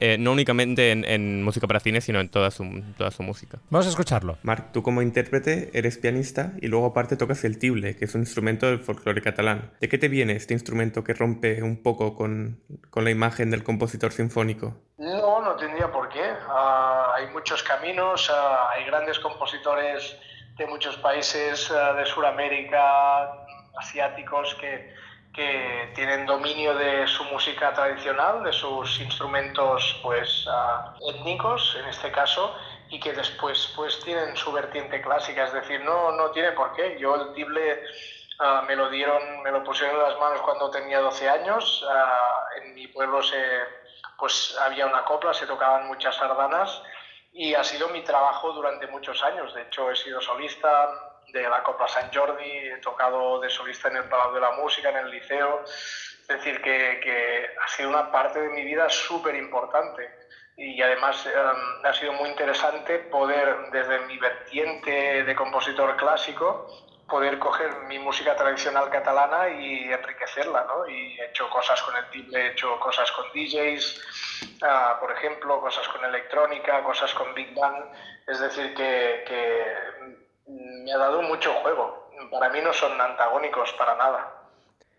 eh, 0.00 0.16
no 0.18 0.32
únicamente 0.32 0.92
en, 0.92 1.04
en 1.04 1.42
música 1.42 1.66
para 1.66 1.80
cine, 1.80 2.00
sino 2.00 2.20
en 2.20 2.28
toda 2.28 2.50
su, 2.50 2.82
toda 2.96 3.10
su 3.10 3.22
música. 3.22 3.58
Vamos 3.70 3.86
a 3.86 3.90
escucharlo. 3.90 4.38
Marc, 4.42 4.72
tú 4.72 4.82
como 4.82 5.02
intérprete 5.02 5.70
eres 5.74 5.98
pianista 5.98 6.52
y 6.60 6.68
luego 6.68 6.86
aparte 6.86 7.16
tocas 7.16 7.44
el 7.44 7.58
tible, 7.58 7.96
que 7.96 8.06
es 8.06 8.14
un 8.14 8.22
instrumento 8.22 8.66
del 8.66 8.80
folclore 8.80 9.22
catalán. 9.22 9.70
¿De 9.80 9.88
qué 9.88 9.98
te 9.98 10.08
viene 10.08 10.34
este 10.34 10.54
instrumento 10.54 11.04
que 11.04 11.14
rompe 11.14 11.62
un 11.62 11.82
poco 11.82 12.16
con, 12.16 12.60
con 12.90 13.04
la 13.04 13.10
imagen 13.10 13.50
del 13.50 13.62
compositor 13.62 14.12
sinfónico? 14.12 14.76
No, 14.98 15.42
no 15.42 15.56
tendría 15.56 15.90
por 15.90 16.08
qué. 16.08 16.22
Ah, 16.48 17.12
hay 17.16 17.26
muchos 17.32 17.62
caminos, 17.62 18.30
ah, 18.34 18.70
hay 18.72 18.84
grandes 18.84 19.18
compositores 19.18 20.16
de 20.56 20.66
muchos 20.66 20.96
países 20.96 21.70
ah, 21.70 21.94
de 21.94 22.06
Sudamérica, 22.06 23.30
asiáticos, 23.78 24.54
que, 24.56 24.92
que 25.32 25.92
tienen 25.94 26.26
dominio 26.26 26.74
de 26.74 27.06
su 27.06 27.24
música 27.24 27.72
tradicional, 27.72 28.42
de 28.42 28.52
sus 28.52 29.00
instrumentos 29.00 30.00
pues, 30.02 30.44
ah, 30.48 30.94
étnicos, 31.08 31.76
en 31.78 31.86
este 31.86 32.10
caso, 32.10 32.54
y 32.88 32.98
que 32.98 33.12
después 33.12 33.72
pues, 33.76 34.00
tienen 34.00 34.36
su 34.36 34.50
vertiente 34.52 35.00
clásica. 35.00 35.44
Es 35.44 35.52
decir, 35.52 35.80
no, 35.82 36.12
no 36.12 36.30
tiene 36.30 36.52
por 36.52 36.74
qué. 36.74 36.98
Yo 36.98 37.14
el 37.14 37.32
tible 37.34 37.82
ah, 38.40 38.64
me 38.66 38.74
lo 38.74 38.90
dieron, 38.90 39.42
me 39.42 39.52
lo 39.52 39.62
pusieron 39.62 39.96
en 39.96 40.02
las 40.02 40.18
manos 40.18 40.40
cuando 40.42 40.70
tenía 40.70 41.00
12 41.00 41.28
años. 41.28 41.86
Ah, 41.88 42.44
en 42.60 42.74
mi 42.74 42.88
pueblo 42.88 43.22
se 43.22 43.38
pues 44.18 44.54
había 44.60 44.86
una 44.86 45.02
copla, 45.04 45.32
se 45.32 45.46
tocaban 45.46 45.86
muchas 45.86 46.14
sardanas 46.14 46.82
y 47.32 47.54
ha 47.54 47.64
sido 47.64 47.88
mi 47.88 48.02
trabajo 48.02 48.52
durante 48.52 48.86
muchos 48.88 49.22
años. 49.22 49.54
De 49.54 49.62
hecho, 49.62 49.90
he 49.90 49.96
sido 49.96 50.20
solista 50.20 51.09
de 51.32 51.48
la 51.48 51.62
Copla 51.62 51.88
San 51.88 52.10
Jordi, 52.12 52.50
he 52.50 52.78
tocado 52.78 53.40
de 53.40 53.50
solista 53.50 53.88
en 53.88 53.96
el 53.96 54.04
Palau 54.04 54.32
de 54.34 54.40
la 54.40 54.52
Música, 54.52 54.90
en 54.90 54.96
el 54.96 55.10
liceo. 55.10 55.64
Es 55.64 56.28
decir, 56.28 56.60
que, 56.62 57.00
que 57.02 57.46
ha 57.60 57.68
sido 57.68 57.88
una 57.88 58.10
parte 58.10 58.40
de 58.40 58.48
mi 58.50 58.64
vida 58.64 58.88
súper 58.88 59.34
importante. 59.34 60.18
y 60.56 60.82
además 60.82 61.24
em, 61.26 61.86
ha 61.86 61.92
sido 61.94 62.12
muy 62.12 62.28
interesante 62.28 62.98
poder, 63.10 63.70
desde 63.72 63.98
mi 64.00 64.18
vertiente 64.18 65.24
de 65.24 65.34
compositor 65.34 65.96
clásico, 65.96 66.66
poder 67.10 67.38
coger 67.38 67.70
mi 67.88 67.98
música 67.98 68.36
tradicional 68.36 68.88
catalana 68.88 69.48
y 69.48 69.92
enriquecerla, 69.92 70.64
¿no? 70.64 70.88
Y 70.88 71.18
he 71.18 71.26
hecho 71.26 71.50
cosas 71.50 71.82
con 71.82 71.96
el 71.96 72.08
tiple, 72.10 72.38
he 72.38 72.52
hecho 72.52 72.78
cosas 72.78 73.10
con 73.12 73.26
DJs, 73.32 74.58
ah, 74.62 74.96
por 75.00 75.10
ejemplo, 75.12 75.60
cosas 75.60 75.86
con 75.88 76.04
electrónica, 76.04 76.82
cosas 76.84 77.12
con 77.14 77.34
Big 77.34 77.52
Band, 77.54 77.92
es 78.26 78.40
decir, 78.40 78.74
que, 78.74 79.24
que 79.26 80.19
me 80.84 80.92
ha 80.92 80.98
dado 80.98 81.22
mucho 81.22 81.52
juego. 81.62 82.08
Para 82.30 82.50
mí 82.50 82.58
no 82.64 82.72
son 82.72 82.92
antagónicos 83.00 83.72
para 83.78 83.96
nada. 83.96 84.34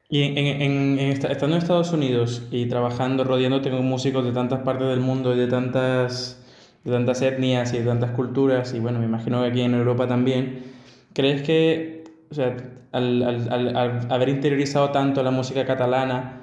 Y 0.10 0.24
en, 0.24 0.38
en- 0.38 0.62
en- 0.62 1.00
en 1.00 1.10
esta- 1.12 1.30
estando 1.32 1.56
en 1.56 1.62
Estados 1.62 1.92
Unidos 1.94 2.44
y 2.52 2.66
trabajando, 2.68 3.24
rodeándote 3.24 3.70
con 3.70 3.86
músicos 3.86 4.26
de 4.26 4.32
tantas 4.34 4.60
partes 4.62 4.88
del 4.88 5.00
mundo 5.00 5.34
y 5.34 5.38
de 5.40 5.48
tantas, 5.48 6.44
de 6.84 6.92
tantas 6.92 7.22
etnias 7.22 7.74
y 7.74 7.80
de 7.80 7.86
tantas 7.86 8.12
culturas, 8.12 8.74
y 8.74 8.80
bueno, 8.80 9.00
me 9.00 9.06
imagino 9.06 9.42
que 9.42 9.48
aquí 9.48 9.62
en 9.62 9.74
Europa 9.76 10.08
también, 10.08 10.74
¿crees 11.14 11.44
que, 11.44 12.04
o 12.30 12.34
sea, 12.34 12.58
al, 12.92 13.24
al- 13.24 13.76
al- 13.78 14.12
haber 14.12 14.28
interiorizado 14.30 14.92
tanto 14.92 15.24
la 15.24 15.32
música 15.32 15.66
catalana, 15.66 16.42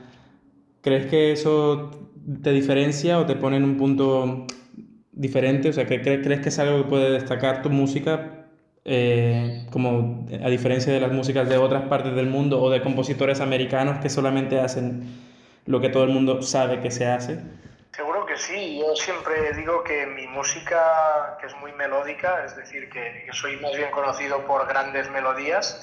¿crees 0.81 1.07
que 1.07 1.33
eso 1.33 1.91
te 2.43 2.53
diferencia 2.53 3.19
o 3.19 3.27
te 3.27 3.37
pone 3.37 3.57
en 3.59 3.65
un 3.65 3.77
punto 3.77 4.47
diferente? 5.13 5.69
O 5.69 5.73
sea, 5.75 5.87
¿cre- 5.87 6.03
cre- 6.03 6.23
¿crees 6.23 6.41
que 6.41 6.49
es 6.49 6.59
algo 6.59 6.85
que 6.85 6.89
puede 6.89 7.11
destacar 7.11 7.61
tu 7.61 7.69
música 7.69 8.38
eh, 8.89 9.67
como 9.71 10.27
a 10.43 10.49
diferencia 10.49 10.93
de 10.93 11.01
las 11.01 11.13
músicas 11.13 11.49
de 11.49 11.59
otras 11.59 11.83
partes 11.85 12.15
del 12.15 12.27
mundo 12.27 12.61
o 12.61 12.71
de 12.71 12.81
compositores 12.83 13.41
americanos 13.41 13.99
que 14.01 14.09
solamente 14.09 14.59
hacen 14.59 15.03
lo 15.67 15.81
que 15.81 15.91
todo 15.91 16.05
el 16.05 16.11
mundo 16.11 16.41
sabe 16.43 16.81
que 16.81 16.91
se 16.91 17.07
hace. 17.07 17.39
Seguro 17.95 18.25
que 18.27 18.37
sí, 18.37 18.79
yo 18.81 18.95
siempre 18.97 19.53
digo 19.55 19.83
que 19.85 20.07
mi 20.07 20.27
música, 20.29 21.37
que 21.41 21.47
es 21.49 21.57
muy 21.57 21.73
melódica, 21.73 22.45
es 22.45 22.57
decir, 22.57 22.89
que, 22.89 23.25
que 23.27 23.33
soy 23.33 23.57
más 23.57 23.77
bien 23.77 23.91
conocido 23.91 24.47
por 24.47 24.67
grandes 24.69 25.11
melodías, 25.11 25.81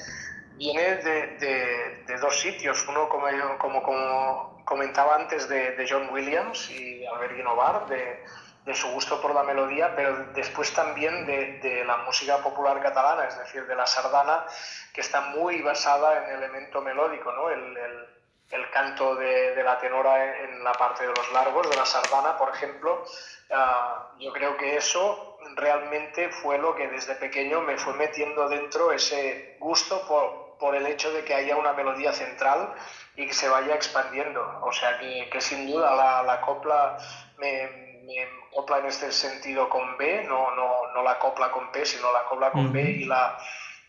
viene 0.57 0.81
de, 0.95 1.27
de- 1.39 2.03
de 2.07 2.17
dos 2.21 2.39
sitios. 2.39 2.85
Uno, 2.87 3.09
como, 3.09 3.27
como, 3.59 3.83
como 3.83 4.61
comentaba 4.63 5.15
antes, 5.17 5.47
de, 5.49 5.75
de 5.75 5.85
John 5.87 6.07
Williams 6.11 6.71
y 6.71 7.05
Albert 7.05 7.35
Guinovar, 7.35 7.85
de, 7.87 8.23
de 8.65 8.73
su 8.73 8.89
gusto 8.89 9.19
por 9.21 9.33
la 9.33 9.43
melodía, 9.43 9.93
pero 9.95 10.15
después 10.33 10.73
también 10.73 11.25
de, 11.25 11.59
de 11.59 11.83
la 11.85 11.97
música 11.97 12.41
popular 12.41 12.79
catalana, 12.81 13.25
es 13.27 13.37
decir, 13.37 13.65
de 13.65 13.75
la 13.75 13.85
sardana, 13.85 14.43
que 14.91 15.01
está 15.01 15.21
muy 15.21 15.61
basada 15.61 16.17
en 16.17 16.25
el 16.29 16.37
elemento 16.43 16.81
melódico, 16.81 17.31
¿no? 17.31 17.49
El, 17.49 17.77
el- 17.77 18.09
el 18.51 18.69
canto 18.69 19.15
de, 19.15 19.53
de 19.53 19.63
la 19.63 19.75
tenora 19.79 20.23
en, 20.23 20.35
en 20.51 20.63
la 20.63 20.71
parte 20.73 21.03
de 21.05 21.11
los 21.17 21.31
largos, 21.31 21.67
de 21.67 21.75
la 21.75 21.85
sardana, 21.85 22.37
por 22.37 22.49
ejemplo. 22.49 23.01
Ah, 23.49 24.03
yo 24.19 24.31
creo 24.31 24.55
que 24.55 24.75
eso 24.77 25.35
realmente 25.55 26.29
fue 26.29 26.57
lo 26.57 26.73
que 26.75 26.87
desde 26.87 27.15
pequeño 27.15 27.61
me 27.61 27.77
fue 27.77 27.93
metiendo 27.93 28.47
dentro 28.47 28.91
ese 28.91 29.55
gusto 29.57 30.05
por, 30.05 30.57
por 30.59 30.75
el 30.75 30.85
hecho 30.85 31.11
de 31.11 31.23
que 31.23 31.33
haya 31.33 31.55
una 31.55 31.73
melodía 31.73 32.11
central 32.13 32.69
y 33.15 33.25
que 33.27 33.33
se 33.33 33.47
vaya 33.49 33.73
expandiendo. 33.75 34.41
O 34.61 34.71
sea 34.71 34.97
que, 34.97 35.27
que 35.31 35.41
sin 35.41 35.65
duda 35.65 35.95
la, 35.95 36.21
la 36.23 36.39
copla 36.39 36.95
me, 37.37 37.67
me 38.05 38.27
copla 38.53 38.79
en 38.79 38.85
este 38.85 39.11
sentido 39.11 39.69
con 39.69 39.97
B, 39.97 40.23
no, 40.23 40.51
no, 40.55 40.93
no 40.93 41.01
la 41.03 41.17
copla 41.19 41.51
con 41.51 41.71
P, 41.71 41.85
sino 41.85 42.11
la 42.11 42.23
copla 42.25 42.51
con 42.51 42.71
B 42.71 42.81
y 42.81 43.05
la, 43.05 43.37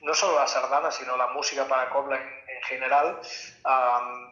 no 0.00 0.14
solo 0.14 0.38
la 0.38 0.46
sardana, 0.46 0.90
sino 0.90 1.16
la 1.16 1.28
música 1.28 1.66
para 1.66 1.90
copla 1.90 2.16
en, 2.16 2.46
en 2.56 2.62
general, 2.62 3.20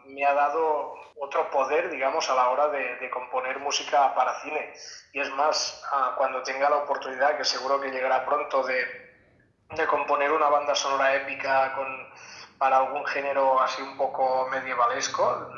me 0.05 0.25
ha 0.25 0.33
dado 0.33 0.95
otro 1.17 1.49
poder, 1.49 1.89
digamos, 1.89 2.29
a 2.29 2.35
la 2.35 2.49
hora 2.49 2.67
de, 2.69 2.97
de 2.97 3.09
componer 3.09 3.59
música 3.59 4.13
para 4.13 4.39
cine. 4.41 4.73
Y 5.13 5.19
es 5.19 5.29
más, 5.31 5.83
ah, 5.91 6.13
cuando 6.17 6.43
tenga 6.43 6.69
la 6.69 6.77
oportunidad, 6.77 7.37
que 7.37 7.45
seguro 7.45 7.79
que 7.79 7.91
llegará 7.91 8.25
pronto, 8.25 8.63
de, 8.63 9.05
de 9.69 9.87
componer 9.87 10.31
una 10.31 10.49
banda 10.49 10.75
sonora 10.75 11.15
épica 11.15 11.73
con, 11.73 11.87
para 12.57 12.77
algún 12.77 13.05
género 13.05 13.61
así 13.61 13.81
un 13.81 13.97
poco 13.97 14.47
medievalesco, 14.49 15.49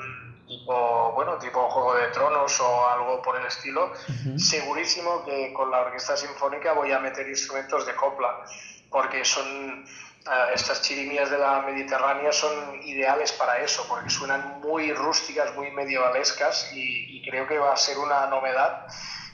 tipo, 0.48 1.12
bueno, 1.14 1.38
tipo 1.38 1.70
Juego 1.70 1.96
de 1.96 2.08
Tronos 2.08 2.60
o 2.62 2.88
algo 2.88 3.22
por 3.22 3.38
el 3.38 3.46
estilo, 3.46 3.92
segurísimo 4.38 5.24
que 5.26 5.54
con 5.54 5.70
la 5.70 5.82
orquesta 5.82 6.16
sinfónica 6.16 6.74
voy 6.74 6.92
a 6.92 7.00
meter 7.00 7.28
instrumentos 7.28 7.86
de 7.86 7.96
copla, 7.96 8.44
porque 8.90 9.26
son 9.26 9.86
eh, 10.26 10.54
estas 10.54 10.82
chirimías 10.82 11.30
de 11.30 11.38
la 11.38 11.62
Mediterránea 11.62 12.32
son 12.32 12.82
ideales 12.84 13.32
para 13.34 13.60
eso, 13.60 13.86
porque 13.88 14.10
suenan 14.10 14.62
muy 14.62 14.94
rústicas, 14.94 15.54
muy 15.56 15.72
medievalescas 15.72 16.72
y, 16.74 17.18
y 17.18 17.30
creo 17.30 17.48
que 17.48 17.58
va 17.58 17.74
a 17.74 17.78
ser 17.78 17.98
una 17.98 18.28
novedad. 18.28 18.88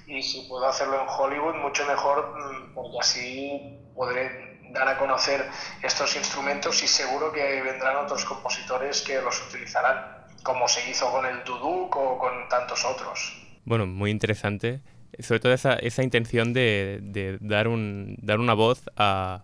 Y 0.06 0.22
si 0.22 0.42
puedo 0.50 0.68
hacerlo 0.68 1.02
en 1.02 1.08
Hollywood, 1.08 1.56
mucho 1.56 1.86
mejor, 1.86 2.36
mm, 2.38 2.74
porque 2.74 2.98
así 3.00 3.80
podré 3.96 4.60
dar 4.72 4.88
a 4.88 4.98
conocer 4.98 5.50
estos 5.82 6.16
instrumentos 6.16 6.82
y 6.84 6.88
seguro 6.88 7.32
que 7.32 7.62
vendrán 7.62 7.98
otros 7.98 8.26
compositores 8.26 9.02
que 9.02 9.22
los 9.22 9.40
utilizarán, 9.48 10.23
como 10.44 10.68
se 10.68 10.90
hizo 10.90 11.12
con 11.12 11.26
el 11.26 11.44
duduk 11.44 11.96
o 11.96 12.18
con 12.18 12.48
tantos 12.50 12.86
otros. 12.86 13.42
Bueno, 13.66 13.86
muy 13.88 14.12
interesante. 14.12 14.82
Sobre 15.20 15.40
todo 15.40 15.54
esa, 15.54 15.74
esa 15.76 16.04
intención 16.04 16.54
de, 16.54 17.00
de 17.02 17.38
dar, 17.40 17.68
un, 17.68 18.18
dar 18.22 18.40
una 18.40 18.54
voz 18.54 18.84
a, 18.98 19.44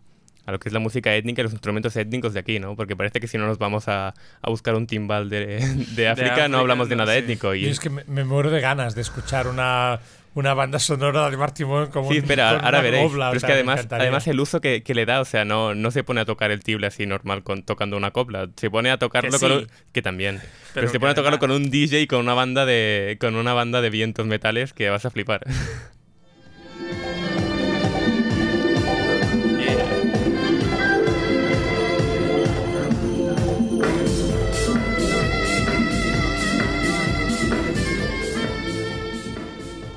a 0.50 0.52
lo 0.52 0.60
que 0.60 0.68
es 0.70 0.74
la 0.74 0.80
música 0.80 1.16
étnica 1.16 1.41
y 1.41 1.43
los 1.43 1.54
instrumentos 1.54 1.95
étnicos 1.95 2.34
de 2.34 2.39
aquí, 2.41 2.60
¿no? 2.60 2.76
Porque 2.76 2.95
parece 2.95 3.20
que 3.20 3.28
si 3.28 3.38
no 3.38 3.45
nos 3.47 3.58
vamos 3.60 3.88
a, 3.88 4.10
a 4.41 4.50
buscar 4.50 4.76
un 4.76 4.88
timbal 4.88 5.30
de, 5.30 5.45
de 5.95 6.08
África, 6.10 6.32
África, 6.34 6.47
no 6.47 6.58
hablamos 6.58 6.89
de 6.89 6.95
nada 6.95 7.14
sí. 7.14 7.20
étnico. 7.20 7.54
Y 7.56 7.66
es 7.68 7.80
que 7.80 7.89
me, 7.89 8.04
me 8.06 8.24
muero 8.26 8.50
de 8.50 8.60
ganas 8.60 8.95
de 8.95 9.02
escuchar 9.02 9.47
una, 9.47 10.00
una 10.36 10.54
banda 10.54 10.80
sonora 10.80 11.30
de 11.30 11.38
Martimón 11.38 11.88
como 11.91 12.10
sí, 12.12 12.18
espera, 12.18 12.50
ahora 12.52 12.70
una 12.70 12.82
veréis. 12.82 13.04
copla, 13.10 13.28
Pero 13.30 13.38
es 13.38 13.43
que 13.43 13.52
además, 13.54 13.88
además 13.89 14.28
el 14.28 14.39
uso 14.39 14.60
que, 14.62 14.84
que 14.84 14.93
le 14.95 15.06
da, 15.06 15.22
o 15.22 15.26
sea, 15.26 15.45
no, 15.45 15.76
no 15.76 15.91
se 15.91 16.04
pone 16.04 16.22
a 16.22 16.26
tocar 16.26 16.52
el 16.52 16.64
tible 16.64 16.88
así 16.88 17.06
normal 17.06 17.43
con, 17.43 17.64
tocando 17.64 17.95
una 17.97 18.12
copla. 18.12 18.50
Se 18.56 18.70
pone 18.70 18.89
a 18.91 18.97
tocarlo 18.97 19.32
Que 19.32 19.39
con 19.39 19.50
sí. 19.52 19.58
un- 19.58 19.68
que 19.91 20.02
también. 20.02 20.38
Pero, 20.39 20.50
Pero 20.74 20.88
se 20.89 21.00
pone 21.00 21.12
a 21.12 21.16
tocarlo 21.16 21.38
además- 21.38 21.56
con 21.58 21.64
un 21.66 21.72
DJ 21.72 22.02
y 22.02 22.08
con 22.08 22.20
una 22.20 22.34
banda 22.34 22.66
de 22.66 23.18
con 23.20 23.36
una 23.36 23.54
banda 23.54 23.82
de 23.82 23.89
vientos 23.89 24.26
metales 24.26 24.74
que 24.74 24.89
vas 24.89 25.06
a 25.06 25.10
flipar. 25.12 25.41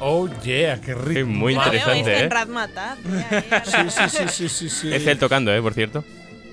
Oh, 0.04 0.28
yeah, 0.42 0.80
qué 0.80 0.94
rico. 0.94 1.20
Es 1.20 1.26
muy 1.26 1.54
interesante, 1.54 2.10
¿eh? 2.24 2.28
ya, 2.28 2.98
Sí, 3.64 3.76
sí, 3.88 4.08
sí, 4.08 4.28
sí, 4.28 4.48
sí, 4.48 4.68
sí. 4.68 4.92
es 4.92 5.06
él 5.06 5.16
tocando, 5.18 5.54
¿eh? 5.54 5.62
Por 5.62 5.74
cierto. 5.74 6.04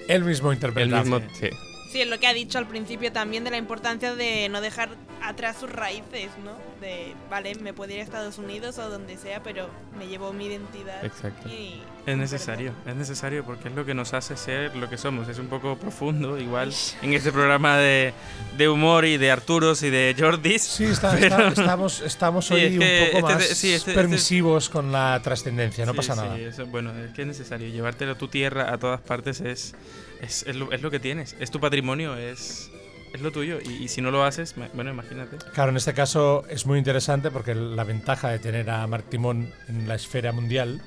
Él 0.07 0.23
mismo 0.23 0.49
El 0.51 0.55
interpreta. 0.57 0.99
mismo, 1.01 1.19
sí. 1.39 1.49
Sí, 1.91 2.01
es 2.01 2.07
lo 2.07 2.19
que 2.19 2.27
ha 2.27 2.33
dicho 2.33 2.57
al 2.59 2.67
principio 2.67 3.11
también 3.11 3.43
de 3.43 3.49
la 3.51 3.57
importancia 3.57 4.13
de 4.15 4.47
no 4.49 4.61
dejar 4.61 4.89
atrás 5.23 5.57
sus 5.59 5.71
raíces, 5.71 6.29
¿no? 6.43 6.51
De, 6.79 7.13
vale, 7.29 7.55
me 7.55 7.73
puedo 7.73 7.91
ir 7.91 7.99
a 7.99 8.03
Estados 8.03 8.37
Unidos 8.37 8.77
o 8.77 8.89
donde 8.89 9.17
sea, 9.17 9.41
pero 9.43 9.67
me 9.97 10.07
llevo 10.07 10.31
mi 10.31 10.45
identidad. 10.45 11.03
Exacto. 11.03 11.49
y- 11.49 11.81
Es 12.05 12.15
necesario, 12.17 12.73
es 12.87 12.95
necesario 12.95 13.43
porque 13.43 13.69
es 13.69 13.75
lo 13.75 13.85
que 13.85 13.93
nos 13.93 14.13
hace 14.13 14.37
ser 14.37 14.75
lo 14.75 14.89
que 14.89 14.97
somos. 14.97 15.27
Es 15.27 15.37
un 15.39 15.47
poco 15.47 15.77
profundo, 15.77 16.39
igual, 16.39 16.73
en 17.01 17.13
este 17.13 17.31
programa 17.31 17.77
de, 17.77 18.13
de 18.57 18.69
humor 18.69 19.05
y 19.05 19.17
de 19.17 19.29
Arturos 19.31 19.83
y 19.83 19.89
de 19.89 20.15
Jordis. 20.17 20.61
Sí, 20.63 20.85
está- 20.85 21.11
Pero- 21.19 21.25
está- 21.47 21.47
estamos, 21.61 22.01
estamos 22.01 22.45
Sí, 22.47 22.53
hoy 22.53 22.61
es 22.61 22.79
que 22.79 23.11
un 23.15 23.21
poco 23.21 23.29
este- 23.31 23.33
más 23.43 23.43
sí, 23.57 23.73
este- 23.73 23.75
este- 23.75 23.93
permisivos 23.93 24.69
con 24.69 24.91
la 24.91 25.19
trascendencia, 25.23 25.85
no 25.85 25.91
Sí, 25.91 25.97
pasa 25.97 26.13
sí, 26.13 26.19
nada. 26.21 26.37
eso- 26.37 26.65
bueno, 26.67 26.91
es 26.97 27.11
que 27.13 27.21
es 27.23 27.27
necesario. 27.27 27.67
Llevártelo 27.69 28.13
a 28.13 28.17
tu 28.17 28.27
tierra 28.27 28.71
a 28.73 28.77
todas 28.77 29.01
partes 29.01 29.41
es, 29.41 29.75
es, 30.21 30.43
es 30.47 30.55
lo, 30.55 30.71
es 30.71 30.81
lo 30.81 30.91
que 30.91 30.99
tienes. 30.99 31.35
Es 31.39 31.51
tu 31.51 31.59
patrimonio, 31.59 32.15
es, 32.17 32.69
es 33.13 33.21
lo 33.21 33.31
tuyo. 33.31 33.59
Y, 33.63 33.83
y 33.83 33.87
si 33.87 34.01
no 34.01 34.11
lo 34.11 34.23
haces, 34.23 34.55
bueno, 34.73 34.91
imagínate. 34.91 35.37
Claro, 35.53 35.71
en 35.71 35.77
este 35.77 35.93
caso 35.93 36.43
es 36.49 36.65
muy 36.65 36.77
interesante 36.77 37.31
porque 37.31 37.55
la 37.55 37.83
ventaja 37.83 38.29
de 38.29 38.39
tener 38.39 38.69
a 38.69 38.85
Marc 38.87 39.09
Timón 39.09 39.51
en 39.67 39.87
la 39.87 39.95
esfera 39.95 40.31
mundial 40.31 40.81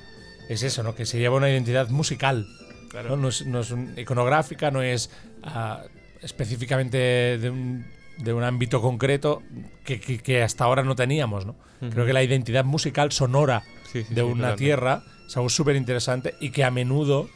es 0.49 0.63
eso, 0.63 0.83
¿no? 0.83 0.95
Que 0.95 1.05
se 1.05 1.19
lleva 1.19 1.37
una 1.37 1.49
identidad 1.49 1.89
musical. 1.89 2.45
Claro. 2.89 3.09
¿no? 3.09 3.17
No 3.17 3.27
es, 3.29 3.45
no 3.45 3.61
es 3.61 3.71
un- 3.71 3.93
iconográfica, 3.97 4.69
no 4.69 4.81
es 4.83 5.09
ah, 5.43 5.81
específicamente 6.21 6.97
de 7.37 7.49
un, 7.49 7.85
de 8.17 8.33
un 8.33 8.43
ámbito 8.43 8.81
concreto 8.81 9.41
que, 9.85 9.99
que- 9.99 10.19
que 10.19 10.43
hasta 10.43 10.63
ahora 10.65 10.83
no 10.83 10.95
teníamos, 10.95 11.45
¿no? 11.45 11.55
Creo 11.91 12.05
que 12.05 12.13
la 12.13 12.23
identidad 12.23 12.63
musical 12.63 13.11
sonora 13.11 13.61
Sí, 13.91 14.03
sí, 14.03 14.13
de 14.13 14.15
sí, 14.15 14.21
una 14.21 14.31
totalmente. 14.51 14.57
tierra 14.57 15.03
es 15.27 15.35
algo 15.35 15.49
súper 15.49 15.75
interesante 15.75 16.33
y 16.39 16.51
que 16.51 16.63
a 16.63 16.71
menudo, 16.71 17.29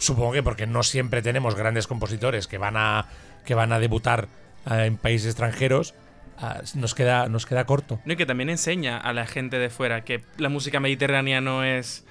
supongo 0.00 0.32
que 0.32 0.42
porque 0.42 0.66
no 0.66 0.82
siempre 0.82 1.22
tenemos 1.22 1.54
grandes 1.54 1.86
compositores 1.86 2.46
que 2.48 2.58
van 2.58 2.76
a, 2.76 3.06
que 3.44 3.54
van 3.54 3.72
a 3.72 3.78
debutar 3.78 4.26
ah, 4.66 4.84
en 4.86 4.96
países 4.96 5.28
extranjeros, 5.28 5.94
ah, 6.38 6.60
nos, 6.74 6.94
queda, 6.94 7.28
nos 7.28 7.46
queda 7.46 7.64
corto. 7.66 8.00
No, 8.04 8.14
y 8.14 8.16
que 8.16 8.26
también 8.26 8.50
enseña 8.50 8.98
a 8.98 9.12
la 9.12 9.26
gente 9.26 9.58
de 9.58 9.70
fuera 9.70 10.02
que 10.02 10.22
la 10.38 10.48
música 10.48 10.80
mediterránea 10.80 11.40
no 11.40 11.62
es 11.64 12.04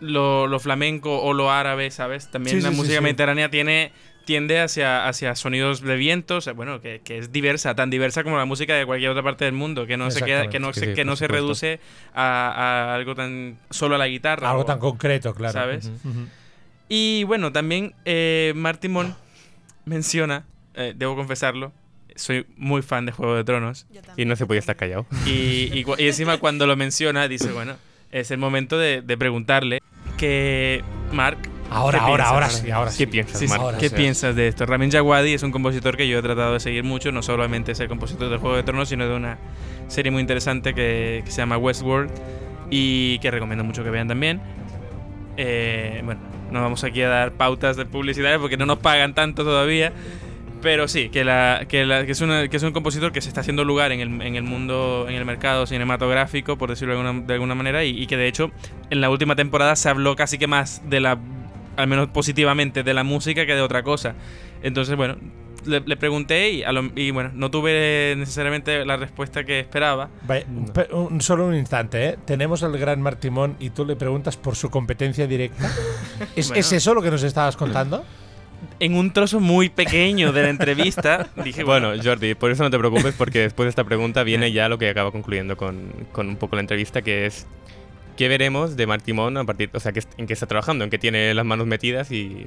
lo, 0.00 0.46
lo 0.46 0.60
flamenco 0.60 1.20
o 1.20 1.32
lo 1.34 1.50
árabe, 1.50 1.90
¿sabes? 1.90 2.30
También 2.30 2.58
Sí, 2.58 2.62
la 2.62 2.70
sí, 2.70 2.76
música 2.76 2.96
sí. 2.98 3.02
mediterránea 3.02 3.50
tiene, 3.50 3.92
tiende 4.24 4.60
hacia, 4.60 5.06
hacia 5.08 5.34
sonidos 5.34 5.82
de 5.82 5.96
vientos, 5.96 6.48
bueno, 6.54 6.80
que, 6.80 7.00
que 7.04 7.18
es 7.18 7.32
diversa, 7.32 7.74
tan 7.74 7.90
diversa 7.90 8.22
como 8.22 8.38
la 8.38 8.46
música 8.46 8.74
de 8.74 8.86
cualquier 8.86 9.10
otra 9.10 9.22
parte 9.22 9.44
del 9.44 9.52
mundo, 9.54 9.86
que 9.86 9.96
no 9.98 10.10
se 10.10 10.22
queda, 10.22 10.48
que 10.48 10.58
no 10.58 10.72
se, 10.72 10.94
que 10.94 11.04
no 11.04 11.16
se 11.16 11.28
reduce 11.28 11.80
a, 12.14 12.90
a 12.92 12.94
algo 12.94 13.14
tan 13.14 13.58
solo 13.70 13.96
a 13.96 13.98
la 13.98 14.06
guitarra. 14.08 14.48
Algo 14.50 14.62
o- 14.62 14.66
tan 14.66 14.78
concreto, 14.78 15.34
claro. 15.34 15.52
¿Sabes? 15.52 15.86
Ujú. 16.04 16.26
Y 16.92 17.22
bueno, 17.24 17.52
también 17.52 17.94
eh, 18.04 18.52
Martimón 18.56 19.14
menciona, 19.84 20.44
eh, 20.74 20.92
debo 20.96 21.14
confesarlo, 21.14 21.72
soy 22.16 22.44
muy 22.56 22.82
fan 22.82 23.06
de 23.06 23.12
Juego 23.12 23.36
de 23.36 23.44
Tronos. 23.44 23.86
Y 24.16 24.24
no 24.24 24.34
se 24.34 24.44
podía 24.44 24.58
estar 24.58 24.74
callado. 24.74 25.06
Y, 25.24 25.70
y 25.72 25.84
cu- 25.84 25.94
y 25.96 26.08
encima 26.08 26.38
cuando 26.38 26.66
lo 26.66 26.74
menciona, 26.74 27.28
dice, 27.28 27.52
bueno, 27.52 27.76
es 28.10 28.32
el 28.32 28.38
momento 28.38 28.76
de, 28.76 29.02
de 29.02 29.16
preguntarle 29.16 29.80
que, 30.18 30.82
Mark, 31.12 31.38
Ahora, 31.72 32.00
¿Qué 32.00 32.04
ahora, 32.04 32.16
piensas 32.24 32.32
ahora 32.32 32.50
sí, 32.50 32.70
ahora 32.72 32.90
sí. 32.90 32.98
¿Qué 32.98 33.06
piensas, 33.06 33.38
Sí, 33.38 33.46
ahora 33.48 33.78
¿Qué 33.78 33.86
O 33.86 33.88
sea, 33.90 33.96
piensas 33.98 34.34
de 34.34 34.48
esto? 34.48 34.66
Ramin 34.66 34.90
Djawadi 34.90 35.34
es 35.34 35.44
un 35.44 35.52
compositor 35.52 35.96
que 35.96 36.08
yo 36.08 36.18
he 36.18 36.22
tratado 36.22 36.54
de 36.54 36.58
seguir 36.58 36.82
mucho, 36.82 37.12
no 37.12 37.22
solamente 37.22 37.70
es 37.70 37.78
el 37.78 37.86
compositor 37.86 38.28
de 38.28 38.38
Juego 38.38 38.56
de 38.56 38.64
Tronos, 38.64 38.88
sino 38.88 39.06
de 39.08 39.14
una 39.14 39.38
serie 39.86 40.10
muy 40.10 40.20
interesante 40.20 40.74
que, 40.74 41.22
que 41.24 41.30
se 41.30 41.36
llama 41.36 41.56
Westworld 41.58 42.10
y 42.70 43.20
que 43.20 43.30
recomiendo 43.30 43.62
mucho 43.62 43.84
que 43.84 43.90
vean 43.90 44.08
también. 44.08 44.40
Eh, 45.36 46.02
bueno, 46.04 46.20
no 46.50 46.60
vamos 46.62 46.84
aquí 46.84 47.02
a 47.02 47.08
dar 47.08 47.32
pautas 47.32 47.76
de 47.76 47.86
publicidad 47.86 48.38
porque 48.40 48.56
no 48.56 48.66
nos 48.66 48.78
pagan 48.78 49.14
tanto 49.14 49.44
todavía. 49.44 49.92
Pero 50.62 50.88
sí, 50.88 51.08
que, 51.08 51.24
la, 51.24 51.64
que, 51.68 51.86
la- 51.86 52.04
que 52.04 52.12
es 52.12 52.18
que 52.50 52.56
es 52.58 52.62
un 52.62 52.72
compositor 52.72 53.12
que 53.12 53.22
se 53.22 53.28
está 53.28 53.40
haciendo 53.40 53.64
lugar 53.64 53.92
en 53.92 54.00
el, 54.00 54.20
en 54.20 54.36
el 54.36 54.42
mundo, 54.42 55.06
en 55.08 55.14
el 55.14 55.24
mercado 55.24 55.66
cinematográfico, 55.66 56.58
por 56.58 56.68
decirlo 56.68 56.92
de 56.94 57.00
alguna, 57.00 57.26
de 57.26 57.32
alguna 57.32 57.54
manera, 57.54 57.82
y, 57.82 57.98
y 57.98 58.06
que 58.06 58.18
de 58.18 58.28
hecho 58.28 58.50
en 58.90 59.00
la 59.00 59.08
última 59.08 59.36
temporada 59.36 59.74
se 59.74 59.88
habló 59.88 60.16
casi 60.16 60.36
que 60.36 60.46
más 60.46 60.82
de 60.90 61.00
la, 61.00 61.18
al 61.78 61.86
menos 61.86 62.08
positivamente, 62.08 62.82
de 62.82 62.92
la 62.92 63.04
música 63.04 63.46
que 63.46 63.54
de 63.54 63.62
otra 63.62 63.82
cosa. 63.82 64.14
Entonces, 64.62 64.96
bueno, 64.96 65.16
le, 65.66 65.80
le 65.80 65.96
pregunté 65.96 66.50
y, 66.50 66.62
a 66.62 66.72
lo- 66.72 66.90
y 66.96 67.10
bueno, 67.10 67.30
no 67.34 67.50
tuve 67.50 68.14
necesariamente 68.16 68.84
la 68.84 68.96
respuesta 68.96 69.44
que 69.44 69.60
esperaba. 69.60 70.08
Vaya, 70.26 70.46
pe- 70.74 70.88
un- 70.92 71.20
solo 71.20 71.46
un 71.46 71.54
instante, 71.54 72.06
¿eh? 72.08 72.18
Tenemos 72.24 72.62
al 72.62 72.76
gran 72.78 73.00
Martimón 73.02 73.56
y 73.60 73.70
tú 73.70 73.84
le 73.84 73.96
preguntas 73.96 74.36
por 74.36 74.56
su 74.56 74.70
competencia 74.70 75.26
directa. 75.26 75.70
¿Es, 76.36 76.48
Bueno. 76.48 76.60
¿es 76.60 76.72
eso 76.72 76.94
lo 76.94 77.02
que 77.02 77.10
nos 77.10 77.22
estabas 77.22 77.56
contando? 77.56 78.04
En 78.78 78.94
un 78.94 79.10
trozo 79.12 79.40
muy 79.40 79.70
pequeño 79.70 80.32
de 80.32 80.42
la 80.42 80.50
entrevista, 80.50 81.28
dije, 81.44 81.64
bueno, 81.64 81.88
Bueno, 81.88 82.02
Jordi, 82.02 82.34
por 82.34 82.50
eso 82.50 82.62
no 82.62 82.70
te 82.70 82.78
preocupes, 82.78 83.14
porque 83.16 83.38
después 83.42 83.64
de 83.66 83.70
esta 83.70 83.84
pregunta 83.84 84.22
viene 84.22 84.52
ya 84.52 84.68
lo 84.68 84.76
que 84.78 84.88
acaba 84.90 85.10
concluyendo 85.12 85.56
con, 85.56 85.90
con 86.12 86.28
un 86.28 86.36
poco 86.36 86.56
la 86.56 86.60
entrevista, 86.60 87.00
que 87.02 87.24
es 87.26 87.46
qué 88.18 88.28
veremos 88.28 88.76
de 88.76 88.86
Martimón 88.86 89.38
a 89.38 89.44
partir, 89.44 89.70
o 89.72 89.80
sea, 89.80 89.92
que, 89.92 90.02
en 90.18 90.26
qué 90.26 90.34
está 90.34 90.46
trabajando, 90.46 90.84
en 90.84 90.90
qué 90.90 90.98
tiene 90.98 91.32
las 91.32 91.46
manos 91.46 91.66
metidas 91.66 92.12
y, 92.12 92.46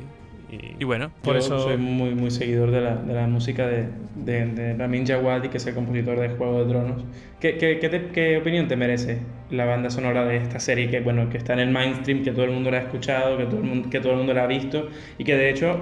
y- 0.54 0.76
y 0.80 0.84
bueno, 0.84 1.12
Por 1.22 1.34
Yo 1.34 1.40
eso- 1.40 1.60
soy 1.60 1.78
muy, 1.78 2.16
muy 2.16 2.32
seguidor 2.32 2.72
de 2.72 2.82
la, 2.82 2.96
de 2.96 3.14
la 3.14 3.28
música 3.28 3.68
de, 3.68 3.86
de, 4.16 4.46
de 4.48 4.74
Ramin 4.76 5.06
Djawadi, 5.06 5.50
que 5.50 5.58
es 5.58 5.66
el 5.68 5.74
compositor 5.74 6.20
de 6.20 6.30
Juego 6.30 6.64
de 6.64 6.70
Tronos. 6.72 7.06
¿Qué, 7.40 7.58
qué, 7.58 7.80
qué, 7.80 7.90
te- 7.90 8.08
qué 8.14 8.38
opinión 8.38 8.68
te 8.68 8.76
merece 8.76 9.20
la 9.50 9.66
banda 9.66 9.90
sonora 9.90 10.26
de 10.26 10.38
esta 10.38 10.60
serie 10.60 10.90
que, 10.90 11.00
bueno, 11.02 11.30
que 11.30 11.38
está 11.38 11.54
en 11.54 11.60
el 11.60 11.70
mainstream, 11.72 12.24
que 12.24 12.32
todo 12.32 12.46
el 12.46 12.52
mundo 12.52 12.72
la 12.72 12.78
ha 12.78 12.82
escuchado, 12.82 13.38
que 13.38 13.46
todo 13.46 13.58
el 13.58 13.64
mundo, 13.64 13.90
que 13.90 14.00
todo 14.00 14.12
el 14.14 14.18
mundo 14.20 14.34
la 14.34 14.44
ha 14.44 14.48
visto 14.48 14.90
y 15.18 15.24
que 15.24 15.36
de 15.36 15.50
hecho, 15.50 15.80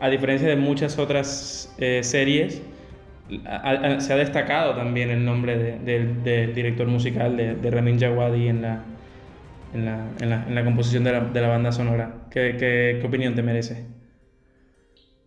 a 0.00 0.08
diferencia 0.08 0.48
de 0.48 0.56
muchas 0.56 0.98
otras 0.98 1.74
eh, 1.78 2.00
series, 2.02 2.62
ha- 3.46 3.70
ha- 3.70 4.00
se 4.00 4.12
ha 4.12 4.16
destacado 4.16 4.74
también 4.74 5.10
el 5.10 5.24
nombre 5.24 5.56
de- 5.56 5.78
del- 5.78 6.22
del 6.24 6.54
director 6.54 6.86
musical 6.88 7.36
de, 7.36 7.54
de 7.54 7.70
Ramin 7.70 7.96
Djawadi 7.98 8.48
en 8.48 8.62
la, 8.62 8.82
en 9.72 9.84
la, 9.84 10.04
en 10.20 10.30
la, 10.30 10.44
en 10.48 10.54
la 10.54 10.64
composición 10.64 11.04
de 11.04 11.12
la, 11.12 11.20
de 11.20 11.40
la 11.40 11.48
banda 11.48 11.70
sonora? 11.70 12.12
¿Qué, 12.30 12.56
qué, 12.58 12.98
qué 13.00 13.06
opinión 13.06 13.34
te 13.36 13.42
merece? 13.42 13.86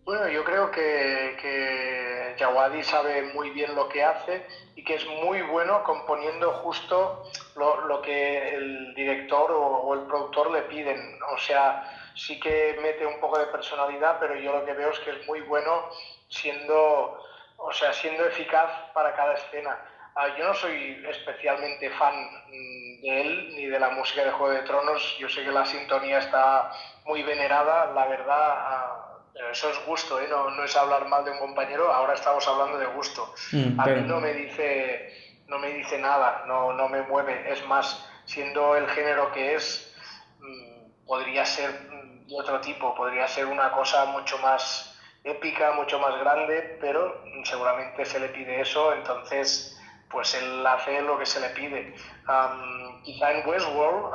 Bueno, 0.04 0.28
yo 0.28 0.44
creo 0.44 0.70
que, 0.70 1.34
que 1.40 2.36
Jawadi 2.38 2.82
sabe 2.82 3.22
muy 3.32 3.48
bien 3.50 3.74
lo 3.74 3.88
que 3.88 4.04
hace 4.04 4.46
y 4.74 4.84
que 4.84 4.96
es 4.96 5.06
muy 5.06 5.40
bueno 5.40 5.82
componiendo 5.82 6.52
justo 6.52 7.22
lo, 7.56 8.02
que 8.02 8.54
el 8.54 8.94
director 8.94 9.50
o, 9.50 9.62
o 9.62 9.94
el 9.94 10.02
productor 10.02 10.50
le 10.50 10.62
piden. 10.64 10.98
O 11.32 11.38
sea, 11.38 11.82
sí 12.14 12.38
que 12.38 12.76
mete 12.82 13.06
un 13.06 13.18
poco 13.18 13.38
de 13.38 13.46
personalidad, 13.46 14.18
pero 14.20 14.36
yo 14.36 14.52
lo 14.52 14.64
que 14.66 14.74
veo 14.74 14.90
es 14.90 14.98
que 15.00 15.10
es 15.10 15.26
muy 15.26 15.40
bueno 15.40 15.88
siendo, 16.28 17.18
o 17.56 17.72
sea, 17.72 17.90
siendo 17.94 18.26
eficaz 18.26 18.70
para 18.92 19.14
cada 19.14 19.32
escena. 19.32 19.80
Ah, 20.16 20.28
yo 20.36 20.46
no 20.46 20.54
soy 20.54 21.02
especialmente 21.08 21.88
fan 21.90 22.14
mm, 22.14 23.00
de 23.00 23.20
él 23.22 23.54
ni 23.56 23.66
de 23.66 23.80
la 23.80 23.88
música 23.88 24.22
de 24.22 24.32
Juego 24.32 24.52
de 24.52 24.62
Tronos. 24.62 25.16
Yo 25.18 25.30
sé 25.30 25.42
que 25.42 25.50
la 25.50 25.64
sintonía 25.64 26.18
está 26.18 26.70
muy 27.06 27.22
venerada, 27.22 27.86
la 27.86 28.06
verdad. 28.06 29.03
Pero 29.34 29.50
eso 29.50 29.68
es 29.68 29.84
gusto, 29.84 30.20
¿eh? 30.20 30.28
no, 30.28 30.48
no 30.50 30.62
es 30.64 30.74
hablar 30.76 31.04
mal 31.06 31.24
de 31.24 31.32
un 31.32 31.38
compañero, 31.38 31.92
ahora 31.92 32.14
estamos 32.14 32.46
hablando 32.46 32.78
de 32.78 32.86
gusto. 32.86 33.32
Mm, 33.52 33.80
A 33.80 33.84
pero- 33.84 34.00
mí 34.00 34.08
no 34.08 34.20
me 34.20 34.32
dice, 34.32 35.08
no 35.48 35.58
me 35.58 35.68
dice 35.72 35.98
nada, 35.98 36.44
no, 36.46 36.72
no 36.72 36.88
me 36.88 37.02
mueve. 37.02 37.42
Es 37.52 37.62
más, 37.66 38.00
siendo 38.24 38.76
el 38.76 38.88
género 38.88 39.30
que 39.32 39.54
es, 39.56 39.92
mm, 40.38 41.04
podría 41.04 41.44
ser 41.44 41.70
mm, 41.72 42.26
de 42.28 42.40
otro 42.40 42.60
tipo, 42.60 42.94
podría 42.94 43.26
ser 43.26 43.46
una 43.46 43.72
cosa 43.72 44.04
mucho 44.06 44.38
más 44.38 44.90
épica, 45.24 45.72
mucho 45.72 45.98
más 45.98 46.16
grande, 46.20 46.76
pero 46.80 47.20
seguramente 47.44 48.04
se 48.04 48.20
le 48.20 48.28
pide 48.28 48.60
eso, 48.60 48.92
entonces 48.94 49.70
pues 50.10 50.32
él 50.34 50.64
hace 50.64 51.02
lo 51.02 51.18
que 51.18 51.26
se 51.26 51.40
le 51.40 51.48
pide. 51.50 51.92
Am, 52.26 53.02
quizá 53.02 53.32
en 53.32 53.44
Westworld 53.48 54.14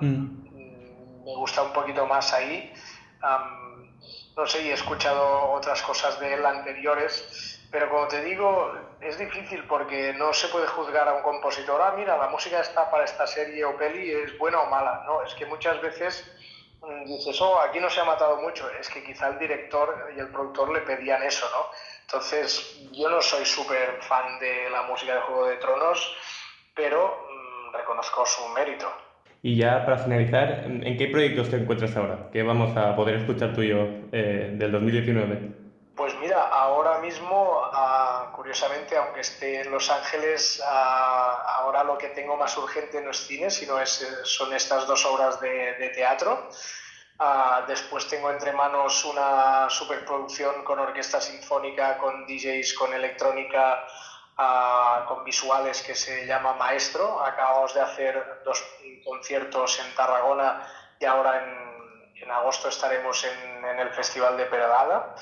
Mm. 0.00 0.06
mm, 0.50 1.24
me 1.24 1.34
gusta 1.36 1.62
un 1.62 1.72
poquito 1.72 2.04
más 2.06 2.32
ahí. 2.32 2.72
Am, 3.20 3.65
no 4.36 4.46
sé, 4.46 4.62
y 4.62 4.70
he 4.70 4.74
escuchado 4.74 5.50
otras 5.52 5.80
cosas 5.82 6.18
de 6.20 6.34
él 6.34 6.44
anteriores, 6.44 7.56
pero 7.70 7.88
como 7.90 8.06
te 8.08 8.22
digo, 8.22 8.72
es 9.00 9.18
difícil 9.18 9.64
porque 9.66 10.12
no 10.14 10.32
se 10.32 10.48
puede 10.48 10.66
juzgar 10.66 11.08
a 11.08 11.14
un 11.14 11.22
compositor, 11.22 11.80
ah, 11.82 11.94
mira, 11.96 12.16
la 12.16 12.28
música 12.28 12.60
está 12.60 12.90
para 12.90 13.04
esta 13.04 13.26
serie 13.26 13.64
o 13.64 13.76
peli, 13.76 14.10
es 14.10 14.38
buena 14.38 14.60
o 14.60 14.66
mala. 14.66 15.02
No, 15.06 15.22
es 15.22 15.34
que 15.34 15.46
muchas 15.46 15.80
veces 15.80 16.24
mm, 16.80 17.04
dices, 17.04 17.40
oh, 17.40 17.60
aquí 17.60 17.80
no 17.80 17.90
se 17.90 18.00
ha 18.00 18.04
matado 18.04 18.36
mucho, 18.36 18.68
es 18.70 18.88
que 18.88 19.02
quizá 19.02 19.28
el 19.28 19.38
director 19.38 20.10
y 20.16 20.20
el 20.20 20.28
productor 20.28 20.72
le 20.72 20.80
pedían 20.80 21.22
eso, 21.22 21.48
¿no? 21.50 21.70
Entonces, 22.02 22.78
yo 22.92 23.08
no 23.08 23.20
soy 23.20 23.44
súper 23.44 24.00
fan 24.02 24.38
de 24.38 24.70
la 24.70 24.82
música 24.82 25.14
de 25.14 25.20
Juego 25.22 25.46
de 25.46 25.56
Tronos, 25.56 26.16
pero 26.74 27.26
mm, 27.28 27.74
reconozco 27.74 28.24
su 28.24 28.48
mérito. 28.50 29.05
Y 29.42 29.56
ya 29.56 29.84
para 29.84 29.98
finalizar, 29.98 30.64
¿en 30.66 30.96
qué 30.96 31.06
proyectos 31.06 31.50
te 31.50 31.56
encuentras 31.56 31.96
ahora? 31.96 32.30
¿Qué 32.32 32.42
vamos 32.42 32.76
a 32.76 32.96
poder 32.96 33.16
escuchar 33.16 33.54
tuyo 33.54 33.86
eh, 34.12 34.50
del 34.54 34.72
2019? 34.72 35.66
Pues 35.94 36.14
mira, 36.20 36.48
ahora 36.48 36.98
mismo, 36.98 37.60
ah, 37.72 38.30
curiosamente, 38.34 38.96
aunque 38.96 39.20
esté 39.20 39.62
en 39.62 39.70
Los 39.70 39.90
Ángeles, 39.90 40.62
ah, 40.66 41.60
ahora 41.60 41.84
lo 41.84 41.96
que 41.96 42.08
tengo 42.08 42.36
más 42.36 42.56
urgente 42.58 43.00
no 43.00 43.10
es 43.10 43.26
cine, 43.26 43.50
sino 43.50 43.80
es, 43.80 44.02
eh, 44.02 44.06
son 44.24 44.52
estas 44.52 44.86
dos 44.86 45.06
obras 45.06 45.40
de, 45.40 45.74
de 45.78 45.88
teatro. 45.90 46.48
Ah, 47.18 47.64
después 47.66 48.06
tengo 48.08 48.30
entre 48.30 48.52
manos 48.52 49.04
una 49.06 49.70
superproducción 49.70 50.64
con 50.64 50.78
orquesta 50.78 51.18
sinfónica, 51.18 51.96
con 51.96 52.26
DJs, 52.26 52.74
con 52.74 52.92
electrónica, 52.92 53.86
con 55.08 55.24
visuales 55.24 55.82
que 55.82 55.94
se 55.94 56.26
llama 56.26 56.52
Maestro. 56.54 57.24
Acabamos 57.24 57.72
de 57.72 57.80
hacer 57.80 58.42
dos 58.44 58.62
conciertos 59.06 59.80
en 59.80 59.94
Tarragona 59.94 60.66
y 61.00 61.04
ahora 61.04 61.42
en, 61.42 62.22
en 62.22 62.30
agosto 62.30 62.68
estaremos 62.68 63.24
en, 63.24 63.64
en 63.64 63.78
el 63.78 63.90
Festival 63.90 64.36
de 64.36 64.44
Peralada. 64.46 65.14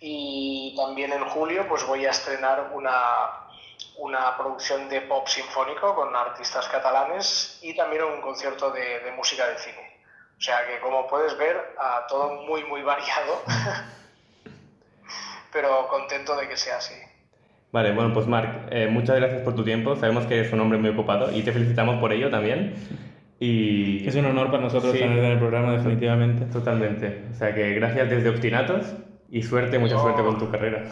Y 0.00 0.74
también 0.76 1.12
en 1.12 1.24
julio 1.28 1.66
pues 1.68 1.86
voy 1.86 2.06
a 2.06 2.10
estrenar 2.10 2.70
una, 2.72 3.48
una 3.98 4.36
producción 4.36 4.88
de 4.88 5.02
pop 5.02 5.28
sinfónico 5.28 5.94
con 5.94 6.14
artistas 6.16 6.66
catalanes 6.68 7.58
y 7.62 7.76
también 7.76 8.04
un 8.04 8.20
concierto 8.20 8.70
de, 8.70 9.00
de 9.00 9.12
música 9.12 9.46
de 9.46 9.58
cine. 9.58 10.00
O 10.38 10.42
sea 10.42 10.66
que 10.66 10.80
como 10.80 11.06
puedes 11.06 11.36
ver, 11.36 11.74
ah, 11.78 12.06
todo 12.08 12.42
muy 12.46 12.64
muy 12.64 12.82
variado, 12.82 13.42
pero 15.52 15.86
contento 15.88 16.34
de 16.34 16.48
que 16.48 16.56
sea 16.56 16.78
así. 16.78 16.94
Vale, 17.72 17.92
bueno, 17.92 18.12
pues 18.14 18.26
Marc, 18.26 18.68
eh, 18.70 18.88
muchas 18.88 19.16
gracias 19.16 19.42
por 19.42 19.54
tu 19.54 19.62
tiempo. 19.62 19.94
Sabemos 19.96 20.24
que 20.24 20.38
eres 20.38 20.52
un 20.52 20.60
hombre 20.60 20.78
muy 20.78 20.90
ocupado 20.90 21.30
y 21.30 21.42
te 21.42 21.52
felicitamos 21.52 22.00
por 22.00 22.12
ello 22.12 22.30
también. 22.30 22.74
Y 23.42 24.06
Es 24.06 24.14
un 24.16 24.26
honor 24.26 24.50
para 24.50 24.62
nosotros 24.64 24.92
Sí. 24.92 24.98
tenerte 24.98 25.24
en 25.24 25.32
el 25.32 25.38
programa, 25.38 25.72
definitivamente. 25.72 26.44
Totalmente. 26.46 27.24
O 27.32 27.34
sea 27.34 27.54
que 27.54 27.72
gracias 27.72 28.10
desde 28.10 28.28
Obstinatos 28.28 28.86
y 29.30 29.42
suerte, 29.42 29.78
mucha 29.78 29.94
Yo- 29.94 30.02
suerte 30.02 30.22
con 30.22 30.38
tu 30.38 30.50
carrera. 30.50 30.84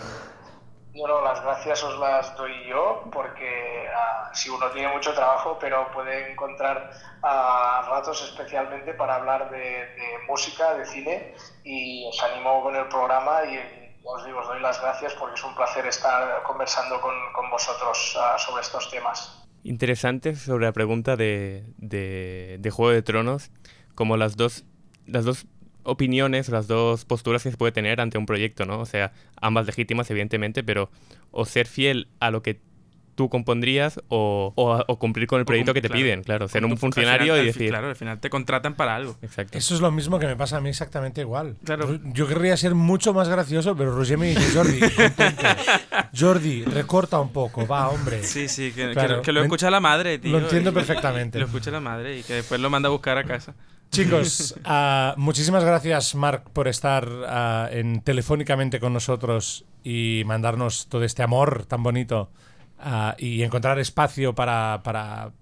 No, 0.94 1.06
no, 1.06 1.22
las 1.22 1.40
gracias 1.44 1.84
os 1.84 1.96
las 2.00 2.34
doy 2.36 2.50
yo 2.66 3.04
porque 3.12 3.86
ah, 3.94 4.30
si 4.32 4.48
uno 4.48 4.66
tiene 4.70 4.88
mucho 4.92 5.12
trabajo, 5.12 5.56
pero 5.60 5.88
puede 5.92 6.32
encontrar 6.32 6.90
ah, 7.22 7.86
ratos 7.88 8.20
especialmente 8.24 8.94
para 8.94 9.16
hablar 9.16 9.50
de, 9.50 9.58
de 9.58 10.18
música, 10.26 10.74
de 10.74 10.86
cine 10.86 11.34
y 11.64 12.04
os 12.08 12.20
animo 12.24 12.62
con 12.62 12.74
el 12.74 12.86
programa 12.88 13.44
y 13.44 13.58
os 14.02 14.24
digo, 14.24 14.40
os 14.40 14.48
doy 14.48 14.60
las 14.60 14.80
gracias 14.80 15.12
porque 15.14 15.34
es 15.34 15.44
un 15.44 15.54
placer 15.54 15.86
estar 15.86 16.42
conversando 16.42 16.98
con, 17.00 17.14
con 17.34 17.48
vosotros 17.50 18.18
ah, 18.20 18.36
sobre 18.38 18.62
estos 18.62 18.90
temas. 18.90 19.37
Interesante 19.68 20.34
sobre 20.34 20.64
la 20.64 20.72
pregunta 20.72 21.14
de, 21.14 21.62
de, 21.76 22.56
de 22.58 22.70
Juego 22.70 22.90
de 22.90 23.02
Tronos, 23.02 23.50
como 23.94 24.16
las 24.16 24.34
dos, 24.34 24.64
las 25.06 25.26
dos 25.26 25.46
opiniones, 25.82 26.48
las 26.48 26.68
dos 26.68 27.04
posturas 27.04 27.42
que 27.42 27.50
se 27.50 27.58
puede 27.58 27.72
tener 27.72 28.00
ante 28.00 28.16
un 28.16 28.24
proyecto, 28.24 28.64
¿no? 28.64 28.80
O 28.80 28.86
sea, 28.86 29.12
ambas 29.42 29.66
legítimas, 29.66 30.10
evidentemente, 30.10 30.64
pero 30.64 30.90
o 31.32 31.44
ser 31.44 31.66
fiel 31.66 32.08
a 32.18 32.30
lo 32.30 32.40
que 32.40 32.62
tú 33.18 33.28
compondrías 33.28 34.00
o, 34.08 34.52
o- 34.54 34.84
o 34.86 34.98
cumplir 35.00 35.26
con 35.26 35.40
el 35.40 35.44
proyecto 35.44 35.74
que 35.74 35.82
te 35.82 35.88
claro. 35.88 36.00
piden, 36.02 36.22
claro. 36.22 36.46
Ser 36.46 36.64
un 36.64 36.70
tu- 36.70 36.76
funcionario 36.76 37.36
y 37.42 37.46
decir... 37.46 37.68
Claro, 37.70 37.88
al 37.88 37.96
final 37.96 38.20
te 38.20 38.30
contratan 38.30 38.74
para 38.74 38.94
algo. 38.94 39.18
Exacto. 39.22 39.58
Eso 39.58 39.74
es 39.74 39.80
lo 39.80 39.90
mismo 39.90 40.20
que 40.20 40.26
me 40.28 40.36
pasa 40.36 40.58
a 40.58 40.60
mí 40.60 40.68
exactamente 40.68 41.20
igual. 41.20 41.56
Claro. 41.64 41.98
Yo 42.14 42.28
querría 42.28 42.56
ser 42.56 42.76
mucho 42.76 43.12
más 43.12 43.28
gracioso, 43.28 43.76
pero 43.76 43.90
Roger 43.94 44.18
me 44.18 44.28
dice, 44.28 44.56
Jordi, 44.56 44.78
contente. 44.96 45.46
Jordi, 46.16 46.64
recorta 46.64 47.18
un 47.20 47.32
poco, 47.32 47.66
va, 47.66 47.88
hombre. 47.88 48.22
Sí, 48.22 48.48
sí, 48.48 48.72
que, 48.72 48.92
Claro. 48.92 49.16
lo- 49.16 49.22
que 49.22 49.32
lo 49.32 49.42
escucha 49.42 49.68
la 49.70 49.80
madre, 49.80 50.18
tío. 50.18 50.30
lo 50.30 50.38
entiendo 50.38 50.72
perfectamente. 50.72 51.38
Lo 51.40 51.46
escucha 51.46 51.70
la 51.72 51.80
madre 51.80 52.18
y 52.18 52.22
que 52.22 52.34
después 52.34 52.60
lo 52.60 52.70
manda 52.70 52.88
a 52.88 52.92
buscar 52.92 53.18
a 53.18 53.24
casa. 53.24 53.54
Chicos, 53.90 54.54
ah, 54.64 55.14
muchísimas 55.16 55.64
gracias, 55.64 56.14
Marc, 56.14 56.48
por 56.50 56.68
estar 56.68 57.08
ah, 57.26 57.68
en 57.72 58.00
telefónicamente 58.02 58.80
con 58.80 58.92
nosotros 58.92 59.64
y 59.82 60.22
mandarnos 60.26 60.88
todo 60.88 61.04
este 61.04 61.22
amor 61.22 61.64
tan 61.66 61.82
bonito 61.82 62.30
ah, 62.78 63.14
y 63.18 63.42
encontrar 63.42 63.78
espacio 63.78 64.34
para, 64.34 64.80
para, 64.84 65.32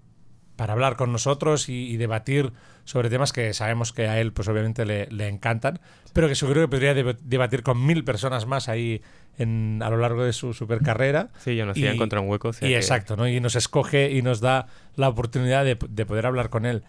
para 0.55 0.73
hablar 0.73 0.95
con 0.95 1.11
nosotros 1.11 1.69
y, 1.69 1.89
y 1.91 1.97
debatir 1.97 2.51
sobre 2.83 3.09
temas 3.09 3.33
que 3.33 3.53
sabemos 3.53 3.91
que 3.93 4.07
a 4.07 4.19
él, 4.19 4.31
pues 4.33 4.47
obviamente 4.47 4.85
le, 4.85 5.07
le 5.07 5.27
encantan, 5.27 5.79
pero 6.13 6.27
que 6.27 6.35
seguro 6.35 6.61
que 6.61 6.67
podría 6.69 6.93
deb- 6.95 7.17
debatir 7.21 7.61
con 7.63 7.85
mil 7.85 8.03
personas 8.03 8.45
más 8.45 8.69
ahí 8.69 9.01
en, 9.37 9.81
a 9.83 9.89
lo 9.89 9.97
largo 9.97 10.23
de 10.23 10.33
su 10.33 10.53
super 10.53 10.81
carrera. 10.81 11.29
Sí, 11.39 11.55
yo 11.55 11.65
no 11.65 11.73
sé, 11.73 11.89
encontrar 11.89 12.23
un 12.23 12.29
hueco. 12.29 12.47
o 12.49 12.53
sea 12.53 12.67
Y 12.67 12.71
que- 12.71 12.77
exacto, 12.77 13.15
¿no? 13.17 13.27
Y 13.27 13.39
nos 13.41 13.55
escoge 13.55 14.11
y 14.11 14.21
nos 14.21 14.39
da 14.39 14.67
la 14.95 15.09
oportunidad 15.09 15.63
de, 15.65 15.77
de 15.89 16.05
poder 16.05 16.25
hablar 16.25 16.49
con 16.49 16.65
él. 16.65 16.83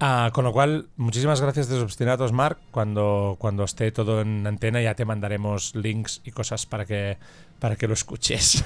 Ah, 0.00 0.30
con 0.34 0.44
lo 0.44 0.52
cual, 0.52 0.88
muchísimas 0.96 1.40
gracias 1.40 1.68
de 1.68 1.80
Obstinatos, 1.80 2.32
Marc. 2.32 2.58
Cuando, 2.70 3.36
cuando 3.38 3.64
esté 3.64 3.92
todo 3.92 4.20
en 4.20 4.46
antena 4.46 4.82
ya 4.82 4.94
te 4.94 5.04
mandaremos 5.04 5.74
links 5.74 6.20
y 6.24 6.32
cosas 6.32 6.66
para 6.66 6.84
que, 6.84 7.16
para 7.60 7.76
que 7.76 7.86
lo 7.86 7.94
escuches. 7.94 8.64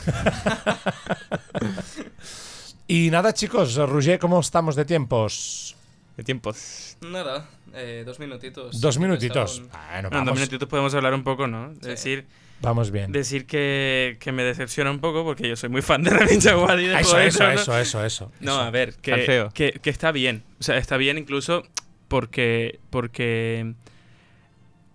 y 2.88 3.10
nada, 3.10 3.34
chicos, 3.34 3.76
Roger, 3.76 4.18
¿cómo 4.18 4.40
estamos 4.40 4.74
de 4.74 4.84
tiempos? 4.84 5.76
De 6.16 6.24
tiempos. 6.24 6.96
Nada, 7.02 7.48
eh, 7.74 8.02
dos 8.04 8.18
minutitos. 8.18 8.80
Dos 8.80 8.98
minutitos. 8.98 9.60
Bueno, 9.60 9.96
En 9.96 10.02
dos 10.04 10.10
vamos, 10.12 10.34
minutitos 10.34 10.68
podemos 10.68 10.94
hablar 10.94 11.14
un 11.14 11.22
poco, 11.22 11.46
¿no? 11.46 11.74
Sí. 11.74 11.88
Decir, 11.88 12.26
vamos 12.60 12.90
bien. 12.90 13.12
decir 13.12 13.46
que, 13.46 14.16
que 14.20 14.32
me 14.32 14.42
decepciona 14.42 14.90
un 14.90 15.00
poco 15.00 15.24
porque 15.24 15.48
yo 15.48 15.56
soy 15.56 15.68
muy 15.68 15.82
fan 15.82 16.02
de 16.02 16.10
Ramin 16.10 16.40
Djawadi. 16.40 16.86
de 16.86 17.00
Eso, 17.00 17.18
eso, 17.18 17.44
¿no? 17.44 17.50
eso, 17.52 17.78
eso, 17.78 18.04
eso. 18.04 18.32
No, 18.40 18.52
eso. 18.52 18.60
a 18.60 18.70
ver, 18.70 18.94
que, 18.96 19.48
que, 19.54 19.72
que 19.72 19.90
está 19.90 20.12
bien. 20.12 20.42
O 20.60 20.62
sea, 20.62 20.76
está 20.78 20.96
bien 20.96 21.18
incluso 21.18 21.64
porque. 22.08 22.80
porque 22.90 23.74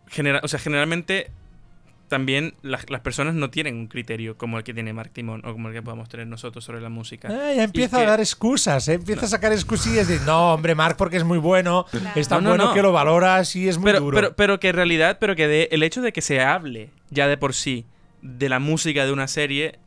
genera, 0.07 0.41
o 0.43 0.47
sea, 0.47 0.59
generalmente 0.59 1.31
también 2.13 2.53
las, 2.61 2.87
las 2.91 3.01
personas 3.01 3.33
no 3.33 3.49
tienen 3.49 3.75
un 3.75 3.87
criterio 3.87 4.37
como 4.37 4.59
el 4.59 4.63
que 4.63 4.71
tiene 4.71 4.93
Mark 4.93 5.09
Timón 5.11 5.41
o 5.43 5.51
como 5.51 5.69
el 5.69 5.73
que 5.73 5.81
podemos 5.81 6.07
tener 6.09 6.27
nosotros 6.27 6.63
sobre 6.63 6.79
la 6.79 6.89
música. 6.89 7.27
Ah, 7.31 7.53
ya 7.55 7.63
empieza 7.63 7.97
Y 7.97 8.01
a 8.01 8.03
que- 8.03 8.09
dar 8.11 8.19
excusas, 8.19 8.87
¿eh? 8.87 8.93
empieza 8.93 9.25
a 9.25 9.29
sacar 9.29 9.51
excusillas 9.51 10.07
de 10.07 10.19
no, 10.19 10.53
hombre, 10.53 10.75
Marc, 10.75 10.95
porque 10.95 11.17
es 11.17 11.23
muy 11.23 11.39
bueno, 11.39 11.87
es 12.13 12.27
tan 12.27 12.43
No, 12.43 12.49
no, 12.51 12.55
bueno 12.55 12.65
no. 12.65 12.73
que 12.75 12.81
lo 12.83 12.91
valoras 12.91 13.55
y 13.55 13.67
es 13.67 13.79
muy 13.79 13.85
pero, 13.87 13.99
duro. 14.01 14.15
pero, 14.15 14.35
pero 14.35 14.59
que 14.59 14.69
en 14.69 14.75
realidad, 14.75 15.17
pero 15.19 15.35
que 15.35 15.47
de- 15.47 15.69
el 15.71 15.81
hecho 15.81 16.03
de 16.03 16.13
que 16.13 16.21
se 16.21 16.39
hable 16.41 16.91
ya 17.09 17.27
de 17.27 17.37
por 17.37 17.55
sí 17.55 17.85
de 18.21 18.47
la 18.47 18.59
música 18.59 19.05
de 19.05 19.11
una 19.11 19.27
serie 19.27 19.79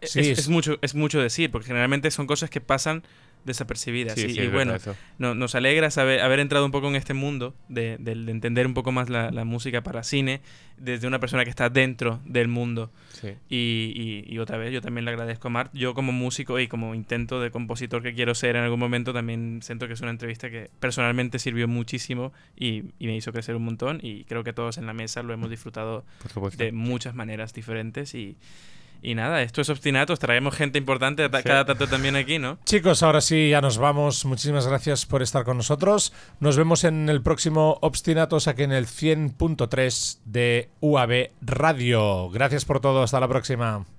es, 0.00 0.12
Sí, 0.12 0.20
es 0.20 0.38
es- 0.38 0.48
mucho, 0.48 0.78
es 0.80 0.94
mucho 0.94 1.20
decir, 1.20 1.50
porque 1.50 1.66
generalmente 1.66 2.10
son 2.10 2.26
cosas 2.26 2.50
que 2.50 2.60
pasan 2.60 3.02
desapercibidas. 3.44 4.14
Sí, 4.14 4.26
y, 4.26 4.34
sí, 4.34 4.40
y 4.40 4.46
bueno, 4.48 4.76
no- 5.18 5.34
nos 5.34 5.54
alegra 5.54 5.90
saber, 5.90 6.20
haber 6.20 6.40
entrado 6.40 6.64
un 6.64 6.70
poco 6.70 6.88
en 6.88 6.96
este 6.96 7.14
mundo, 7.14 7.54
de, 7.68 7.96
del- 7.98 8.26
de 8.26 8.32
entender 8.32 8.66
un 8.66 8.74
poco 8.74 8.92
más 8.92 9.08
la, 9.08 9.30
la 9.30 9.44
música 9.44 9.82
para 9.82 10.02
cine, 10.02 10.40
desde 10.76 11.06
una 11.08 11.18
persona 11.18 11.42
que 11.44 11.50
está 11.50 11.70
dentro 11.70 12.20
del 12.24 12.46
mundo. 12.48 12.90
Sí. 13.12 13.28
Y, 13.48 14.24
y- 14.28 14.32
y 14.32 14.38
otra 14.38 14.58
vez, 14.58 14.72
yo 14.72 14.80
también 14.80 15.04
le 15.04 15.10
agradezco 15.10 15.48
a 15.48 15.50
Marc. 15.50 15.70
Yo 15.74 15.94
como 15.94 16.12
músico 16.12 16.60
y 16.60 16.68
como 16.68 16.94
intento 16.94 17.40
de 17.40 17.50
compositor 17.50 18.02
que 18.02 18.14
quiero 18.14 18.34
ser 18.34 18.56
en 18.56 18.62
algún 18.62 18.78
momento, 18.78 19.12
también 19.12 19.60
siento 19.62 19.86
que 19.88 19.94
es 19.94 20.00
una 20.00 20.10
entrevista 20.10 20.50
que 20.50 20.70
personalmente 20.78 21.38
sirvió 21.38 21.66
muchísimo 21.68 22.32
y, 22.56 22.84
me 23.00 23.16
hizo 23.16 23.32
crecer 23.32 23.56
un 23.56 23.64
montón. 23.64 23.98
Y 24.02 24.24
creo 24.24 24.44
que 24.44 24.52
todos 24.52 24.78
en 24.78 24.86
la 24.86 24.92
mesa 24.92 25.22
lo 25.22 25.32
hemos 25.32 25.50
disfrutado 25.50 26.04
Por 26.22 26.30
supuesto. 26.30 26.62
de 26.62 26.70
muchas 26.72 27.14
maneras 27.14 27.52
diferentes. 27.54 28.14
Y, 28.14 28.36
y 29.02 29.14
nada, 29.14 29.42
esto 29.42 29.60
es 29.60 29.68
Obstinatos. 29.70 30.18
Traemos 30.18 30.54
gente 30.54 30.78
importante 30.78 31.24
Sí. 31.24 31.42
cada 31.44 31.64
tanto 31.64 31.86
también 31.86 32.16
aquí, 32.16 32.38
¿no? 32.38 32.58
Chicos, 32.64 33.02
ahora 33.02 33.20
sí, 33.20 33.50
ya 33.50 33.60
nos 33.60 33.78
vamos. 33.78 34.24
Muchísimas 34.24 34.66
gracias 34.66 35.06
por 35.06 35.22
estar 35.22 35.44
con 35.44 35.56
nosotros. 35.56 36.12
Nos 36.40 36.56
vemos 36.56 36.84
en 36.84 37.08
el 37.08 37.22
próximo 37.22 37.78
Obstinatos 37.82 38.48
aquí 38.48 38.62
en 38.62 38.72
el 38.72 38.86
100.3 38.86 40.18
de 40.24 40.70
UAB 40.80 41.30
Radio. 41.40 42.30
Gracias 42.30 42.64
por 42.64 42.80
todo. 42.80 43.02
Hasta 43.02 43.20
la 43.20 43.28
próxima. 43.28 43.97